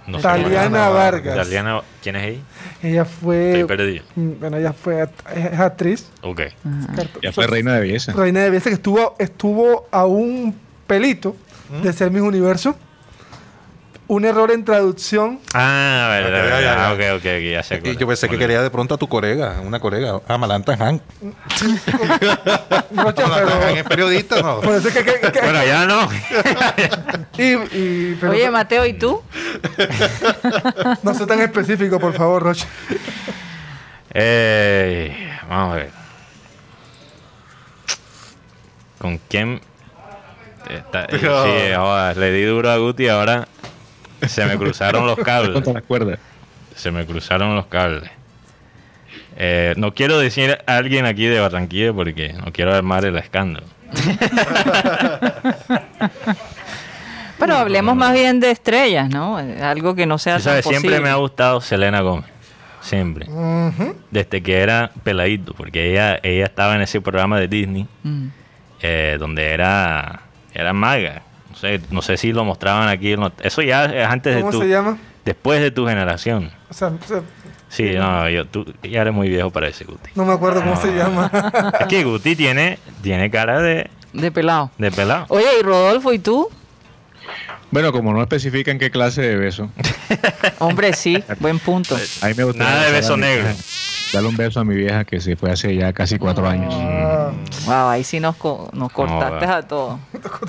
No 0.07 0.19
Taliana 0.21 0.89
Vargas. 0.89 1.37
Taliana, 1.37 1.83
¿Quién 2.03 2.17
es 2.17 2.25
ella? 2.25 2.41
Ella 2.83 3.05
fue. 3.05 3.61
Estoy 3.61 3.77
perdido. 3.77 4.05
Mm, 4.17 4.31
bueno, 4.41 4.57
ella 4.57 4.73
fue 4.73 5.09
es 5.35 5.61
actriz. 5.61 6.11
Ok. 6.23 6.41
Ella 7.23 7.33
fue 7.33 7.47
reina 7.47 7.75
de 7.75 7.81
belleza. 7.81 8.13
Reina 8.13 8.41
de 8.41 8.51
belleza 8.51 8.71
que 8.71 8.75
estuvo, 8.75 9.17
estuvo 9.19 9.87
a 9.91 10.07
un 10.07 10.59
pelito 10.87 11.37
de 11.83 11.93
ser 11.93 12.11
mi 12.11 12.21
universo 12.21 12.77
un 14.09 14.25
error 14.25 14.51
en 14.51 14.65
traducción. 14.65 15.39
Ah, 15.53 16.09
verdad, 16.11 16.41
okay, 16.41 16.65
verdad. 16.65 16.93
ok, 16.95 17.19
ok, 17.19 17.25
ya 17.53 17.63
sé. 17.63 17.81
Y 17.85 17.97
yo 17.97 18.07
pensé 18.07 18.29
que 18.29 18.39
quería 18.39 18.63
de 18.63 18.71
pronto 18.71 18.95
a 18.95 18.99
tu 18.99 19.07
colega, 19.07 19.61
una 19.63 19.79
colega, 19.79 20.21
a 20.27 20.39
Malanta 20.39 20.73
Han. 20.73 21.03
no, 22.91 23.15
pero... 23.15 23.69
es 23.69 23.85
periodista, 23.85 24.41
¿no? 24.41 24.61
Por 24.61 24.75
eso 24.77 24.89
que, 24.89 25.05
que, 25.05 25.41
Bueno, 25.41 25.63
ya 25.65 25.85
no. 25.85 26.09
y, 27.37 28.15
pero, 28.15 28.33
Oye, 28.33 28.51
Mateo, 28.51 28.87
¿y 28.87 28.95
tú? 28.95 29.23
no 31.03 31.15
sé 31.15 31.27
tan 31.27 31.41
específico, 31.41 32.01
por 32.01 32.15
favor, 32.15 32.43
Rocha. 32.43 32.67
Eh, 34.15 35.39
vamos 35.49 35.75
a 35.75 35.77
ver. 35.77 35.91
¿Con 38.99 39.19
quién? 39.29 39.61
Está, 40.69 41.07
sí, 41.11 41.73
ahora 41.73 42.15
le 42.15 42.33
di 42.33 42.43
duro 42.43 42.71
a 42.71 42.77
Guti, 42.79 43.09
ahora 43.09 43.47
se 44.27 44.45
me 44.47 44.57
cruzaron 44.57 45.07
los 45.07 45.19
cables. 45.19 45.63
Se 46.75 46.91
me 46.91 47.07
cruzaron 47.07 47.55
los 47.55 47.67
cables. 47.67 48.11
Eh, 49.37 49.75
no 49.77 49.95
quiero 49.95 50.19
decir 50.19 50.59
a 50.67 50.77
alguien 50.77 51.07
aquí 51.07 51.27
de 51.27 51.39
Barranquilla 51.39 51.93
porque 51.93 52.33
no 52.33 52.53
quiero 52.53 52.75
armar 52.75 53.05
el 53.05 53.17
escándalo. 53.17 53.67
Pero 57.39 57.57
hablemos 57.57 57.95
más 57.95 58.13
bien 58.15 58.41
de 58.41 58.51
estrellas, 58.51 59.09
¿no? 59.09 59.37
Algo 59.37 59.95
que 59.95 60.07
no 60.07 60.19
sea 60.19 60.41
tan 60.41 60.61
Siempre 60.63 60.99
me 61.01 61.09
ha 61.09 61.15
gustado 61.15 61.61
Selena 61.61 62.01
Gómez. 62.01 62.29
Siempre. 62.81 63.29
Desde 64.11 64.43
que 64.43 64.59
era 64.59 64.91
peladito, 65.05 65.55
porque 65.55 65.93
ella, 65.93 66.19
ella 66.23 66.47
estaba 66.47 66.75
en 66.75 66.81
ese 66.81 67.01
programa 67.01 67.39
de 67.39 67.47
Disney, 67.47 67.87
mm. 68.03 68.27
eh, 68.83 69.17
donde 69.21 69.53
era, 69.53 70.23
era 70.53 70.73
maga 70.73 71.23
no 71.91 72.03
sé 72.03 72.17
si 72.17 72.33
lo 72.33 72.45
mostraban 72.45 72.89
aquí. 72.89 73.15
Eso 73.43 73.63
ya 73.63 73.85
es 73.87 74.07
antes 74.07 74.35
de 74.35 74.41
tu. 74.43 74.51
¿Cómo 74.51 74.63
se 74.63 74.69
llama? 74.69 74.99
Después 75.25 75.61
de 75.61 75.71
tu 75.71 75.87
generación. 75.87 76.51
O 76.71 76.75
sea, 76.75 76.93
sí, 77.69 77.93
no, 77.95 78.29
yo, 78.31 78.47
tú 78.47 78.65
ya 78.83 79.03
eres 79.03 79.13
muy 79.13 79.29
viejo 79.29 79.51
para 79.51 79.69
ese 79.69 79.85
Guti. 79.85 80.11
No 80.15 80.25
me 80.25 80.33
acuerdo 80.33 80.61
cómo 80.61 80.81
se 80.81 80.95
llama. 80.95 81.31
es 81.81 81.87
que 81.87 82.05
Guti 82.05 82.37
tiene, 82.37 82.79
tiene 83.03 83.31
cara 83.31 83.61
de. 83.61 83.91
De 84.13 84.33
pelado. 84.33 84.71
De 84.79 84.91
pelado. 84.91 85.27
Oye, 85.29 85.47
¿y 85.61 85.63
Rodolfo 85.63 86.13
y 86.13 86.19
tú? 86.19 86.49
Bueno, 87.71 87.93
como 87.93 88.15
no 88.15 88.23
especifican 88.23 88.79
qué 88.79 88.91
clase 88.91 89.21
de 89.21 89.37
beso. 89.37 89.71
Hombre, 90.59 90.95
sí, 90.95 91.23
buen 91.41 91.59
punto. 91.59 91.97
Nada 92.55 92.85
de 92.87 92.93
beso 92.93 93.17
negro. 93.17 93.49
Darle 94.13 94.29
un 94.29 94.37
beso 94.37 94.61
a 94.61 94.65
mi 94.65 94.75
vieja 94.75 95.05
que 95.05 95.21
se 95.21 95.37
fue 95.37 95.51
hace 95.51 95.75
ya 95.77 95.93
casi 95.93 96.19
cuatro 96.19 96.49
años. 96.49 96.75
Wow, 97.67 97.89
ahí 97.89 98.05
sí 98.05 98.21
nos, 98.21 98.37
nos 98.73 98.93
cortaste 98.93 99.45
a 99.45 99.63
todos. 99.63 100.01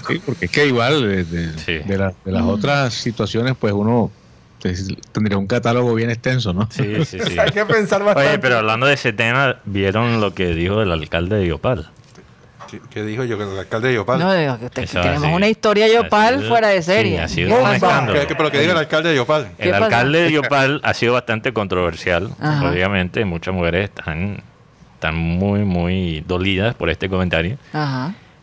Sí, 0.08 0.22
porque 0.26 0.46
es 0.46 0.52
que 0.52 0.68
igual 0.68 1.02
de, 1.30 2.14
las 2.26 2.44
otras 2.44 2.94
situaciones, 2.94 3.56
pues 3.60 3.74
uno 3.74 4.12
tendría 5.12 5.38
un 5.38 5.48
catálogo 5.48 5.94
bien 5.94 6.10
extenso, 6.10 6.54
¿no? 6.54 6.70
Sí, 6.72 7.06
sí, 7.06 7.20
sí. 7.26 7.40
Hay 7.40 7.52
que 7.52 7.66
pensar 7.66 8.04
bastante. 8.04 8.30
Oye, 8.30 8.40
pero 8.40 8.58
hablando 8.58 8.86
de 8.86 8.94
ese 8.94 9.14
tema, 9.14 9.58
¿vieron 9.66 10.22
lo 10.22 10.34
que 10.34 10.54
dijo 10.54 10.82
el 10.82 10.92
alcalde 10.92 11.38
de 11.38 11.48
Yopal? 11.48 11.90
¿Qué, 12.90 13.04
dijo 13.04 13.24
yo? 13.24 13.38
Que 13.38 13.44
el 13.44 13.58
alcalde 13.58 13.90
de 13.90 13.96
Yopal. 13.96 14.20
No, 14.20 14.70
tenemos 14.74 15.34
una 15.34 15.48
historia 15.48 15.86
de 15.86 15.96
Yopal 15.96 16.44
fuera 16.48 16.70
de 16.70 16.82
serie. 16.82 17.28
Sí, 17.28 17.44
ha 17.44 18.08
pero 18.38 18.52
que 18.52 18.60
diga 18.60 18.74
el 18.74 18.78
alcalde 18.78 19.10
de 19.10 19.16
Yopal. 19.16 19.52
El 19.58 19.74
alcalde 19.74 20.24
de 20.24 20.32
Yopal 20.32 20.82
ha 20.84 20.94
sido 20.94 21.14
bastante 21.14 21.54
controversial. 21.54 22.32
Obviamente, 22.40 23.26
muchas 23.26 23.54
mujeres 23.54 23.86
están, 23.86 24.44
están 24.96 25.16
muy, 25.16 25.62
muy 25.62 26.24
dolidas 26.28 26.76
por 26.76 26.90
este 26.90 27.10
comentario. 27.10 27.58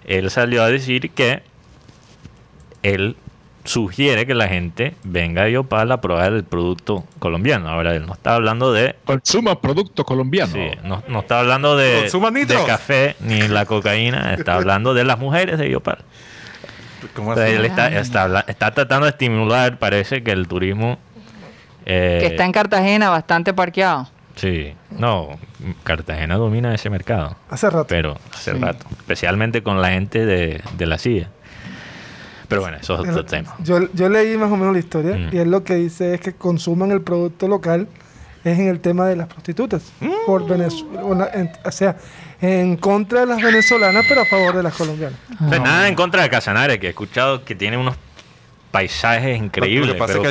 Él 0.05 0.31
salió 0.31 0.63
a 0.63 0.71
decir 0.71 1.11
que 1.11 1.43
él 2.83 3.17
sugiere 3.67 4.27
que 4.27 4.35
la 4.35 4.49
gente 4.49 4.95
venga 5.05 5.43
a 5.43 5.49
Yopal 5.49 5.91
a 5.93 6.01
probar 6.01 6.33
el 6.33 6.45
producto 6.45 7.05
colombiano. 7.19 7.69
Ahora 7.69 7.95
él 7.95 8.07
no 8.07 8.15
está 8.15 8.35
hablando 8.35 8.73
de... 8.73 8.97
Consuma 9.05 9.61
producto 9.61 10.05
colombiano. 10.05 10.53
Sí, 10.53 10.71
no, 10.83 11.03
no 11.09 11.21
está 11.21 11.41
hablando 11.41 11.77
de, 11.77 12.09
de 12.11 12.65
café 12.67 13.17
ni 13.21 13.47
la 13.49 13.67
cocaína, 13.67 14.35
está 14.35 14.55
hablando 14.55 14.95
de 14.95 15.05
las 15.05 15.19
mujeres 15.19 15.59
de 15.59 15.71
Yopal. 15.71 15.99
¿Cómo 17.15 17.33
así? 17.33 17.41
Él 17.43 17.65
está, 17.65 17.89
está, 17.89 18.45
está, 18.47 18.71
tratando 18.73 19.07
de 19.07 19.11
estimular, 19.11 19.79
parece 19.79 20.23
que 20.23 20.33
el 20.33 20.49
turismo... 20.49 20.99
Eh, 21.85 22.19
que 22.21 22.27
está 22.27 22.45
en 22.45 22.53
Cartagena 22.53 23.11
bastante 23.11 23.55
parqueado. 23.55 24.09
Sí, 24.35 24.75
no, 24.91 25.39
Cartagena 25.83 26.37
domina 26.37 26.75
ese 26.75 26.91
mercado. 26.91 27.37
Hace 27.49 27.71
rato. 27.71 27.87
Pero 27.89 28.19
hace 28.35 28.53
rato, 28.53 28.87
especialmente 28.99 29.63
con 29.63 29.81
la 29.81 29.91
gente 29.91 30.27
de, 30.27 30.63
de 30.77 30.87
la 30.87 30.99
CIA. 30.99 31.31
Pero 32.49 32.61
bueno, 32.61 32.77
eso 32.81 33.03
es 33.03 33.09
otro 33.09 33.25
tema. 33.25 33.55
Yo, 33.59 33.93
yo 33.93 34.09
leí 34.09 34.37
más 34.37 34.51
o 34.51 34.57
menos 34.57 34.73
la 34.73 34.79
historia 34.79 35.17
mm. 35.17 35.35
y 35.35 35.39
él 35.39 35.51
lo 35.51 35.65
que 35.65 35.75
dice 35.75 36.15
es 36.15 36.21
que 36.21 36.33
consuman 36.35 36.91
el 36.91 37.03
producto 37.03 37.49
local 37.49 37.89
es 38.45 38.59
en 38.59 38.69
el 38.69 38.81
tema 38.81 39.07
de 39.07 39.17
las 39.17 39.27
prostitutas. 39.27 39.93
Por 40.27 40.45
mm. 40.45 40.49
Venezuela, 40.49 41.31
o 41.65 41.73
sea, 41.73 41.97
en 42.41 42.77
contra 42.77 43.21
de 43.21 43.27
las 43.27 43.43
venezolanas, 43.43 44.05
pero 44.09 44.23
a 44.23 44.27
favor 44.27 44.57
de 44.57 44.63
las 44.63 44.75
colombianas. 44.75 45.19
nada 45.41 45.89
en 45.89 45.95
contra 45.95 46.23
de 46.23 46.31
Casanare, 46.31 46.79
que 46.79 46.87
he 46.87 46.91
escuchado 46.91 47.45
que 47.45 47.55
tiene 47.55 47.77
unos 47.77 47.97
paisajes 48.77 49.39
increíbles. 49.39 49.97
pero, 49.97 50.23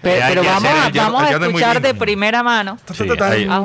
pero, 0.00 0.44
vamos, 0.44 0.70
a, 0.70 0.90
vamos 0.94 1.22
a 1.22 1.30
escuchar 1.30 1.80
de 1.82 1.92
primera 1.92 2.40
mano. 2.44 2.78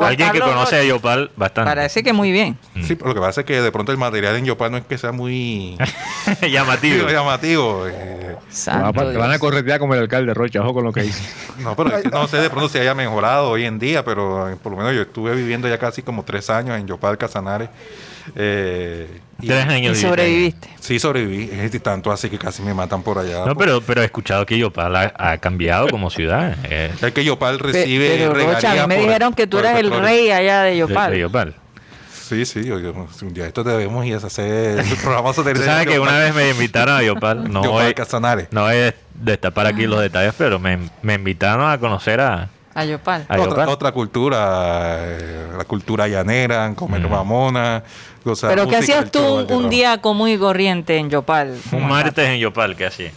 alguien 0.01 0.31
que 0.31 0.39
conoce 0.39 0.77
a 0.77 0.83
Yopal 0.83 1.29
bastante. 1.35 1.69
Parece 1.69 2.01
que 2.01 2.11
muy 2.11 2.31
bien. 2.31 2.57
Mm. 2.73 2.83
Sí, 2.83 2.97
lo 3.05 3.13
que 3.13 3.19
pasa 3.19 3.41
es 3.41 3.45
que 3.45 3.61
de 3.61 3.71
pronto 3.71 3.91
el 3.91 3.99
material 3.99 4.35
en 4.35 4.45
Yopal 4.45 4.71
no 4.71 4.77
es 4.77 4.85
que 4.85 4.97
sea 4.97 5.11
muy 5.11 5.77
llamativo. 6.41 7.07
llamativo. 7.09 7.87
Eh. 7.87 8.35
Te 8.49 9.17
van 9.17 9.31
a 9.31 9.37
corretear 9.37 9.79
como 9.79 9.93
el 9.93 9.99
alcalde 9.99 10.33
Rocha, 10.33 10.61
ojo 10.61 10.73
con 10.73 10.85
lo 10.85 10.91
que 10.91 11.03
dice. 11.03 11.23
no, 11.59 11.75
pero 11.75 11.91
no 12.11 12.27
sé 12.27 12.37
de 12.37 12.49
pronto 12.49 12.67
si 12.69 12.79
haya 12.79 12.95
mejorado 12.95 13.51
hoy 13.51 13.65
en 13.65 13.77
día, 13.77 14.03
pero 14.03 14.49
eh, 14.49 14.55
por 14.55 14.71
lo 14.71 14.79
menos 14.79 14.95
yo 14.95 15.03
estuve 15.03 15.35
viviendo 15.35 15.69
ya 15.69 15.77
casi 15.77 16.01
como 16.01 16.23
tres 16.23 16.49
años 16.49 16.79
en 16.79 16.87
Yopal, 16.87 17.19
Casanares. 17.19 17.69
Eh, 18.35 19.21
y, 19.41 19.51
años. 19.51 19.97
¿Y 19.97 20.01
sobreviviste? 20.01 20.69
Sí, 20.79 20.99
sobreviví. 20.99 21.49
Es 21.51 21.83
tanto 21.83 22.11
así 22.11 22.29
que 22.29 22.37
casi 22.37 22.61
me 22.61 22.73
matan 22.73 23.03
por 23.03 23.19
allá. 23.19 23.45
No, 23.45 23.55
pero, 23.55 23.81
pero 23.81 24.01
he 24.01 24.05
escuchado 24.05 24.45
que 24.45 24.57
Yopal 24.57 24.95
ha, 24.95 25.37
cambiado 25.37 25.87
como 25.89 26.09
ciudad. 26.09 26.57
Es 26.65 27.11
que 27.13 27.23
Yopal 27.23 27.59
recibe 27.59 28.15
pero, 28.17 28.33
Rocha, 28.33 28.87
me 28.87 28.97
dijeron 28.97 29.33
que 29.33 29.47
tú 29.47 29.59
eras 29.59 29.79
el 29.79 29.91
rey 29.91 30.31
allá 30.31 30.63
de 30.63 30.77
Yopal. 30.77 31.11
De, 31.11 31.19
Yopal. 31.19 31.55
Sí, 32.27 32.43
sí, 32.43 32.71
un 32.71 33.33
día 33.35 33.45
esto 33.45 33.63
debemos 33.63 34.03
ir 34.03 34.15
a 34.15 34.17
hacer 34.17 34.79
el 34.79 34.97
programa 35.03 35.31
sabes 35.31 35.85
que 35.85 35.99
una 35.99 36.17
vez 36.17 36.33
me 36.33 36.49
invitaron 36.49 36.97
a 36.97 37.03
Yopal, 37.03 37.43
no 37.51 37.59
voy, 37.59 37.93
no 38.49 38.61
voy 38.63 38.75
a 38.77 38.95
destapar 39.13 39.67
aquí 39.67 39.85
los 39.85 40.01
detalles, 40.01 40.33
pero 40.35 40.57
me, 40.57 40.89
me 41.03 41.13
invitaron 41.13 41.69
a 41.69 41.77
conocer 41.77 42.21
a, 42.21 42.49
a 42.75 42.83
Yopal. 42.83 43.25
Otra, 43.29 43.69
otra 43.69 43.91
cultura, 43.93 44.97
eh, 44.99 45.47
la 45.57 45.63
cultura 45.63 46.07
llanera, 46.09 46.71
comer 46.75 47.01
mm. 47.01 47.09
mamona. 47.09 47.83
Pero 48.41 48.67
¿qué 48.67 48.75
hacías 48.75 49.09
tú 49.09 49.45
un, 49.49 49.69
día 49.69 50.01
común 50.01 50.29
y 50.29 50.37
corriente 50.37 50.97
en 50.97 51.09
Yopal? 51.09 51.57
Un 51.71 51.87
martes 51.87 52.27
en 52.27 52.39
Yopal, 52.39 52.75
¿qué 52.75 52.87
hacía? 52.87 53.11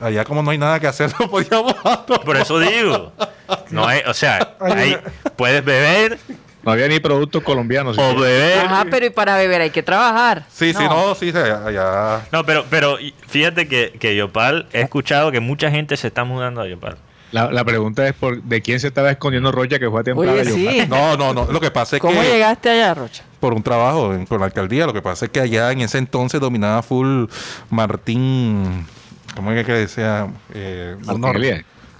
Allá 0.00 0.24
como 0.24 0.42
no 0.42 0.50
hay 0.52 0.58
nada 0.58 0.78
que 0.78 0.86
hacer, 0.86 1.10
no 1.20 1.28
podíamos... 1.28 1.74
Por 2.24 2.36
eso 2.36 2.58
digo. 2.60 3.12
No 3.70 3.86
hay, 3.86 4.00
o 4.06 4.14
sea, 4.14 4.54
ahí 4.60 4.96
puedes 5.36 5.64
beber, 5.64 6.18
no 6.62 6.70
había 6.70 6.86
ni 6.86 7.00
productos 7.00 7.42
colombianos. 7.42 7.98
O 7.98 8.14
beber. 8.14 8.60
Ajá, 8.60 8.86
pero 8.88 9.06
y 9.06 9.10
para 9.10 9.36
beber 9.36 9.62
hay 9.62 9.70
que 9.70 9.82
trabajar. 9.82 10.44
Sí, 10.52 10.72
sí, 10.72 10.84
no, 10.84 11.16
sí, 11.16 11.32
allá. 11.34 12.20
No, 12.30 12.44
pero, 12.44 12.64
pero 12.70 12.96
fíjate 13.26 13.66
que, 13.66 13.96
que 13.98 14.14
Yopal, 14.14 14.68
he 14.72 14.82
escuchado 14.82 15.32
que 15.32 15.40
mucha 15.40 15.68
gente 15.70 15.96
se 15.96 16.06
está 16.06 16.22
mudando 16.22 16.60
a 16.60 16.68
Yopal. 16.68 16.96
La, 17.32 17.50
la, 17.50 17.64
pregunta 17.64 18.06
es 18.06 18.14
por 18.14 18.42
de 18.42 18.60
quién 18.60 18.80
se 18.80 18.88
estaba 18.88 19.10
escondiendo 19.10 19.52
Rocha 19.52 19.78
que 19.78 19.88
fue 19.88 20.00
a 20.00 20.04
temprano. 20.04 20.44
sí. 20.44 20.82
No, 20.88 21.16
no, 21.16 21.32
no. 21.32 21.46
Lo 21.50 21.60
que 21.60 21.70
pasa 21.70 21.96
es 21.96 22.02
que. 22.02 22.08
¿Cómo 22.08 22.22
llegaste 22.22 22.70
allá, 22.70 22.94
Rocha? 22.94 23.24
Por 23.38 23.54
un 23.54 23.62
trabajo 23.62 24.12
en, 24.12 24.26
por 24.26 24.40
la 24.40 24.46
alcaldía. 24.46 24.86
Lo 24.86 24.92
que 24.92 25.02
pasa 25.02 25.26
es 25.26 25.30
que 25.30 25.40
allá 25.40 25.70
en 25.72 25.80
ese 25.80 25.98
entonces 25.98 26.40
dominaba 26.40 26.82
full 26.82 27.26
Martín. 27.70 28.86
¿Cómo 29.36 29.52
es 29.52 29.64
que 29.64 29.72
decía? 29.72 30.28
Eh, 30.52 30.96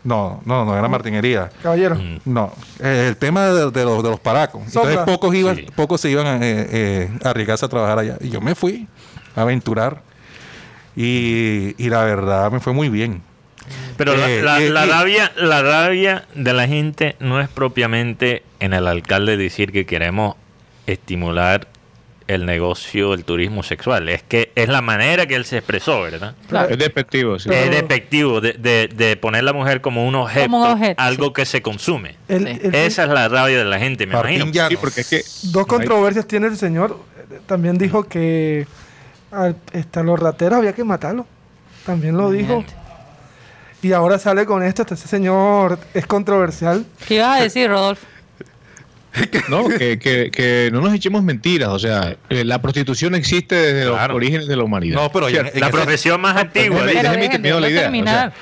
no, 0.03 0.41
no, 0.45 0.65
no 0.65 0.77
era 0.77 0.89
martinería. 0.89 1.51
Caballero. 1.63 1.99
No, 2.25 2.53
eh, 2.79 3.07
el 3.09 3.17
tema 3.17 3.47
de, 3.49 3.65
los, 3.65 3.73
de 3.73 3.85
los 3.85 4.21
paracos. 4.21 4.63
Entonces 4.67 4.99
pocos, 4.99 5.35
iban, 5.35 5.59
pocos 5.77 6.01
se 6.01 6.11
iban 6.11 6.27
a, 6.27 6.37
eh, 6.37 6.69
eh, 6.71 7.11
a 7.23 7.31
arriesgarse 7.31 7.67
a 7.67 7.69
trabajar 7.69 7.99
allá. 7.99 8.17
Y 8.21 8.31
yo 8.31 8.41
me 8.41 8.55
fui 8.55 8.89
a 9.37 9.43
aventurar. 9.43 10.03
Y, 10.97 11.75
y 11.79 11.89
la 11.89 12.05
verdad 12.05 12.51
me 12.51 12.61
fue 12.61 12.73
muy 12.73 12.89
bien. 12.89 13.23
Pero 13.97 14.17
la, 14.17 14.31
eh, 14.31 14.39
eh, 14.39 14.71
rabia, 14.71 15.33
la 15.37 15.63
rabia 15.63 16.25
de 16.35 16.53
la 16.53 16.67
gente 16.67 17.17
no 17.21 17.41
es 17.41 17.49
propiamente 17.49 18.43
en 18.59 18.73
el 18.73 18.87
alcalde 18.87 19.37
decir 19.37 19.73
que 19.73 19.87
queremos 19.87 20.37
estimular 20.87 21.69
el 22.27 22.47
negocio 22.47 23.11
del 23.11 23.25
turismo 23.25 23.63
sexual. 23.65 24.09
Es 24.09 24.23
que 24.23 24.53
es 24.55 24.69
la 24.69 24.83
manera 24.83 25.27
que 25.27 25.35
él 25.35 25.45
se 25.45 25.59
expresó, 25.59 26.03
¿verdad? 26.03 26.35
Es 26.69 26.79
despectivo. 26.79 27.39
Sí. 27.41 27.51
Es 27.53 27.71
despectivo 27.71 28.41
de, 28.41 28.53
de, 28.53 29.17
poner 29.17 29.41
a 29.41 29.45
la 29.45 29.53
mujer 29.53 29.81
como 29.81 30.07
un 30.07 30.15
objeto, 30.15 30.79
algo 30.97 31.33
que 31.33 31.45
se 31.45 31.61
consume. 31.61 32.17
Esa 32.29 33.05
es 33.05 33.09
la 33.09 33.29
rabia 33.29 33.59
de 33.59 33.65
la 33.65 33.79
gente, 33.79 34.07
me 34.07 34.15
imagino. 34.15 34.47
porque 34.81 35.01
es 35.01 35.09
que 35.09 35.23
Dos 35.51 35.67
controversias 35.67 36.27
tiene 36.27 36.47
el 36.47 36.57
señor. 36.57 36.99
También 37.47 37.79
dijo 37.79 38.05
que 38.05 38.67
a, 39.33 39.53
los 40.03 40.21
rateros 40.21 40.59
había 40.59 40.73
que 40.73 40.85
matarlos. 40.85 41.27
También 41.85 42.17
lo 42.17 42.31
dijo. 42.31 42.65
Y 43.83 43.93
ahora 43.93 44.19
sale 44.19 44.45
con 44.45 44.63
esto, 44.63 44.83
este 44.83 44.97
señor 44.97 45.79
es 45.95 46.07
controversial. 46.07 46.85
¿Qué 47.07 47.17
ibas 47.17 47.39
a 47.39 47.43
decir, 47.43 47.69
Rodolfo? 47.69 48.07
no, 49.49 49.69
que, 49.79 49.99
que, 49.99 50.71
no 50.73 50.81
nos 50.81 50.95
echemos 50.95 51.23
mentiras. 51.23 51.71
O 51.71 51.79
sea, 51.79 52.17
eh, 52.29 52.45
la 52.45 52.61
prostitución 52.61 53.15
existe 53.15 53.55
desde 53.55 53.87
los 53.87 53.99
orígenes 54.11 54.47
de 54.47 54.57
la 54.57 54.65
humanidad. 54.65 54.97
No, 54.97 55.11
pero 55.11 55.29
la 55.29 55.71
profesión 55.71 56.21
más 56.21 56.37
antigua. 56.37 56.85
la 56.85 57.71
idea. 57.71 58.33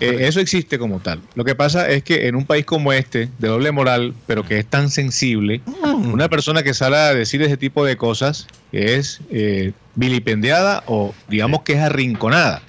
Eh, 0.00 0.28
eso 0.28 0.38
existe 0.38 0.78
como 0.78 1.00
tal. 1.00 1.20
Lo 1.34 1.44
que 1.44 1.56
pasa 1.56 1.88
es 1.88 2.04
que 2.04 2.28
en 2.28 2.36
un 2.36 2.46
país 2.46 2.64
como 2.64 2.92
este, 2.92 3.28
de 3.38 3.48
doble 3.48 3.72
moral, 3.72 4.14
pero 4.26 4.44
que 4.44 4.58
es 4.58 4.66
tan 4.66 4.90
sensible, 4.90 5.60
mm. 5.66 6.12
una 6.12 6.28
persona 6.28 6.62
que 6.62 6.72
sale 6.72 6.96
a 6.96 7.14
decir 7.14 7.42
ese 7.42 7.56
tipo 7.56 7.84
de 7.84 7.96
cosas 7.96 8.46
es 8.70 9.20
eh, 9.30 9.72
vilipendiada 9.96 10.84
o 10.86 11.14
digamos 11.28 11.62
que 11.62 11.72
es 11.72 11.80
arrinconada. 11.80 12.62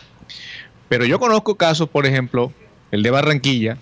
Pero 0.90 1.06
yo 1.06 1.20
conozco 1.20 1.56
casos, 1.56 1.88
por 1.88 2.06
ejemplo, 2.06 2.52
el 2.92 3.04
de 3.04 3.12
Barranquilla, 3.12 3.78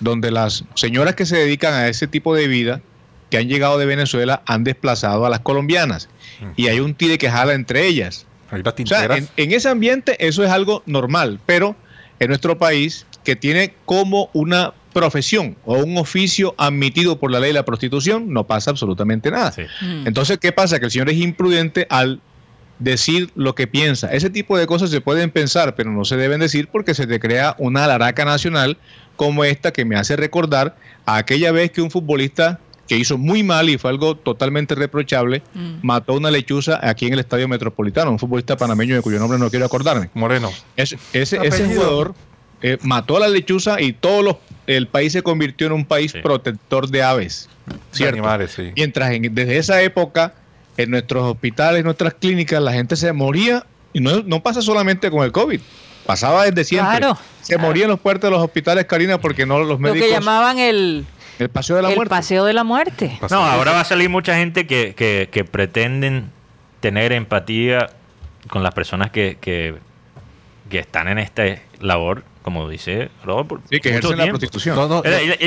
donde 0.00 0.30
las 0.30 0.64
señoras 0.74 1.14
que 1.14 1.26
se 1.26 1.36
dedican 1.36 1.74
a 1.74 1.88
ese 1.88 2.06
tipo 2.06 2.34
de 2.34 2.48
vida, 2.48 2.80
que 3.30 3.36
han 3.36 3.48
llegado 3.48 3.78
de 3.78 3.86
Venezuela, 3.86 4.42
han 4.46 4.64
desplazado 4.64 5.26
a 5.26 5.30
las 5.30 5.40
colombianas. 5.40 6.08
Y 6.56 6.68
hay 6.68 6.80
un 6.80 6.94
tire 6.94 7.18
que 7.18 7.30
jala 7.30 7.52
entre 7.52 7.86
ellas. 7.86 8.26
O 8.50 8.86
sea, 8.86 9.08
en, 9.36 9.52
ese 9.52 9.68
ambiente 9.68 10.16
eso 10.26 10.42
es 10.42 10.50
algo 10.50 10.82
normal, 10.86 11.38
pero 11.44 11.76
en 12.18 12.28
nuestro 12.28 12.56
país, 12.56 13.06
que 13.24 13.36
tiene 13.36 13.74
como 13.84 14.30
una 14.32 14.72
profesión 14.94 15.56
o 15.66 15.76
un 15.76 15.98
oficio 15.98 16.54
admitido 16.56 17.18
por 17.18 17.30
la 17.30 17.40
ley 17.40 17.50
de 17.50 17.54
la 17.54 17.64
prostitución, 17.64 18.32
no 18.32 18.46
pasa 18.46 18.70
absolutamente 18.70 19.30
nada. 19.30 19.52
Mm. 19.82 20.06
Entonces, 20.06 20.38
¿qué 20.38 20.52
pasa? 20.52 20.78
Que 20.78 20.86
el 20.86 20.90
señor 20.90 21.10
es 21.10 21.18
imprudente 21.18 21.86
al 21.90 22.22
decir 22.78 23.30
lo 23.34 23.54
que 23.54 23.66
piensa. 23.66 24.12
Ese 24.12 24.30
tipo 24.30 24.56
de 24.56 24.66
cosas 24.66 24.90
se 24.90 25.00
pueden 25.00 25.30
pensar, 25.30 25.74
pero 25.74 25.90
no 25.90 26.04
se 26.04 26.16
deben 26.16 26.40
decir 26.40 26.68
porque 26.70 26.94
se 26.94 27.06
te 27.06 27.18
crea 27.20 27.54
una 27.58 27.84
alaraca 27.84 28.24
nacional 28.24 28.76
como 29.16 29.44
esta 29.44 29.72
que 29.72 29.84
me 29.84 29.96
hace 29.96 30.16
recordar 30.16 30.76
a 31.04 31.16
aquella 31.16 31.52
vez 31.52 31.70
que 31.70 31.82
un 31.82 31.90
futbolista 31.90 32.60
que 32.86 32.96
hizo 32.96 33.18
muy 33.18 33.42
mal 33.42 33.68
y 33.68 33.76
fue 33.76 33.90
algo 33.90 34.16
totalmente 34.16 34.74
reprochable, 34.74 35.42
mm. 35.52 35.80
mató 35.82 36.14
una 36.14 36.30
lechuza 36.30 36.80
aquí 36.82 37.06
en 37.06 37.12
el 37.12 37.18
Estadio 37.18 37.46
Metropolitano, 37.46 38.10
un 38.10 38.18
futbolista 38.18 38.56
panameño 38.56 38.94
de 38.94 39.02
cuyo 39.02 39.18
nombre 39.18 39.38
no 39.38 39.50
quiero 39.50 39.66
acordarme. 39.66 40.08
Moreno. 40.14 40.50
ese, 40.76 40.98
ese 41.12 41.66
jugador 41.66 42.14
eh, 42.62 42.78
mató 42.82 43.18
a 43.18 43.20
la 43.20 43.28
lechuza 43.28 43.80
y 43.80 43.92
todo 43.92 44.22
los, 44.22 44.36
el 44.66 44.88
país 44.88 45.12
se 45.12 45.22
convirtió 45.22 45.66
en 45.66 45.74
un 45.74 45.84
país 45.84 46.14
protector 46.14 46.88
de 46.88 47.02
aves. 47.02 47.48
¿cierto? 47.92 48.22
Mientras 48.76 49.10
desde 49.30 49.58
esa 49.58 49.82
época 49.82 50.34
en 50.78 50.92
nuestros 50.92 51.24
hospitales, 51.24 51.80
en 51.80 51.84
nuestras 51.84 52.14
clínicas, 52.14 52.62
la 52.62 52.72
gente 52.72 52.96
se 52.96 53.12
moría, 53.12 53.66
y 53.92 54.00
no, 54.00 54.22
no 54.22 54.42
pasa 54.42 54.62
solamente 54.62 55.10
con 55.10 55.24
el 55.24 55.32
COVID, 55.32 55.60
pasaba 56.06 56.44
desde 56.44 56.64
siempre. 56.64 57.00
se 57.42 57.58
morían 57.58 57.84
en 57.84 57.90
los 57.90 58.00
puertos 58.00 58.30
de 58.30 58.36
los 58.36 58.42
hospitales, 58.42 58.86
Karina, 58.86 59.20
porque 59.20 59.44
no 59.44 59.58
los 59.58 59.80
médicos... 59.80 60.08
Lo 60.08 60.14
que 60.14 60.20
llamaban 60.20 60.58
el... 60.58 61.04
El 61.40 61.50
paseo 61.50 61.76
de 61.76 61.82
la 61.82 61.88
muerte. 61.88 62.02
El 62.02 62.08
paseo 62.08 62.44
de 62.44 62.52
la 62.52 62.64
muerte. 62.64 63.18
No, 63.30 63.44
ahora 63.44 63.72
va 63.72 63.80
a 63.80 63.84
salir 63.84 64.08
mucha 64.08 64.36
gente 64.36 64.66
que, 64.66 64.94
que, 65.30 65.44
pretenden 65.44 66.30
tener 66.80 67.12
empatía 67.12 67.90
con 68.48 68.62
las 68.62 68.74
personas 68.74 69.10
que, 69.10 69.36
que, 69.40 69.78
están 70.70 71.08
en 71.08 71.18
esta 71.18 71.44
labor, 71.80 72.24
como 72.42 72.68
dice 72.68 73.10
Robert. 73.24 73.62
Sí, 73.70 73.80
que 73.80 73.90
ejercen 73.90 74.18
la 74.18 74.26
prostitución. 74.26 74.76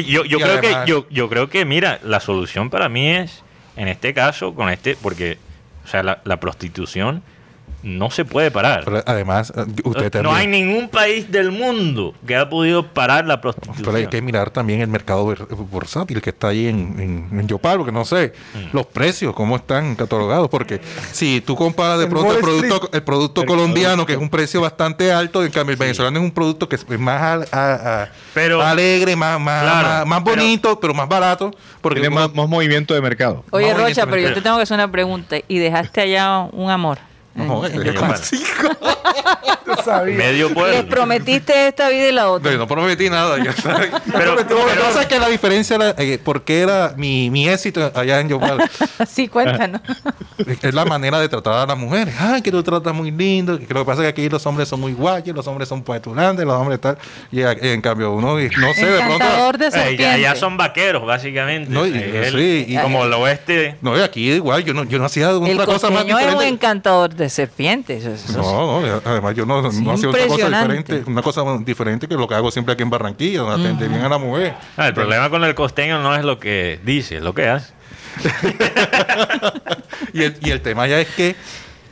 yo, 0.07 0.23
yo 0.23 0.39
creo 0.39 0.61
que, 0.61 0.75
yo, 0.85 1.07
yo 1.09 1.29
creo 1.29 1.49
que, 1.49 1.65
mira, 1.65 1.99
la 2.03 2.21
solución 2.21 2.69
para 2.69 2.87
mí 2.87 3.09
es 3.09 3.43
en 3.75 3.87
este 3.87 4.13
caso, 4.13 4.53
con 4.53 4.69
este, 4.69 4.95
porque, 4.95 5.37
o 5.85 5.87
sea, 5.87 6.03
la, 6.03 6.39
prostitución 6.39 7.23
no 7.83 8.11
se 8.11 8.25
puede 8.25 8.51
parar. 8.51 9.03
además, 9.05 9.51
eh, 9.55 9.65
usted 9.83 10.21
no 10.21 10.33
hay 10.33 10.47
ningún 10.47 10.89
país 10.89 11.31
del 11.31 11.51
mundo 11.51 12.13
que 12.25 12.35
ha 12.35 12.49
podido 12.49 12.87
parar 12.87 13.25
la 13.25 13.41
prostitución. 13.41 13.83
Pero 13.83 13.97
hay 13.97 14.07
que 14.07 14.21
mirar 14.21 14.51
también 14.51 14.81
el 14.81 14.87
mercado 14.87 15.35
bursátil 15.71 16.21
que 16.21 16.29
está 16.29 16.49
ahí 16.49 16.67
en, 16.67 17.29
en, 17.31 17.47
Yopal, 17.47 17.77
porque 17.77 17.91
no 17.91 18.05
sé 18.05 18.33
mm. 18.53 18.75
los 18.75 18.85
precios, 18.85 19.33
cómo 19.33 19.55
están 19.55 19.95
catalogados. 19.95 20.49
Porque 20.49 20.79
si 21.11 21.41
tú 21.41 21.55
comparas 21.55 21.99
de 21.99 22.07
pronto 22.07 22.33
el 22.33 22.39
producto, 22.39 22.89
el 22.93 23.03
producto 23.03 23.45
colombiano, 23.45 24.05
que 24.05 24.13
es 24.13 24.19
un 24.19 24.29
precio 24.29 24.61
bastante 24.61 25.11
alto, 25.11 25.43
en 25.43 25.51
cambio 25.51 25.73
el 25.73 25.79
venezolano 25.79 26.19
es 26.19 26.23
un 26.23 26.31
producto 26.31 26.69
que 26.69 26.75
es 26.75 26.99
más 26.99 27.47
alegre, 28.35 29.15
más, 29.15 29.39
más, 29.39 30.05
más, 30.05 30.23
bonito, 30.23 30.79
pero, 30.79 30.93
más 30.93 31.07
barato. 31.07 31.51
Porque 31.81 31.99
Tiene 31.99 32.15
más, 32.15 32.33
movimiento 32.33 32.93
de 32.93 33.01
mercado. 33.01 33.43
Oye, 33.51 33.73
Rocha, 33.73 34.05
pero 34.05 34.21
yo 34.21 34.33
te 34.33 34.41
tengo 34.41 34.57
que 34.57 34.63
hacer 34.63 34.75
una 34.75 34.91
pregunta. 34.91 35.37
¿Y 35.47 35.57
dejaste 35.57 36.01
allá 36.01 36.41
un 36.51 36.69
amor? 36.69 37.10
No, 37.35 37.65
es 37.65 37.73
Medio 40.05 40.53
pueblo. 40.53 40.73
Les 40.73 40.85
prometiste 40.85 41.67
esta 41.67 41.89
vida 41.89 42.09
y 42.09 42.11
la 42.11 42.29
otra. 42.29 42.51
No, 42.51 42.59
no 42.59 42.67
prometí 42.67 43.09
nada. 43.09 43.35
pero, 44.11 44.35
lo 44.35 44.45
que 44.45 44.53
pasa 44.53 45.01
es 45.01 45.07
que 45.07 45.19
la 45.19 45.29
diferencia 45.29 45.75
era 45.75 45.95
eh, 45.97 46.19
porque 46.23 46.59
era 46.59 46.93
mi, 46.97 47.29
mi 47.29 47.47
éxito 47.47 47.91
allá 47.95 48.19
en 48.19 48.29
Yopal. 48.29 48.69
sí, 49.07 49.27
cuéntanos. 49.27 49.81
es 50.37 50.73
la 50.73 50.85
manera 50.85 51.19
de 51.19 51.29
tratar 51.29 51.53
a 51.53 51.65
las 51.65 51.77
mujeres. 51.77 52.13
Ay, 52.19 52.41
que 52.41 52.51
tú 52.51 52.61
tratas 52.63 52.93
muy 52.93 53.11
lindo. 53.11 53.57
Que 53.57 53.73
lo 53.73 53.81
que 53.81 53.85
pasa 53.85 54.01
es 54.01 54.13
que 54.13 54.21
aquí 54.21 54.29
los 54.29 54.45
hombres 54.45 54.67
son 54.67 54.81
muy 54.81 54.93
guayos, 54.93 55.35
los 55.35 55.47
hombres 55.47 55.69
son 55.69 55.83
poetulantes, 55.83 56.45
los 56.45 56.55
hombres 56.55 56.81
tal. 56.81 56.97
Y, 57.31 57.41
en 57.41 57.81
cambio 57.81 58.11
uno, 58.11 58.37
no 58.37 58.73
sé, 58.73 58.85
de 58.85 58.99
pronto. 58.99 59.57
De 59.57 60.07
allá 60.07 60.35
son 60.35 60.57
vaqueros, 60.57 61.05
básicamente. 61.05 61.71
No, 61.71 61.85
y, 61.85 61.93
sí, 62.31 62.65
y, 62.67 62.77
como 62.77 63.05
el 63.05 63.13
oeste. 63.13 63.77
No, 63.81 63.97
y 63.97 64.01
aquí 64.01 64.31
igual, 64.31 64.63
yo 64.63 64.73
no, 64.73 64.83
yo 64.83 64.99
no 64.99 65.05
hacía 65.05 65.31
otra 65.31 65.65
cosa 65.65 65.89
más 65.89 66.05
diferente. 66.05 66.33
es 66.33 66.35
un 66.35 66.43
encantador 66.43 67.13
de 67.13 67.20
serpientes. 67.29 68.03
no, 68.35 68.81
no, 68.81 69.01
además 69.05 69.35
yo 69.35 69.45
no, 69.45 69.61
no 69.61 69.91
hacía 69.91 70.09
otra 70.09 70.27
cosa 70.27 70.49
diferente, 70.49 71.03
una 71.07 71.21
cosa 71.21 71.43
diferente 71.59 72.07
que 72.07 72.15
lo 72.15 72.27
que 72.27 72.35
hago 72.35 72.51
siempre 72.51 72.73
aquí 72.73 72.83
en 72.83 72.89
Barranquilla, 72.89 73.41
donde 73.41 73.67
atende 73.67 73.87
bien 73.87 74.01
a 74.01 74.09
la 74.09 74.17
mujer. 74.17 74.55
Ah, 74.77 74.87
el 74.87 74.93
problema 74.93 75.29
con 75.29 75.43
el 75.43 75.55
costeño 75.55 76.01
no 76.01 76.15
es 76.15 76.23
lo 76.23 76.39
que 76.39 76.79
dice, 76.83 77.17
es 77.17 77.23
lo 77.23 77.33
que 77.33 77.47
hace. 77.47 77.73
y, 80.13 80.23
el, 80.23 80.37
y 80.41 80.51
el 80.51 80.61
tema 80.61 80.87
ya 80.87 80.99
es 80.99 81.07
que 81.09 81.35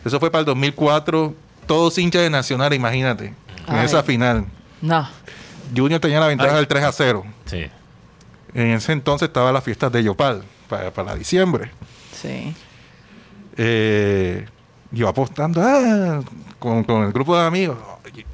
eso 0.06 0.20
fue 0.20 0.32
para 0.32 0.42
el 0.42 0.46
2004, 0.46 1.34
todos 1.66 1.98
hinchas 1.98 2.22
de 2.22 2.30
Nacional, 2.30 2.74
imagínate, 2.74 3.34
en 3.68 3.76
esa 3.78 4.04
final. 4.04 4.46
No. 4.82 5.08
Junior 5.76 6.00
tenía 6.00 6.20
la 6.20 6.28
ventaja 6.28 6.56
del 6.56 6.68
3 6.68 6.84
a 6.84 6.92
0. 6.92 7.26
Sí. 7.46 7.68
En 8.54 8.72
ese 8.72 8.92
entonces 8.92 9.28
estaba 9.28 9.52
la 9.52 9.62
fiesta 9.62 9.90
de 9.90 10.04
Yopal, 10.04 10.44
para, 10.68 10.92
para 10.92 11.16
diciembre. 11.16 11.72
Sí. 12.14 12.56
Eh, 13.58 14.48
yo 14.92 15.08
apostando 15.08 15.62
ah, 15.64 16.22
con, 16.58 16.86
el 17.04 17.12
grupo 17.12 17.38
de 17.38 17.46
amigos. 17.46 17.78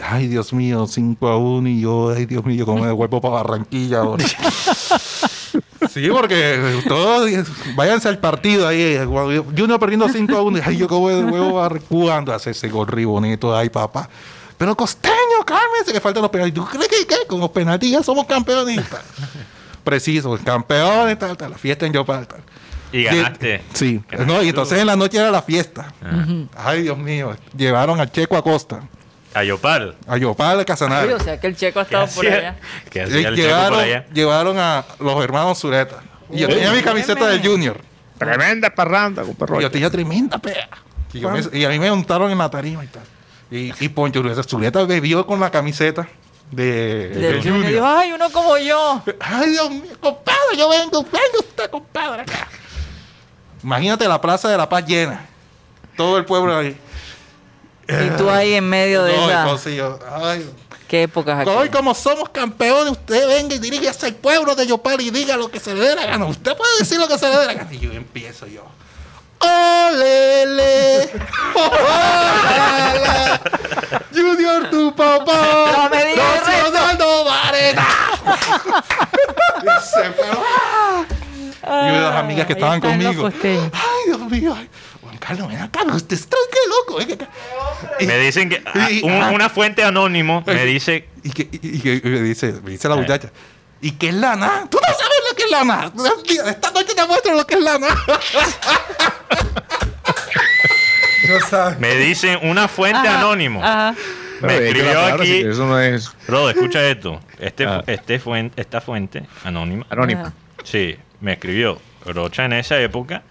Ay, 0.04 0.28
Dios 0.28 0.54
mío, 0.54 0.88
5 0.88 1.28
a 1.28 1.38
1 1.38 1.70
y 1.70 1.82
yo, 1.82 2.10
ay, 2.16 2.26
Dios 2.26 2.44
mío, 2.46 2.66
cómo 2.66 2.82
me 2.82 2.88
devuelvo 2.88 3.22
para 3.22 3.36
Barranquilla 3.36 4.00
ahora. 4.00 4.26
sí, 5.90 6.08
porque 6.10 6.82
todos, 6.88 7.30
váyanse 7.76 8.08
al 8.08 8.18
partido 8.20 8.68
ahí. 8.68 8.98
Junior 9.56 9.80
perdiendo 9.80 10.10
5 10.10 10.36
a 10.36 10.42
1. 10.42 10.60
Ay, 10.66 10.78
yo 10.78 10.88
como 10.88 11.10
de 11.10 11.22
nuevo 11.24 11.62
jugando, 11.90 12.34
hace 12.34 12.52
ese 12.52 12.70
gol 12.70 12.88
bonito. 13.06 13.56
Ay, 13.56 13.70
papá. 13.70 14.10
Pero 14.58 14.76
costeño, 14.76 15.44
cálmese, 15.46 15.92
que 15.92 16.00
faltan 16.00 16.22
los 16.22 16.32
penaltis. 16.32 16.56
¿Tú 16.56 16.66
crees 16.66 16.88
que, 16.88 17.06
qué? 17.06 17.28
con 17.28 17.40
los 17.40 17.50
penaltis 17.52 17.92
ya 17.92 18.02
somos 18.02 18.26
campeones? 18.26 18.82
Preciso, 19.84 20.40
campeones, 20.44 21.20
tal, 21.20 21.38
tal, 21.38 21.52
la 21.52 21.58
fiesta 21.58 21.86
en 21.86 21.94
Yopal, 21.94 22.28
tal. 22.28 22.42
Y 22.96 23.04
ganaste. 23.04 23.62
Sí. 23.74 24.02
No, 24.26 24.42
y 24.42 24.50
entonces 24.50 24.80
en 24.80 24.88
la 24.88 24.96
noche 24.96 25.18
era 25.18 25.30
la 25.30 25.42
fiesta. 25.42 25.94
Ah. 26.02 26.26
Ay, 26.56 26.84
Dios 26.84 26.98
mío. 26.98 27.36
Llevaron 27.56 28.00
al 28.00 28.10
Checo 28.10 28.38
Acosta. 28.38 28.88
A 29.34 29.44
Yopal. 29.44 29.98
A 30.08 30.16
Yopal 30.16 30.60
de 30.60 30.66
Casanare. 30.66 31.14
o 31.14 31.20
sea 31.20 31.38
que 31.38 31.48
el 31.48 31.58
Checo 31.58 31.82
ha 31.82 31.84
estado 31.84 32.08
por 32.08 32.26
allá. 32.26 32.56
llevaron, 32.94 33.84
llevaron 34.14 34.58
a 34.58 34.86
los 35.02 35.22
hermanos 35.22 35.60
Zureta. 35.60 36.02
Y 36.32 36.40
yo 36.40 36.48
tenía 36.48 36.72
mi 36.72 36.82
camiseta 36.82 37.28
del 37.28 37.46
Junior. 37.46 37.78
Tremenda 38.18 38.70
parranda, 38.74 39.24
Y 39.24 39.62
yo 39.62 39.70
tenía 39.70 39.90
tremenda 39.90 40.38
pea. 40.38 40.70
Y, 41.12 41.66
a 41.66 41.70
mí 41.70 41.80
me 41.80 41.90
montaron 41.90 42.32
en 42.32 42.38
la 42.38 42.50
tarima 42.50 42.86
y 42.86 42.88
tal. 42.88 43.04
Y, 43.52 43.74
y 43.78 43.90
Poncho 43.90 44.24
Zureta 44.44 44.86
bebió 44.86 45.28
con 45.28 45.42
la 45.42 45.52
camiseta 45.52 46.08
de, 46.50 47.10
del 47.10 47.44
Junior. 47.44 47.68
Dijo, 47.74 47.86
ay, 47.86 48.14
uno 48.14 48.30
como 48.32 48.58
yo. 48.58 49.04
Ay, 49.20 49.50
Dios 49.50 49.70
mío, 49.70 49.98
compadre, 50.00 50.58
yo 50.58 50.70
vengo, 50.70 51.04
vengo 51.04 51.40
usted, 51.40 51.70
compadre, 51.70 52.22
acá. 52.22 52.48
Imagínate 53.66 54.08
la 54.08 54.22
Plaza 54.22 54.48
de 54.48 54.58
la 54.58 54.70
Paz 54.70 54.86
llena. 54.86 55.26
Todo 55.98 56.20
el 56.20 56.26
pueblo 56.26 56.56
ahí. 56.56 56.80
Y 57.88 58.10
tú 58.16 58.30
ahí 58.30 58.54
en 58.54 58.70
medio 58.70 59.04
de 59.04 59.18
no, 59.18 59.58
¿Qué 60.88 61.04
épocas 61.04 61.48
Hoy, 61.48 61.70
como 61.70 61.96
somos 61.96 62.30
campeones, 62.30 62.92
usted 62.92 63.28
venga 63.28 63.56
y 63.56 63.60
dirige 63.60 63.90
hacia 63.90 64.08
el 64.08 64.14
pueblo 64.14 64.54
de 64.54 64.68
Yopal 64.68 65.02
y 65.02 65.10
diga 65.10 65.36
lo 65.36 65.50
que 65.50 65.60
se 65.60 65.74
le 65.74 65.82
dé 65.82 65.96
la 65.96 66.06
gana. 66.06 66.26
Usted 66.26 66.56
puede 66.56 66.78
decir 66.78 67.00
lo 67.00 67.08
que 67.08 67.18
se 67.18 67.28
le 67.28 67.38
dé 67.38 67.46
la 67.48 67.54
gana. 67.56 67.74
Y 67.74 67.80
yo 67.80 67.92
empiezo 67.92 68.46
yo. 68.46 68.66
¡Olele! 69.40 71.10
¡Olele! 71.56 73.40
Junior, 74.14 74.70
tu 74.70 74.96
papá. 74.96 75.72
No 75.76 75.90
me 75.90 76.06
digas 76.06 76.46
Vareta. 77.26 77.88
y 79.64 80.85
una 81.66 81.92
de 81.92 82.00
las 82.00 82.16
amigas 82.16 82.46
que 82.46 82.54
estaban 82.54 82.80
conmigo. 82.82 83.30
Ay, 83.44 83.72
Dios 84.06 84.20
mío. 84.30 84.56
Juan 85.02 85.18
Carlos, 85.18 85.48
ven 85.48 85.62
acá, 85.62 85.84
usted 85.84 86.16
está 86.16 86.38
qué 86.52 86.60
loco. 86.70 87.00
me 88.00 88.18
dicen 88.20 88.50
que 88.50 88.64
ah, 88.66 89.32
una 89.34 89.50
fuente 89.50 89.84
anónimo 89.84 90.44
me 90.46 90.66
dice. 90.66 91.10
Y 91.24 91.32
que, 91.32 91.50
y, 91.52 92.08
me 92.08 92.22
dice, 92.22 92.54
me 92.64 92.72
dice 92.72 92.88
la 92.88 92.96
muchacha. 92.96 93.32
¿Y 93.82 93.92
qué 93.92 94.10
es 94.10 94.16
lana? 94.16 94.68
Tú 94.70 94.80
no 94.82 94.88
sabes 94.88 95.20
lo 95.30 95.36
que 95.36 95.44
es 95.44 95.52
lana. 95.52 95.92
Esta 96.50 96.72
noche 96.72 96.96
te 96.96 97.06
muestro 97.06 97.36
lo 97.36 97.46
que 97.46 97.56
es 97.56 97.62
lana. 97.62 97.88
Me 101.80 101.96
dicen 101.96 102.40
una 102.44 102.68
fuente 102.68 103.08
anónimo. 103.08 103.62
Me 104.42 104.58
escribió 104.58 105.00
aquí. 105.06 105.38
eso 105.42 105.66
no 105.66 105.80
es. 105.80 106.12
Rodo, 106.28 106.50
escucha 106.50 106.84
esto. 106.88 107.20
Este, 107.40 107.66
ah. 107.66 107.84
este 107.88 108.20
fuente, 108.20 108.62
esta 108.62 108.82
fuente 108.82 109.24
anónima. 109.44 109.86
Anónima. 109.90 110.34
Sí, 110.64 110.96
me 111.26 111.34
escribió. 111.34 111.82
Rocha 112.06 112.46
en 112.46 112.54
esa 112.54 112.80
época 112.80 113.24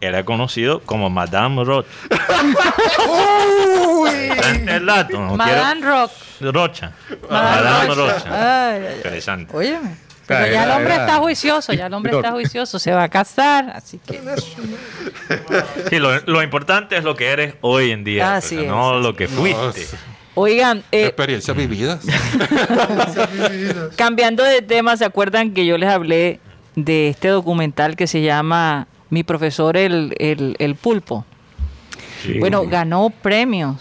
era 0.00 0.24
conocido 0.24 0.80
como 0.80 1.10
Madame 1.10 1.64
Rocha. 1.64 1.88
el 4.68 4.86
dato. 4.86 5.18
Madame 5.18 5.80
Rock. 5.80 6.12
Rocha. 6.40 6.92
Madame, 7.28 7.92
Rocha. 7.92 8.78
Interesante. 8.96 9.56
Óyeme. 9.56 9.96
Pero 10.26 10.46
ya 10.46 10.64
el 10.64 10.70
hombre 10.70 10.94
está 10.94 11.16
juicioso, 11.16 11.72
ya 11.72 11.86
el 11.86 11.92
hombre 11.92 12.16
está 12.16 12.30
juicioso, 12.30 12.78
se 12.78 12.92
va 12.92 13.02
a 13.02 13.08
casar, 13.08 13.72
así 13.74 13.98
que... 13.98 14.18
Sí, 15.90 15.98
lo, 15.98 16.42
importante 16.42 16.96
es 16.96 17.04
lo 17.04 17.16
que 17.16 17.26
eres 17.26 17.54
hoy 17.60 17.90
en 17.90 18.04
día, 18.04 18.40
no 18.66 19.00
lo 19.00 19.16
que 19.16 19.28
fuiste. 19.28 19.86
Oigan, 20.34 20.82
eh, 20.90 21.06
experiencias 21.06 21.56
vividas. 21.56 22.04
cambiando 23.96 24.42
de 24.42 24.62
tema, 24.62 24.96
¿se 24.96 25.04
acuerdan 25.04 25.52
que 25.52 25.66
yo 25.66 25.78
les 25.78 25.90
hablé 25.90 26.40
de 26.74 27.08
este 27.08 27.28
documental 27.28 27.96
que 27.96 28.06
se 28.06 28.22
llama 28.22 28.86
Mi 29.10 29.22
profesor 29.22 29.76
el, 29.76 30.14
el, 30.18 30.74
pulpo? 30.74 31.24
Bueno, 32.38 32.66
ganó 32.66 33.10
premios, 33.10 33.76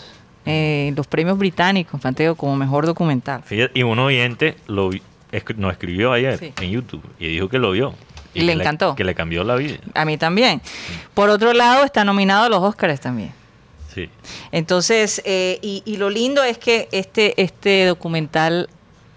eh, 0.45 0.93
los 0.95 1.07
premios 1.07 1.37
británicos, 1.37 1.99
Fanteo, 2.01 2.35
como 2.35 2.55
mejor 2.55 2.85
documental. 2.85 3.43
y 3.73 3.83
un 3.83 3.99
oyente 3.99 4.55
lo 4.67 4.91
nos 5.57 5.71
escribió 5.71 6.11
ayer 6.13 6.53
en 6.61 6.69
YouTube 6.69 7.03
y 7.19 7.27
dijo 7.27 7.49
que 7.49 7.57
lo 7.57 7.71
vio. 7.71 7.93
Y, 8.35 8.41
le 8.41 8.53
encantó. 8.53 8.95
que 8.95 9.03
le 9.03 9.13
cambió 9.13 9.43
la 9.43 9.55
vida. 9.55 9.77
A 9.93 10.05
mí 10.05 10.17
también. 10.17 10.61
Por 11.13 11.29
otro 11.29 11.53
lado, 11.53 11.85
está 11.85 12.03
nominado 12.03 12.45
a 12.45 12.49
los 12.49 12.61
Oscars 12.61 12.99
también. 12.99 13.31
Sí. 13.93 14.09
Entonces, 14.51 15.21
eh, 15.23 15.59
y, 15.61 15.97
lo 15.97 16.09
lindo 16.09 16.43
es 16.43 16.57
que 16.57 16.87
este, 16.91 17.39
este 17.41 17.85
documental 17.85 18.69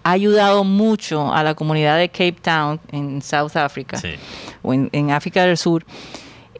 ha 0.07 0.11
ayudado 0.11 0.63
mucho 0.63 1.33
a 1.33 1.43
la 1.43 1.53
comunidad 1.53 1.97
de 1.97 2.07
Cape 2.07 2.37
Town 2.41 2.79
en 2.93 3.21
South 3.21 3.57
Africa 3.57 4.01
o 4.61 4.73
en, 4.73 5.11
África 5.11 5.43
del 5.43 5.57
Sur 5.57 5.85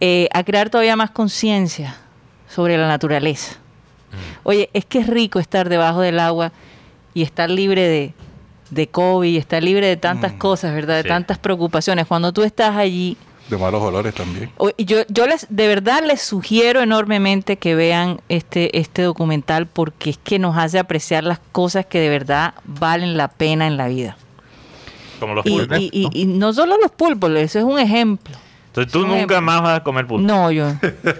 eh, 0.01 0.27
a 0.33 0.43
crear 0.43 0.69
todavía 0.69 0.97
más 0.97 1.11
conciencia 1.11 1.95
sobre 2.49 2.77
la 2.77 2.89
naturaleza. 2.89 3.53
Mm. 3.53 4.15
Oye, 4.43 4.69
es 4.73 4.83
que 4.83 4.99
es 4.99 5.07
rico 5.07 5.39
estar 5.39 5.69
debajo 5.69 6.01
del 6.01 6.19
agua 6.19 6.51
y 7.13 7.21
estar 7.21 7.49
libre 7.49 7.87
de, 7.87 8.13
de 8.69 8.89
COVID, 8.89 9.37
está 9.37 9.61
libre 9.61 9.87
de 9.87 9.95
tantas 9.95 10.33
mm, 10.33 10.37
cosas, 10.39 10.73
¿verdad? 10.73 11.01
De 11.01 11.07
tantas 11.07 11.37
preocupaciones. 11.37 12.05
Cuando 12.05 12.33
tú 12.33 12.43
estás 12.43 12.75
allí... 12.75 13.15
De 13.49 13.57
malos 13.57 13.81
olores 13.81 14.13
también. 14.13 14.51
Yo, 14.77 14.97
yo 15.07 15.25
les, 15.25 15.47
de 15.49 15.67
verdad 15.67 16.03
les 16.05 16.21
sugiero 16.21 16.81
enormemente 16.81 17.57
que 17.57 17.75
vean 17.75 18.19
este, 18.27 18.77
este 18.77 19.03
documental 19.03 19.67
porque 19.67 20.09
es 20.09 20.17
que 20.17 20.37
nos 20.37 20.57
hace 20.57 20.79
apreciar 20.79 21.23
las 21.23 21.39
cosas 21.51 21.85
que 21.85 21.99
de 21.99 22.09
verdad 22.09 22.55
valen 22.65 23.15
la 23.15 23.29
pena 23.29 23.67
en 23.67 23.77
la 23.77 23.87
vida. 23.87 24.17
Como 25.19 25.33
los 25.33 25.45
pulpos. 25.45 25.79
Y, 25.79 26.09
y, 26.11 26.25
no 26.25 26.51
solo 26.53 26.77
los 26.77 26.91
pulpos, 26.91 27.31
eso 27.31 27.59
es 27.59 27.65
un 27.65 27.79
ejemplo. 27.79 28.35
Entonces 28.77 28.91
tú 28.93 29.07
nunca 29.07 29.41
más 29.41 29.61
vas 29.61 29.79
a 29.79 29.83
comer 29.83 30.05
pulpo. 30.05 30.25
No, 30.27 30.51
yo. 30.51 30.67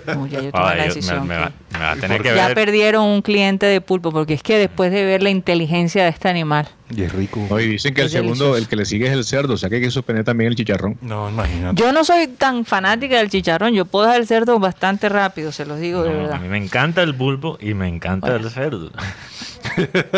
No, 0.08 0.28
ya 0.28 0.42
yo 0.42 0.52
tomé 0.52 0.76
la 0.76 0.84
decisión. 0.84 1.28
Me, 1.28 1.36
va, 1.38 1.52
me 1.74 1.80
va 1.80 1.92
a 1.92 1.96
tener 1.96 2.22
que 2.22 2.36
ya 2.36 2.48
ver. 2.48 2.56
perdieron 2.56 3.04
un 3.06 3.22
cliente 3.22 3.66
de 3.66 3.82
pulpo 3.82 4.12
porque 4.12 4.34
es 4.36 4.44
que 4.44 4.58
después 4.58 4.92
de 4.92 5.04
ver 5.06 5.24
la 5.24 5.30
inteligencia 5.30 6.04
de 6.04 6.10
este 6.10 6.30
animal. 6.30 6.68
Y 6.96 7.02
es 7.04 7.12
rico. 7.12 7.46
Hoy 7.50 7.68
dicen 7.68 7.94
que 7.94 8.04
el 8.04 8.10
segundo, 8.10 8.54
delicioso. 8.54 8.58
el 8.58 8.68
que 8.68 8.76
le 8.78 8.86
sigue 8.86 9.08
es 9.08 9.12
el 9.14 9.24
cerdo, 9.26 9.56
o 9.56 9.58
sea 9.58 9.70
que 9.70 9.76
hay 9.76 9.82
que 9.82 9.92
suspender 9.92 10.24
también 10.24 10.50
el 10.50 10.56
chicharrón. 10.56 10.98
No, 11.02 11.30
imagínate. 11.30 11.82
Yo 11.82 11.92
no 11.92 12.04
soy 12.06 12.28
tan 12.28 12.64
fanática 12.64 13.18
del 13.18 13.30
chicharrón. 13.30 13.74
Yo 13.74 13.86
puedo 13.86 14.06
dejar 14.06 14.22
el 14.22 14.28
cerdo 14.28 14.58
bastante 14.60 15.10
rápido, 15.10 15.52
se 15.52 15.66
los 15.66 15.80
digo 15.80 16.04
de 16.04 16.10
No, 16.12 16.16
a 16.16 16.22
verdad. 16.22 16.40
mí 16.40 16.48
me 16.48 16.58
encanta 16.58 17.02
el 17.04 17.14
pulpo 17.16 17.58
y 17.60 17.74
me 17.74 17.88
encanta 17.88 18.36
el 18.36 18.50
cerdo. 18.52 18.92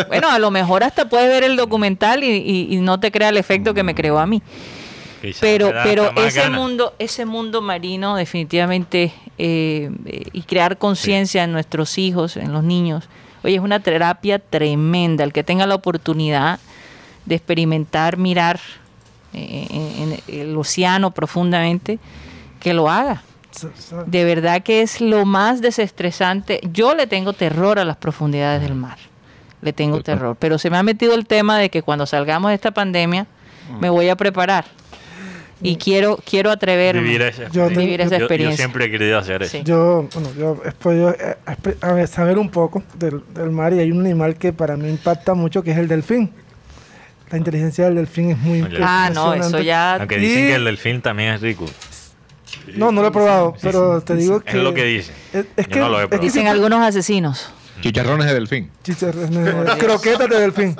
Bueno, 0.08 0.30
a 0.30 0.38
lo 0.38 0.50
mejor 0.50 0.84
hasta 0.84 1.08
puedes 1.08 1.28
ver 1.28 1.42
el 1.44 1.56
documental 1.56 2.22
y, 2.24 2.28
y- 2.28 2.68
y 2.74 2.76
no 2.80 3.00
te 3.00 3.10
crea 3.10 3.28
el 3.30 3.36
efecto 3.36 3.74
que 3.74 3.82
me 3.82 3.94
creó 3.94 4.18
a 4.18 4.26
mí. 4.26 4.42
Pero, 5.40 5.70
pero 5.82 6.10
ese 6.16 6.40
ganas. 6.40 6.58
mundo, 6.58 6.94
ese 6.98 7.26
mundo 7.26 7.60
marino 7.60 8.16
definitivamente 8.16 9.12
eh, 9.38 9.90
y 10.32 10.42
crear 10.42 10.78
conciencia 10.78 11.44
en 11.44 11.52
nuestros 11.52 11.98
hijos, 11.98 12.36
en 12.36 12.52
los 12.52 12.64
niños, 12.64 13.08
oye, 13.44 13.56
es 13.56 13.60
una 13.60 13.80
terapia 13.80 14.38
tremenda. 14.38 15.24
El 15.24 15.32
que 15.32 15.44
tenga 15.44 15.66
la 15.66 15.74
oportunidad 15.74 16.58
de 17.26 17.34
experimentar, 17.34 18.16
mirar 18.16 18.60
eh, 19.34 19.66
en, 19.70 20.12
en 20.12 20.40
el 20.40 20.56
océano 20.56 21.10
profundamente, 21.10 21.98
que 22.58 22.72
lo 22.74 22.90
haga. 22.90 23.22
De 24.06 24.24
verdad 24.24 24.62
que 24.62 24.82
es 24.82 25.00
lo 25.00 25.24
más 25.24 25.60
desestresante. 25.60 26.60
Yo 26.72 26.94
le 26.94 27.06
tengo 27.06 27.32
terror 27.32 27.78
a 27.78 27.84
las 27.84 27.96
profundidades 27.96 28.62
del 28.62 28.74
mar. 28.74 28.98
Le 29.60 29.72
tengo 29.72 30.02
terror. 30.02 30.36
Pero 30.38 30.56
se 30.58 30.70
me 30.70 30.78
ha 30.78 30.82
metido 30.82 31.14
el 31.14 31.26
tema 31.26 31.58
de 31.58 31.68
que 31.68 31.82
cuando 31.82 32.06
salgamos 32.06 32.50
de 32.50 32.54
esta 32.54 32.70
pandemia 32.70 33.26
me 33.80 33.90
voy 33.90 34.08
a 34.08 34.16
preparar. 34.16 34.64
Y 35.62 35.76
quiero, 35.76 36.18
quiero 36.24 36.50
atreverme. 36.50 37.02
Vivir 37.02 37.22
esa 37.22 37.42
Yo 37.50 37.66
experiencia. 37.66 37.80
Vivir 37.80 38.00
esa 38.00 38.10
Yo- 38.10 38.18
yo 38.18 38.24
experiencia. 38.24 38.56
siempre 38.56 38.84
he 38.86 38.90
querido 38.90 39.18
hacer 39.18 39.42
eso. 39.42 39.50
Sí. 39.58 39.62
Yo, 39.64 40.08
bueno, 40.14 40.30
yo 40.38 40.62
he 40.64 40.72
podido 40.72 41.10
eh, 41.10 41.36
espe- 41.46 41.76
a 41.82 41.92
ver, 41.92 42.08
saber 42.08 42.38
un 42.38 42.48
poco 42.50 42.82
del, 42.98 43.22
del 43.34 43.50
mar 43.50 43.72
y 43.74 43.78
hay 43.80 43.92
un 43.92 44.00
animal 44.00 44.36
que 44.36 44.52
para 44.52 44.76
mí 44.76 44.88
impacta 44.88 45.34
mucho 45.34 45.62
que 45.62 45.72
es 45.72 45.78
el 45.78 45.86
delfín. 45.88 46.30
La 47.30 47.38
inteligencia 47.38 47.84
del 47.84 47.94
delfín 47.96 48.30
es 48.30 48.38
muy 48.38 48.62
Oye. 48.62 48.78
Ah, 48.82 49.10
no, 49.14 49.34
eso 49.34 49.46
impresionante. 49.58 49.64
ya. 49.64 49.94
Aunque 49.96 50.16
dicen 50.18 50.44
Y- 50.44 50.46
que 50.48 50.54
el 50.54 50.64
delfín 50.64 51.00
también 51.02 51.34
es 51.34 51.40
rico. 51.42 51.66
No, 52.74 52.90
no 52.90 53.02
lo 53.02 53.08
he 53.08 53.12
probado, 53.12 53.54
pero 53.62 54.00
te 54.00 54.16
digo 54.16 54.40
que... 54.40 54.50
Es 54.50 54.56
lo 54.64 54.74
que 54.74 54.84
dicen. 54.84 55.14
Es, 55.32 55.44
es 55.56 55.66
Yo 55.66 55.72
que, 55.72 55.78
no 55.80 55.88
lo 55.88 56.00
he 56.00 56.08
probado. 56.08 56.22
Dicen 56.24 56.46
algunos 56.48 56.80
asesinos. 56.80 57.50
Chicharrones 57.80 58.26
de 58.26 58.34
delfín. 58.34 58.70
chicharrones, 58.82 59.74
croquetas 59.78 60.28
de 60.28 60.40
delfín. 60.40 60.76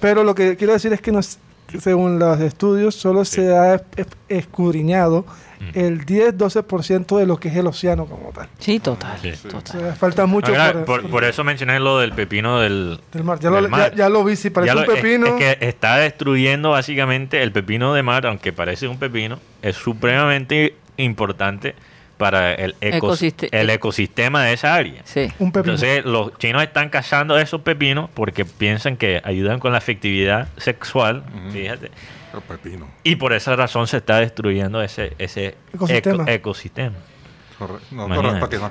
Pero 0.00 0.24
lo 0.24 0.34
que 0.34 0.56
quiero 0.56 0.72
decir 0.72 0.92
es 0.92 1.00
que 1.00 1.12
nos, 1.12 1.38
según 1.78 2.18
los 2.18 2.40
estudios 2.40 2.94
solo 2.94 3.24
se 3.24 3.54
ha 3.56 3.74
es- 3.74 3.82
es- 3.96 4.06
escudriñado 4.28 5.24
Mm. 5.60 5.78
el 5.78 6.06
10-12% 6.06 7.18
de 7.18 7.26
lo 7.26 7.36
que 7.36 7.48
es 7.48 7.56
el 7.56 7.66
océano 7.66 8.06
como 8.06 8.30
tal. 8.32 8.48
Sí, 8.58 8.80
total. 8.80 9.18
Sí. 9.20 9.32
O 9.44 9.48
total. 9.48 9.80
sea, 9.80 9.94
falta 9.94 10.24
mucho 10.24 10.52
por, 10.54 10.84
por, 10.86 11.10
por 11.10 11.24
eso 11.24 11.44
mencioné 11.44 11.78
lo 11.80 11.98
del 11.98 12.12
pepino 12.12 12.60
del, 12.60 12.98
del 13.12 13.24
mar. 13.24 13.38
Ya, 13.40 13.50
del 13.50 13.64
lo, 13.64 13.68
mar. 13.68 13.90
Ya, 13.90 13.96
ya 13.96 14.08
lo 14.08 14.24
vi, 14.24 14.36
si 14.36 14.48
parece 14.48 14.74
un 14.74 14.84
es- 14.84 14.88
pepino. 14.88 15.26
Es, 15.26 15.32
que 15.58 15.66
está 15.68 15.98
destruyendo 15.98 16.70
básicamente 16.70 17.42
el 17.42 17.52
pepino 17.52 17.92
de 17.92 18.02
mar, 18.02 18.26
aunque 18.26 18.54
parece 18.54 18.88
un 18.88 18.98
pepino, 18.98 19.38
es 19.60 19.76
supremamente 19.76 20.76
importante 20.96 21.74
para 22.20 22.54
el, 22.54 22.74
ecos- 22.80 23.16
Ecosiste- 23.18 23.48
el 23.50 23.70
ecosistema 23.70 24.44
de 24.44 24.52
esa 24.52 24.74
área. 24.74 25.00
Sí. 25.04 25.28
un 25.38 25.50
pepino. 25.50 25.74
Entonces 25.74 26.04
los 26.04 26.36
chinos 26.38 26.62
están 26.62 26.88
cazando 26.90 27.36
esos 27.38 27.62
pepinos 27.62 28.08
porque 28.14 28.44
piensan 28.44 28.96
que 28.96 29.20
ayudan 29.24 29.58
con 29.58 29.72
la 29.72 29.78
efectividad 29.78 30.48
sexual, 30.58 31.24
fíjate, 31.52 31.90
El 32.34 32.40
pepino. 32.46 32.86
y 33.02 33.16
por 33.16 33.32
esa 33.32 33.56
razón 33.56 33.86
se 33.86 33.96
está 33.96 34.18
destruyendo 34.20 34.82
ese, 34.82 35.14
ese 35.18 35.56
Ecosistema. 35.74 36.22
eco- 36.24 36.30
ecosistema. 36.30 36.96
No, 37.90 38.06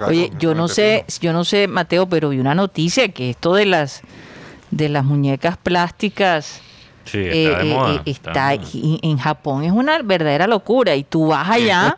Oye, 0.07 0.31
yo 0.39 0.55
no 0.55 0.67
sé, 0.67 1.05
yo 1.21 1.31
no 1.33 1.43
sé, 1.43 1.67
Mateo, 1.67 2.07
pero 2.09 2.29
vi 2.29 2.39
una 2.39 2.55
noticia 2.55 3.09
que 3.09 3.29
esto 3.31 3.53
de 3.53 3.65
las 3.65 4.01
de 4.71 4.87
las 4.89 5.03
muñecas 5.03 5.57
plásticas 5.57 6.61
Sí, 7.05 7.17
eh, 7.19 7.45
está 7.51 7.57
de 7.59 7.65
moda. 7.73 8.01
está 8.05 8.29
está 8.31 8.49
de 8.49 8.57
moda. 8.59 8.69
y- 8.73 8.99
en 9.03 9.17
Japón 9.17 9.63
es 9.63 9.71
una 9.71 9.99
verdadera 10.03 10.45
locura 10.47 10.95
y 10.95 11.03
tú 11.03 11.27
vas 11.27 11.49
allá. 11.49 11.97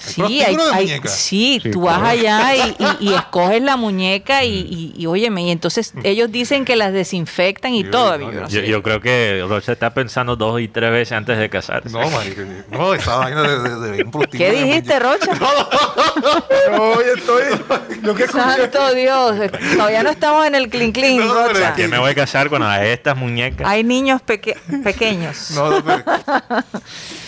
Sí, 0.00 0.40
hay, 0.42 0.56
de 0.56 0.62
hay- 0.72 1.00
sí, 1.06 1.60
Sí, 1.62 1.70
tú 1.70 1.82
vas 1.82 1.98
claro. 1.98 2.08
allá 2.18 2.54
y, 2.56 2.76
y- 3.00 3.10
y 3.10 3.14
escoges 3.14 3.62
la 3.62 3.76
muñeca 3.76 4.44
y, 4.44 4.50
y, 4.58 4.94
y 4.96 5.06
óyeme, 5.06 5.42
y 5.42 5.50
entonces 5.50 5.92
ellos 6.04 6.32
dicen 6.32 6.64
que 6.64 6.74
las 6.76 6.92
desinfectan 6.92 7.74
y 7.74 7.84
Yo- 7.84 7.90
todo. 7.90 8.18
no, 8.18 8.32
yo 8.32 8.40
no 8.40 8.48
Yo, 8.48 8.60
sé. 8.60 8.66
yo 8.68 8.82
creo 8.82 9.00
que 9.00 9.44
Rocha 9.48 9.72
está 9.72 9.92
pensando 9.92 10.36
dos 10.36 10.60
y 10.60 10.68
tres 10.68 10.90
veces 10.90 11.12
antes 11.12 11.38
de 11.38 11.50
casarse. 11.50 11.90
No, 11.90 12.08
marica, 12.10 12.42
no, 12.70 12.94
esa 12.94 13.16
vaina 13.16 13.42
de, 13.42 13.58
de, 13.58 13.90
de 13.96 14.02
un 14.04 14.10
¿Qué 14.30 14.50
dijiste. 14.52 14.98
Rocha? 14.98 15.32
Oye, 16.78 17.12
estoy. 17.16 17.42
Yo 18.02 18.14
que. 18.14 18.26
Santo 18.28 18.94
Dios, 18.94 19.34
todavía 19.76 20.02
no 20.02 20.10
estamos 20.10 20.46
en 20.46 20.54
el 20.54 20.68
clean 20.70 20.92
clean, 20.92 21.18
No, 21.26 21.48
Rocha. 21.48 21.74
¿Qué 21.74 21.88
me 21.88 21.98
voy 21.98 22.10
a 22.12 22.14
casar 22.14 22.48
con 22.48 22.62
estas 22.62 23.16
muñecas? 23.16 23.66
Hay 23.68 23.84
niños 23.84 24.22
peque- 24.22 24.56
pequeños. 24.82 25.50
No, 25.52 25.70
no, 25.70 25.84
pero- 25.84 26.04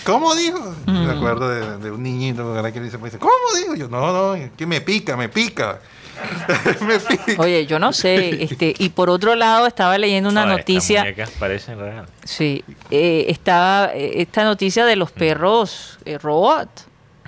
¿Cómo 0.05 0.35
dijo? 0.35 0.75
Me 0.87 1.13
acuerdo 1.13 1.49
de, 1.49 1.79
de 1.79 1.91
un 1.91 2.03
niñito 2.03 2.55
¿verdad? 2.63 2.73
que 2.75 2.85
dice, 2.85 2.99
pues, 2.99 3.17
¿cómo 3.19 3.33
dijo? 3.61 3.75
Yo, 3.75 3.89
no, 3.89 4.13
no, 4.13 4.35
es 4.35 4.51
que 4.57 4.67
me 4.67 4.81
pica, 4.81 5.17
me 5.17 5.29
pica. 5.29 5.81
me 6.87 6.99
pica. 6.99 7.41
Oye, 7.43 7.67
yo 7.67 7.79
no 7.79 7.93
sé, 7.93 8.45
este, 8.45 8.75
y 8.79 8.91
por 8.91 9.09
otro 9.11 9.35
lado 9.35 9.67
estaba 9.67 9.97
leyendo 9.99 10.29
una 10.29 10.45
noticia, 10.47 11.01
muñecas 11.03 11.31
parecen 11.33 11.79
reales. 11.79 12.11
sí, 12.25 12.63
eh, 12.91 13.27
estaba 13.29 13.91
eh, 13.95 14.21
esta 14.21 14.45
noticia 14.45 14.85
de 14.85 14.97
los 14.97 15.11
perros 15.11 15.99
eh, 16.05 16.19
robot 16.19 16.69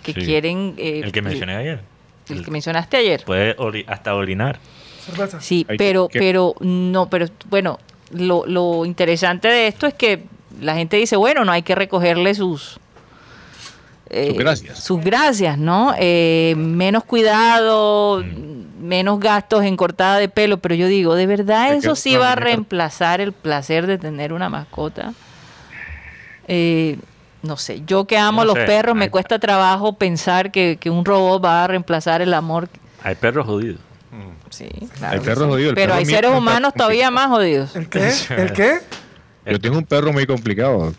que 0.03 0.13
Sí. 0.13 0.21
quieren, 0.21 0.75
eh, 0.77 1.01
El 1.03 1.13
que 1.13 1.23
mencioné 1.23 1.57
ayer. 1.57 1.81
el 2.29 2.45
que 2.45 2.51
mencionaste 2.51 2.99
ayer. 2.99 3.25
Puede 3.25 3.57
ori- 3.57 3.85
hasta 3.89 4.15
orinar. 4.15 4.59
Sí, 5.41 5.67
pero, 5.79 6.09
pero 6.13 6.55
no, 6.61 7.09
pero 7.11 7.27
bueno, 7.51 7.79
lo, 8.11 8.47
lo 8.47 8.85
interesante 8.87 9.49
de 9.49 9.67
esto 9.67 9.87
es 9.87 9.95
que 9.95 10.25
la 10.61 10.75
gente 10.75 10.97
dice, 10.99 11.17
bueno, 11.17 11.45
no 11.45 11.53
hay 11.53 11.63
que 11.63 11.75
recogerle 11.75 12.35
sus 12.35 12.79
eh, 14.11 14.29
Sus 14.29 14.39
gracias. 14.39 14.79
sus 14.81 15.01
gracias, 15.03 15.59
¿no? 15.59 15.95
Eh, 15.99 16.55
menos 16.57 17.05
cuidado, 17.05 18.23
menos 18.81 19.19
gastos 19.21 19.65
en 19.65 19.77
cortada 19.77 20.19
de 20.19 20.29
pelo, 20.29 20.59
pero 20.59 20.75
yo 20.75 20.87
digo, 20.87 21.15
¿de 21.15 21.27
verdad 21.27 21.67
Es 21.69 21.73
que 21.73 21.79
eso 21.79 21.97
sí 21.97 22.17
va 22.17 22.33
a 22.33 22.35
reemplazar 22.37 23.21
el 23.21 23.33
placer 23.33 23.87
de 23.87 23.99
tener 23.99 24.33
una 24.33 24.49
mascota? 24.49 25.13
Eh, 26.49 26.99
no 27.43 27.57
sé, 27.57 27.83
yo 27.87 28.07
que 28.07 28.17
amo 28.19 28.41
No 28.43 28.47
los 28.47 28.55
sé, 28.59 28.65
perros, 28.65 28.95
me 28.97 29.05
hay- 29.05 29.11
cuesta 29.11 29.39
trabajo 29.39 29.95
pensar 29.95 30.51
que, 30.51 30.77
que 30.81 30.91
un 30.91 31.05
robot 31.05 31.45
va 31.45 31.65
a 31.65 31.67
reemplazar 31.67 32.23
el 32.23 32.33
amor. 32.35 32.69
Hay 33.03 33.15
perros 33.15 33.47
jodidos. 33.47 33.81
Sí, 34.51 34.69
Hay 34.73 34.87
claro 34.89 35.21
que 35.21 35.25
perros 35.27 35.45
sí. 35.45 35.51
jodidos, 35.51 35.69
el 35.71 35.75
Pero 35.75 35.87
perro 35.89 35.99
hay 35.99 36.07
seres 36.07 36.31
humanos 36.31 36.73
todavía 36.75 37.11
más 37.11 37.27
jodidos. 37.29 37.75
¿El 37.75 37.89
qué? 37.89 38.13
¿El 38.37 38.53
qué? 38.53 38.79
Yo 39.47 39.61
tengo 39.61 39.77
un 39.79 39.85
perro 39.85 40.13
muy 40.13 40.27
complicado. 40.27 40.95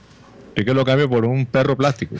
Yo 0.56 0.66
que 0.66 0.74
lo 0.74 0.84
cambio 0.84 1.10
por 1.10 1.24
un 1.26 1.46
perro 1.46 1.76
plástico. 1.78 2.16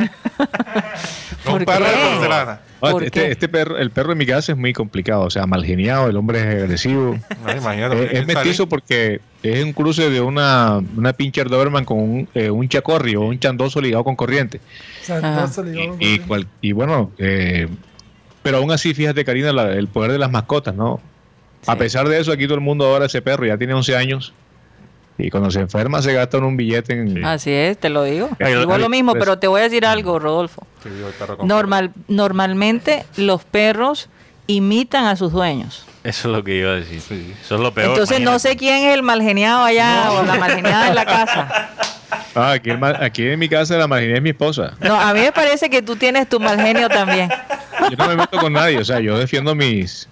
¿Por 1.44 1.60
un 1.60 1.64
perro 1.64 1.84
de 1.84 1.90
porcelana. 1.92 2.60
Ah, 2.82 2.90
¿Por 2.92 3.04
este, 3.04 3.20
qué? 3.26 3.30
este 3.32 3.48
perro, 3.48 3.76
el 3.78 3.90
perro 3.90 4.12
en 4.12 4.18
mi 4.18 4.26
casa 4.26 4.52
es 4.52 4.58
muy 4.58 4.72
complicado, 4.72 5.22
o 5.22 5.30
sea, 5.30 5.46
mal 5.46 5.64
geniado, 5.64 6.08
el 6.08 6.16
hombre 6.16 6.40
es 6.40 6.62
agresivo. 6.64 7.18
Imagínate, 7.56 8.02
Eh, 8.04 8.08
es 8.20 8.26
mestizo 8.26 8.68
porque 8.68 9.20
es 9.42 9.64
un 9.64 9.72
cruce 9.72 10.08
de 10.10 10.20
una, 10.20 10.80
una 10.96 11.12
pincher 11.12 11.48
Doberman 11.48 11.84
con 11.84 11.98
un, 11.98 12.28
eh, 12.34 12.50
un 12.50 12.68
chacorri 12.68 13.16
o 13.16 13.22
un 13.22 13.38
chandoso 13.38 13.80
ligado 13.80 14.04
con 14.04 14.16
corriente. 14.16 14.60
Le 15.08 15.70
Y, 15.70 15.72
digo, 15.72 15.96
y 16.00 16.18
cual- 16.20 16.46
y 16.60 16.72
bueno, 16.72 17.10
eh, 17.18 17.68
pero 18.42 18.58
aún 18.58 18.70
así, 18.72 18.94
fíjate, 18.94 19.24
Karina, 19.24 19.52
la- 19.52 19.72
el 19.72 19.88
poder 19.88 20.12
de 20.12 20.18
las 20.18 20.30
mascotas, 20.30 20.74
¿no? 20.74 21.00
A 21.66 21.76
pesar 21.76 22.08
de 22.08 22.18
eso, 22.18 22.32
aquí 22.32 22.44
todo 22.44 22.54
el 22.54 22.62
mundo 22.62 22.86
adora 22.86 23.04
ese 23.06 23.20
perro, 23.20 23.44
ya 23.44 23.58
tiene 23.58 23.74
11 23.74 23.94
años. 23.94 24.32
Y 25.20 25.30
cuando 25.30 25.50
se 25.50 25.60
enferma, 25.60 26.00
se 26.02 26.12
gasta 26.12 26.38
en 26.38 26.44
un 26.44 26.56
billete 26.56 26.94
en. 26.94 27.24
Así 27.24 27.50
es, 27.50 27.78
te 27.78 27.88
lo 27.88 28.04
digo. 28.04 28.28
Digo 28.38 28.78
lo 28.78 28.88
mismo, 28.88 29.12
pues- 29.12 29.20
pero 29.24 29.38
te 29.38 29.46
voy 29.46 29.60
a 29.60 29.64
decir 29.64 29.86
algo, 29.86 30.18
Rodolfo. 30.18 30.66
Sí, 30.82 30.88
Normal, 31.44 31.92
normalmente 32.08 33.04
los 33.16 33.44
perros 33.44 34.08
imitan 34.46 35.04
a 35.06 35.16
sus 35.16 35.32
dueños. 35.32 35.84
Eso 36.02 36.28
es 36.28 36.34
lo 36.36 36.42
que 36.42 36.56
iba 36.56 36.70
a 36.70 36.74
decir. 36.76 37.00
Sí. 37.00 37.34
Eso 37.40 37.56
es 37.56 37.60
lo 37.60 37.72
peor. 37.74 37.90
Entonces 37.90 38.20
no 38.20 38.38
sé 38.38 38.56
quién 38.56 38.84
es 38.86 38.94
el 38.94 39.02
malgeniado 39.02 39.64
allá 39.64 40.10
o 40.12 40.22
la 40.22 40.36
malgeniada 40.36 40.88
en 40.88 40.94
la 40.94 41.04
casa. 41.04 41.70
Ah, 42.34 42.52
aquí, 42.52 43.22
en 43.26 43.38
mi 43.38 43.48
casa 43.48 43.76
la 43.76 43.86
marginal 43.86 44.16
es 44.16 44.22
mi 44.22 44.30
esposa. 44.30 44.74
No, 44.80 44.98
a 44.98 45.12
mí 45.12 45.20
me 45.20 45.32
parece 45.32 45.68
que 45.68 45.82
tú 45.82 45.96
tienes 45.96 46.28
tu 46.28 46.40
mal 46.40 46.60
genio 46.60 46.88
también. 46.88 47.28
Yo 47.90 47.96
no 47.96 48.08
me 48.08 48.16
meto 48.16 48.38
con 48.38 48.52
nadie, 48.52 48.78
o 48.78 48.84
sea, 48.84 49.00
yo 49.00 49.18
defiendo 49.18 49.54
mis, 49.54 50.08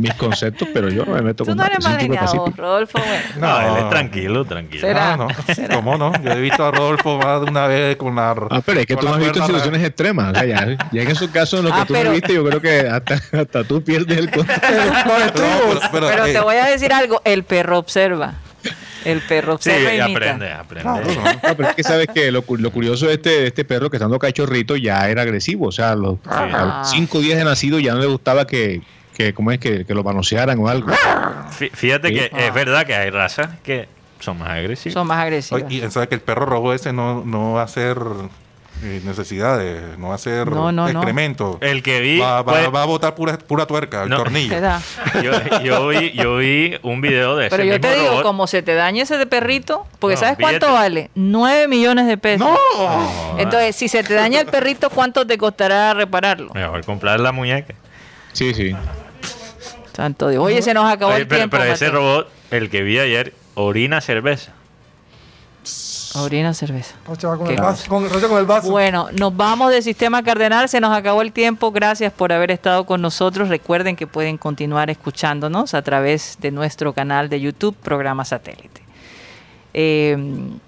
mis 0.00 0.14
conceptos, 0.14 0.68
pero 0.72 0.88
yo 0.88 1.04
no 1.04 1.12
me 1.14 1.22
meto 1.22 1.44
Tú 1.44 1.50
con 1.50 1.56
no 1.58 1.62
nadie. 1.64 1.76
eres 2.06 2.18
pacífico. 2.18 2.52
Rodolfo. 2.56 2.98
Bueno. 2.98 3.22
No, 3.38 3.60
No. 3.60 3.76
él 3.76 3.84
es 3.84 3.90
tranquilo, 3.90 4.44
tranquilo. 4.44 4.80
Será. 4.80 5.16
No, 5.16 5.28
no. 5.28 5.74
¿Cómo 5.74 5.96
no? 5.98 6.12
Yo 6.22 6.30
he 6.32 6.40
visto 6.40 6.64
a 6.64 6.70
Rodolfo 6.70 7.18
más 7.18 7.40
de 7.42 7.50
una 7.50 7.66
vez 7.66 7.96
con 7.96 8.16
la. 8.16 8.30
Ah, 8.50 8.62
pero 8.64 8.80
es 8.80 8.86
que 8.86 8.96
tú 8.96 9.06
no 9.06 9.14
has 9.14 9.20
visto 9.20 9.44
situaciones 9.46 9.84
extremas. 9.84 10.32
O 10.32 10.34
sea, 10.34 10.44
ya, 10.46 10.78
ya 10.92 11.02
en 11.02 11.08
esos 11.10 11.28
casos 11.30 11.60
en 11.60 11.66
los 11.66 11.74
que 11.74 11.80
Ah, 11.80 11.84
tú 11.86 11.92
pero- 11.94 12.10
me 12.10 12.16
viste, 12.16 12.34
yo 12.34 12.44
creo 12.44 12.60
que 12.60 12.88
hasta, 12.88 13.14
hasta 13.38 13.64
tú 13.64 13.82
pierdes 13.82 14.18
el 14.18 14.30
control. 14.30 14.58
No, 14.70 15.12
pero, 15.32 15.80
pero, 15.92 16.06
Pero 16.08 16.24
eh, 16.26 16.32
te 16.32 16.40
voy 16.40 16.56
a 16.56 16.66
decir 16.66 16.92
algo, 16.92 17.20
el 17.24 17.44
perro 17.44 17.78
observa. 17.78 18.34
El 19.04 19.20
perro 19.22 19.56
sí, 19.58 19.70
aprende, 19.70 20.52
aprende. 20.52 20.90
pero 21.56 21.68
es 21.70 21.74
que 21.74 21.82
sabes 21.82 22.06
que 22.12 22.30
lo, 22.30 22.42
curioso 22.42 23.06
de 23.06 23.14
este, 23.14 23.46
este 23.46 23.64
perro 23.64 23.88
que 23.88 23.96
estando 23.96 24.18
cachorrito 24.18 24.76
ya 24.76 25.08
era 25.08 25.22
agresivo. 25.22 25.68
O 25.68 25.72
sea, 25.72 25.94
los, 25.94 26.18
a 26.26 26.46
los 26.80 26.90
cinco 26.90 27.20
días 27.20 27.38
de 27.38 27.44
nacido 27.44 27.78
ya 27.78 27.94
no 27.94 28.00
le 28.00 28.06
gustaba 28.06 28.46
que, 28.46 28.82
que 29.24 29.34
¿cómo 29.34 29.52
es? 29.52 29.58
Que, 29.58 29.84
que 29.84 29.94
lo 29.94 30.02
manosearan 30.02 30.58
o 30.58 30.68
algo. 30.68 30.90
Fíjate 31.72 32.12
que 32.12 32.30
es 32.32 32.54
verdad 32.54 32.86
que 32.86 32.94
hay 32.94 33.10
razas 33.10 33.50
que 33.62 33.88
son 34.20 34.38
más 34.38 34.50
agresivas. 34.50 34.94
Son 34.94 35.06
más 35.06 35.18
agresivas. 35.18 35.64
Y 35.70 35.80
sabes 35.90 36.08
que 36.08 36.14
el 36.14 36.20
perro 36.20 36.46
rojo 36.46 36.72
ese 36.72 36.92
no, 36.92 37.24
no 37.24 37.52
va 37.52 37.62
a 37.62 37.68
ser 37.68 37.98
eh, 38.82 39.02
necesidades, 39.04 39.98
no 39.98 40.08
va 40.08 40.14
a 40.14 40.18
ser 40.18 40.48
excremento. 40.48 41.58
El 41.60 41.82
que 41.82 42.00
vi. 42.00 42.18
Va, 42.18 42.38
a 42.38 42.84
botar 42.86 43.14
pura, 43.14 43.36
pura 43.36 43.66
tuerca, 43.66 44.04
el 44.04 44.10
tornillo. 44.10 44.54
Yo, 45.62 45.88
vi, 45.88 46.12
yo 46.12 46.36
vi 46.38 46.78
un 46.82 47.00
video 47.00 47.36
de 47.36 47.50
Pero 47.50 47.64
yo 47.64 47.80
te 47.80 47.94
digo, 47.94 48.22
como 48.22 48.46
se 48.46 48.62
te 48.62 48.74
daña 48.74 49.02
ese 49.02 49.18
de 49.18 49.26
perrito, 49.26 49.86
porque 49.98 50.16
¿sabes 50.16 50.38
cuánto 50.38 50.72
vale? 50.72 51.10
9 51.14 51.68
millones 51.68 52.06
de 52.06 52.16
pesos. 52.16 52.48
¡No! 52.48 53.38
Entonces, 53.38 53.76
si 53.76 53.88
se 53.88 54.02
te 54.02 54.14
daña 54.14 54.40
el 54.40 54.46
perrito, 54.46 54.88
¿cuánto 54.88 55.26
te 55.26 55.36
costará 55.36 55.92
repararlo? 55.94 56.52
Mejor 56.54 56.84
comprar 56.84 57.20
la 57.20 57.32
muñeca. 57.32 57.74
Sí, 58.32 58.54
sí. 58.54 58.74
Santo 59.94 60.28
Dios. 60.28 60.42
Oye, 60.42 60.62
se 60.62 60.74
nos 60.74 60.90
acabó 60.90 61.12
el 61.12 61.26
tiempo. 61.26 61.56
Pero 61.58 61.72
ese 61.72 61.90
robot, 61.90 62.28
el 62.50 62.70
que 62.70 62.82
vi 62.82 62.98
ayer, 62.98 63.34
orina 63.54 64.00
cerveza. 64.00 64.52
Orina 66.14 66.54
cerveza. 66.54 66.96
con, 67.04 67.50
el 67.50 67.60
vaso, 67.60 67.88
con, 67.88 68.04
el 68.38 68.46
vaso. 68.46 68.70
Bueno, 68.70 69.08
nos 69.12 69.36
vamos 69.36 69.70
del 69.70 69.82
sistema 69.82 70.22
cardenal, 70.22 70.68
se 70.68 70.80
nos 70.80 70.96
acabó 70.96 71.22
el 71.22 71.32
tiempo. 71.32 71.70
Gracias 71.70 72.12
por 72.12 72.32
haber 72.32 72.50
estado 72.50 72.84
con 72.84 73.00
nosotros. 73.00 73.48
Recuerden 73.48 73.94
que 73.94 74.06
pueden 74.06 74.36
continuar 74.36 74.90
escuchándonos 74.90 75.74
a 75.74 75.82
través 75.82 76.38
de 76.40 76.50
nuestro 76.50 76.92
canal 76.92 77.28
de 77.28 77.40
YouTube, 77.40 77.76
Programa 77.76 78.24
Satélite. 78.24 78.82
Eh, 79.72 80.16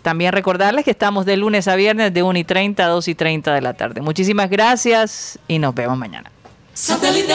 también 0.03 0.33
recordarles 0.33 0.85
que 0.85 0.93
estamos 0.93 1.27
de 1.27 1.37
lunes 1.37 1.67
a 1.67 1.75
viernes 1.75 2.15
de 2.15 2.23
1 2.23 2.39
y 2.39 2.45
30 2.45 2.85
a 2.85 2.89
2 2.89 3.09
y 3.09 3.15
30 3.17 3.53
de 3.53 3.61
la 3.61 3.75
tarde. 3.75 4.01
Muchísimas 4.01 4.49
gracias 4.49 5.41
y 5.49 5.59
nos 5.59 5.75
vemos 5.75 5.99
mañana. 5.99 6.31
Satélite. 6.73 7.35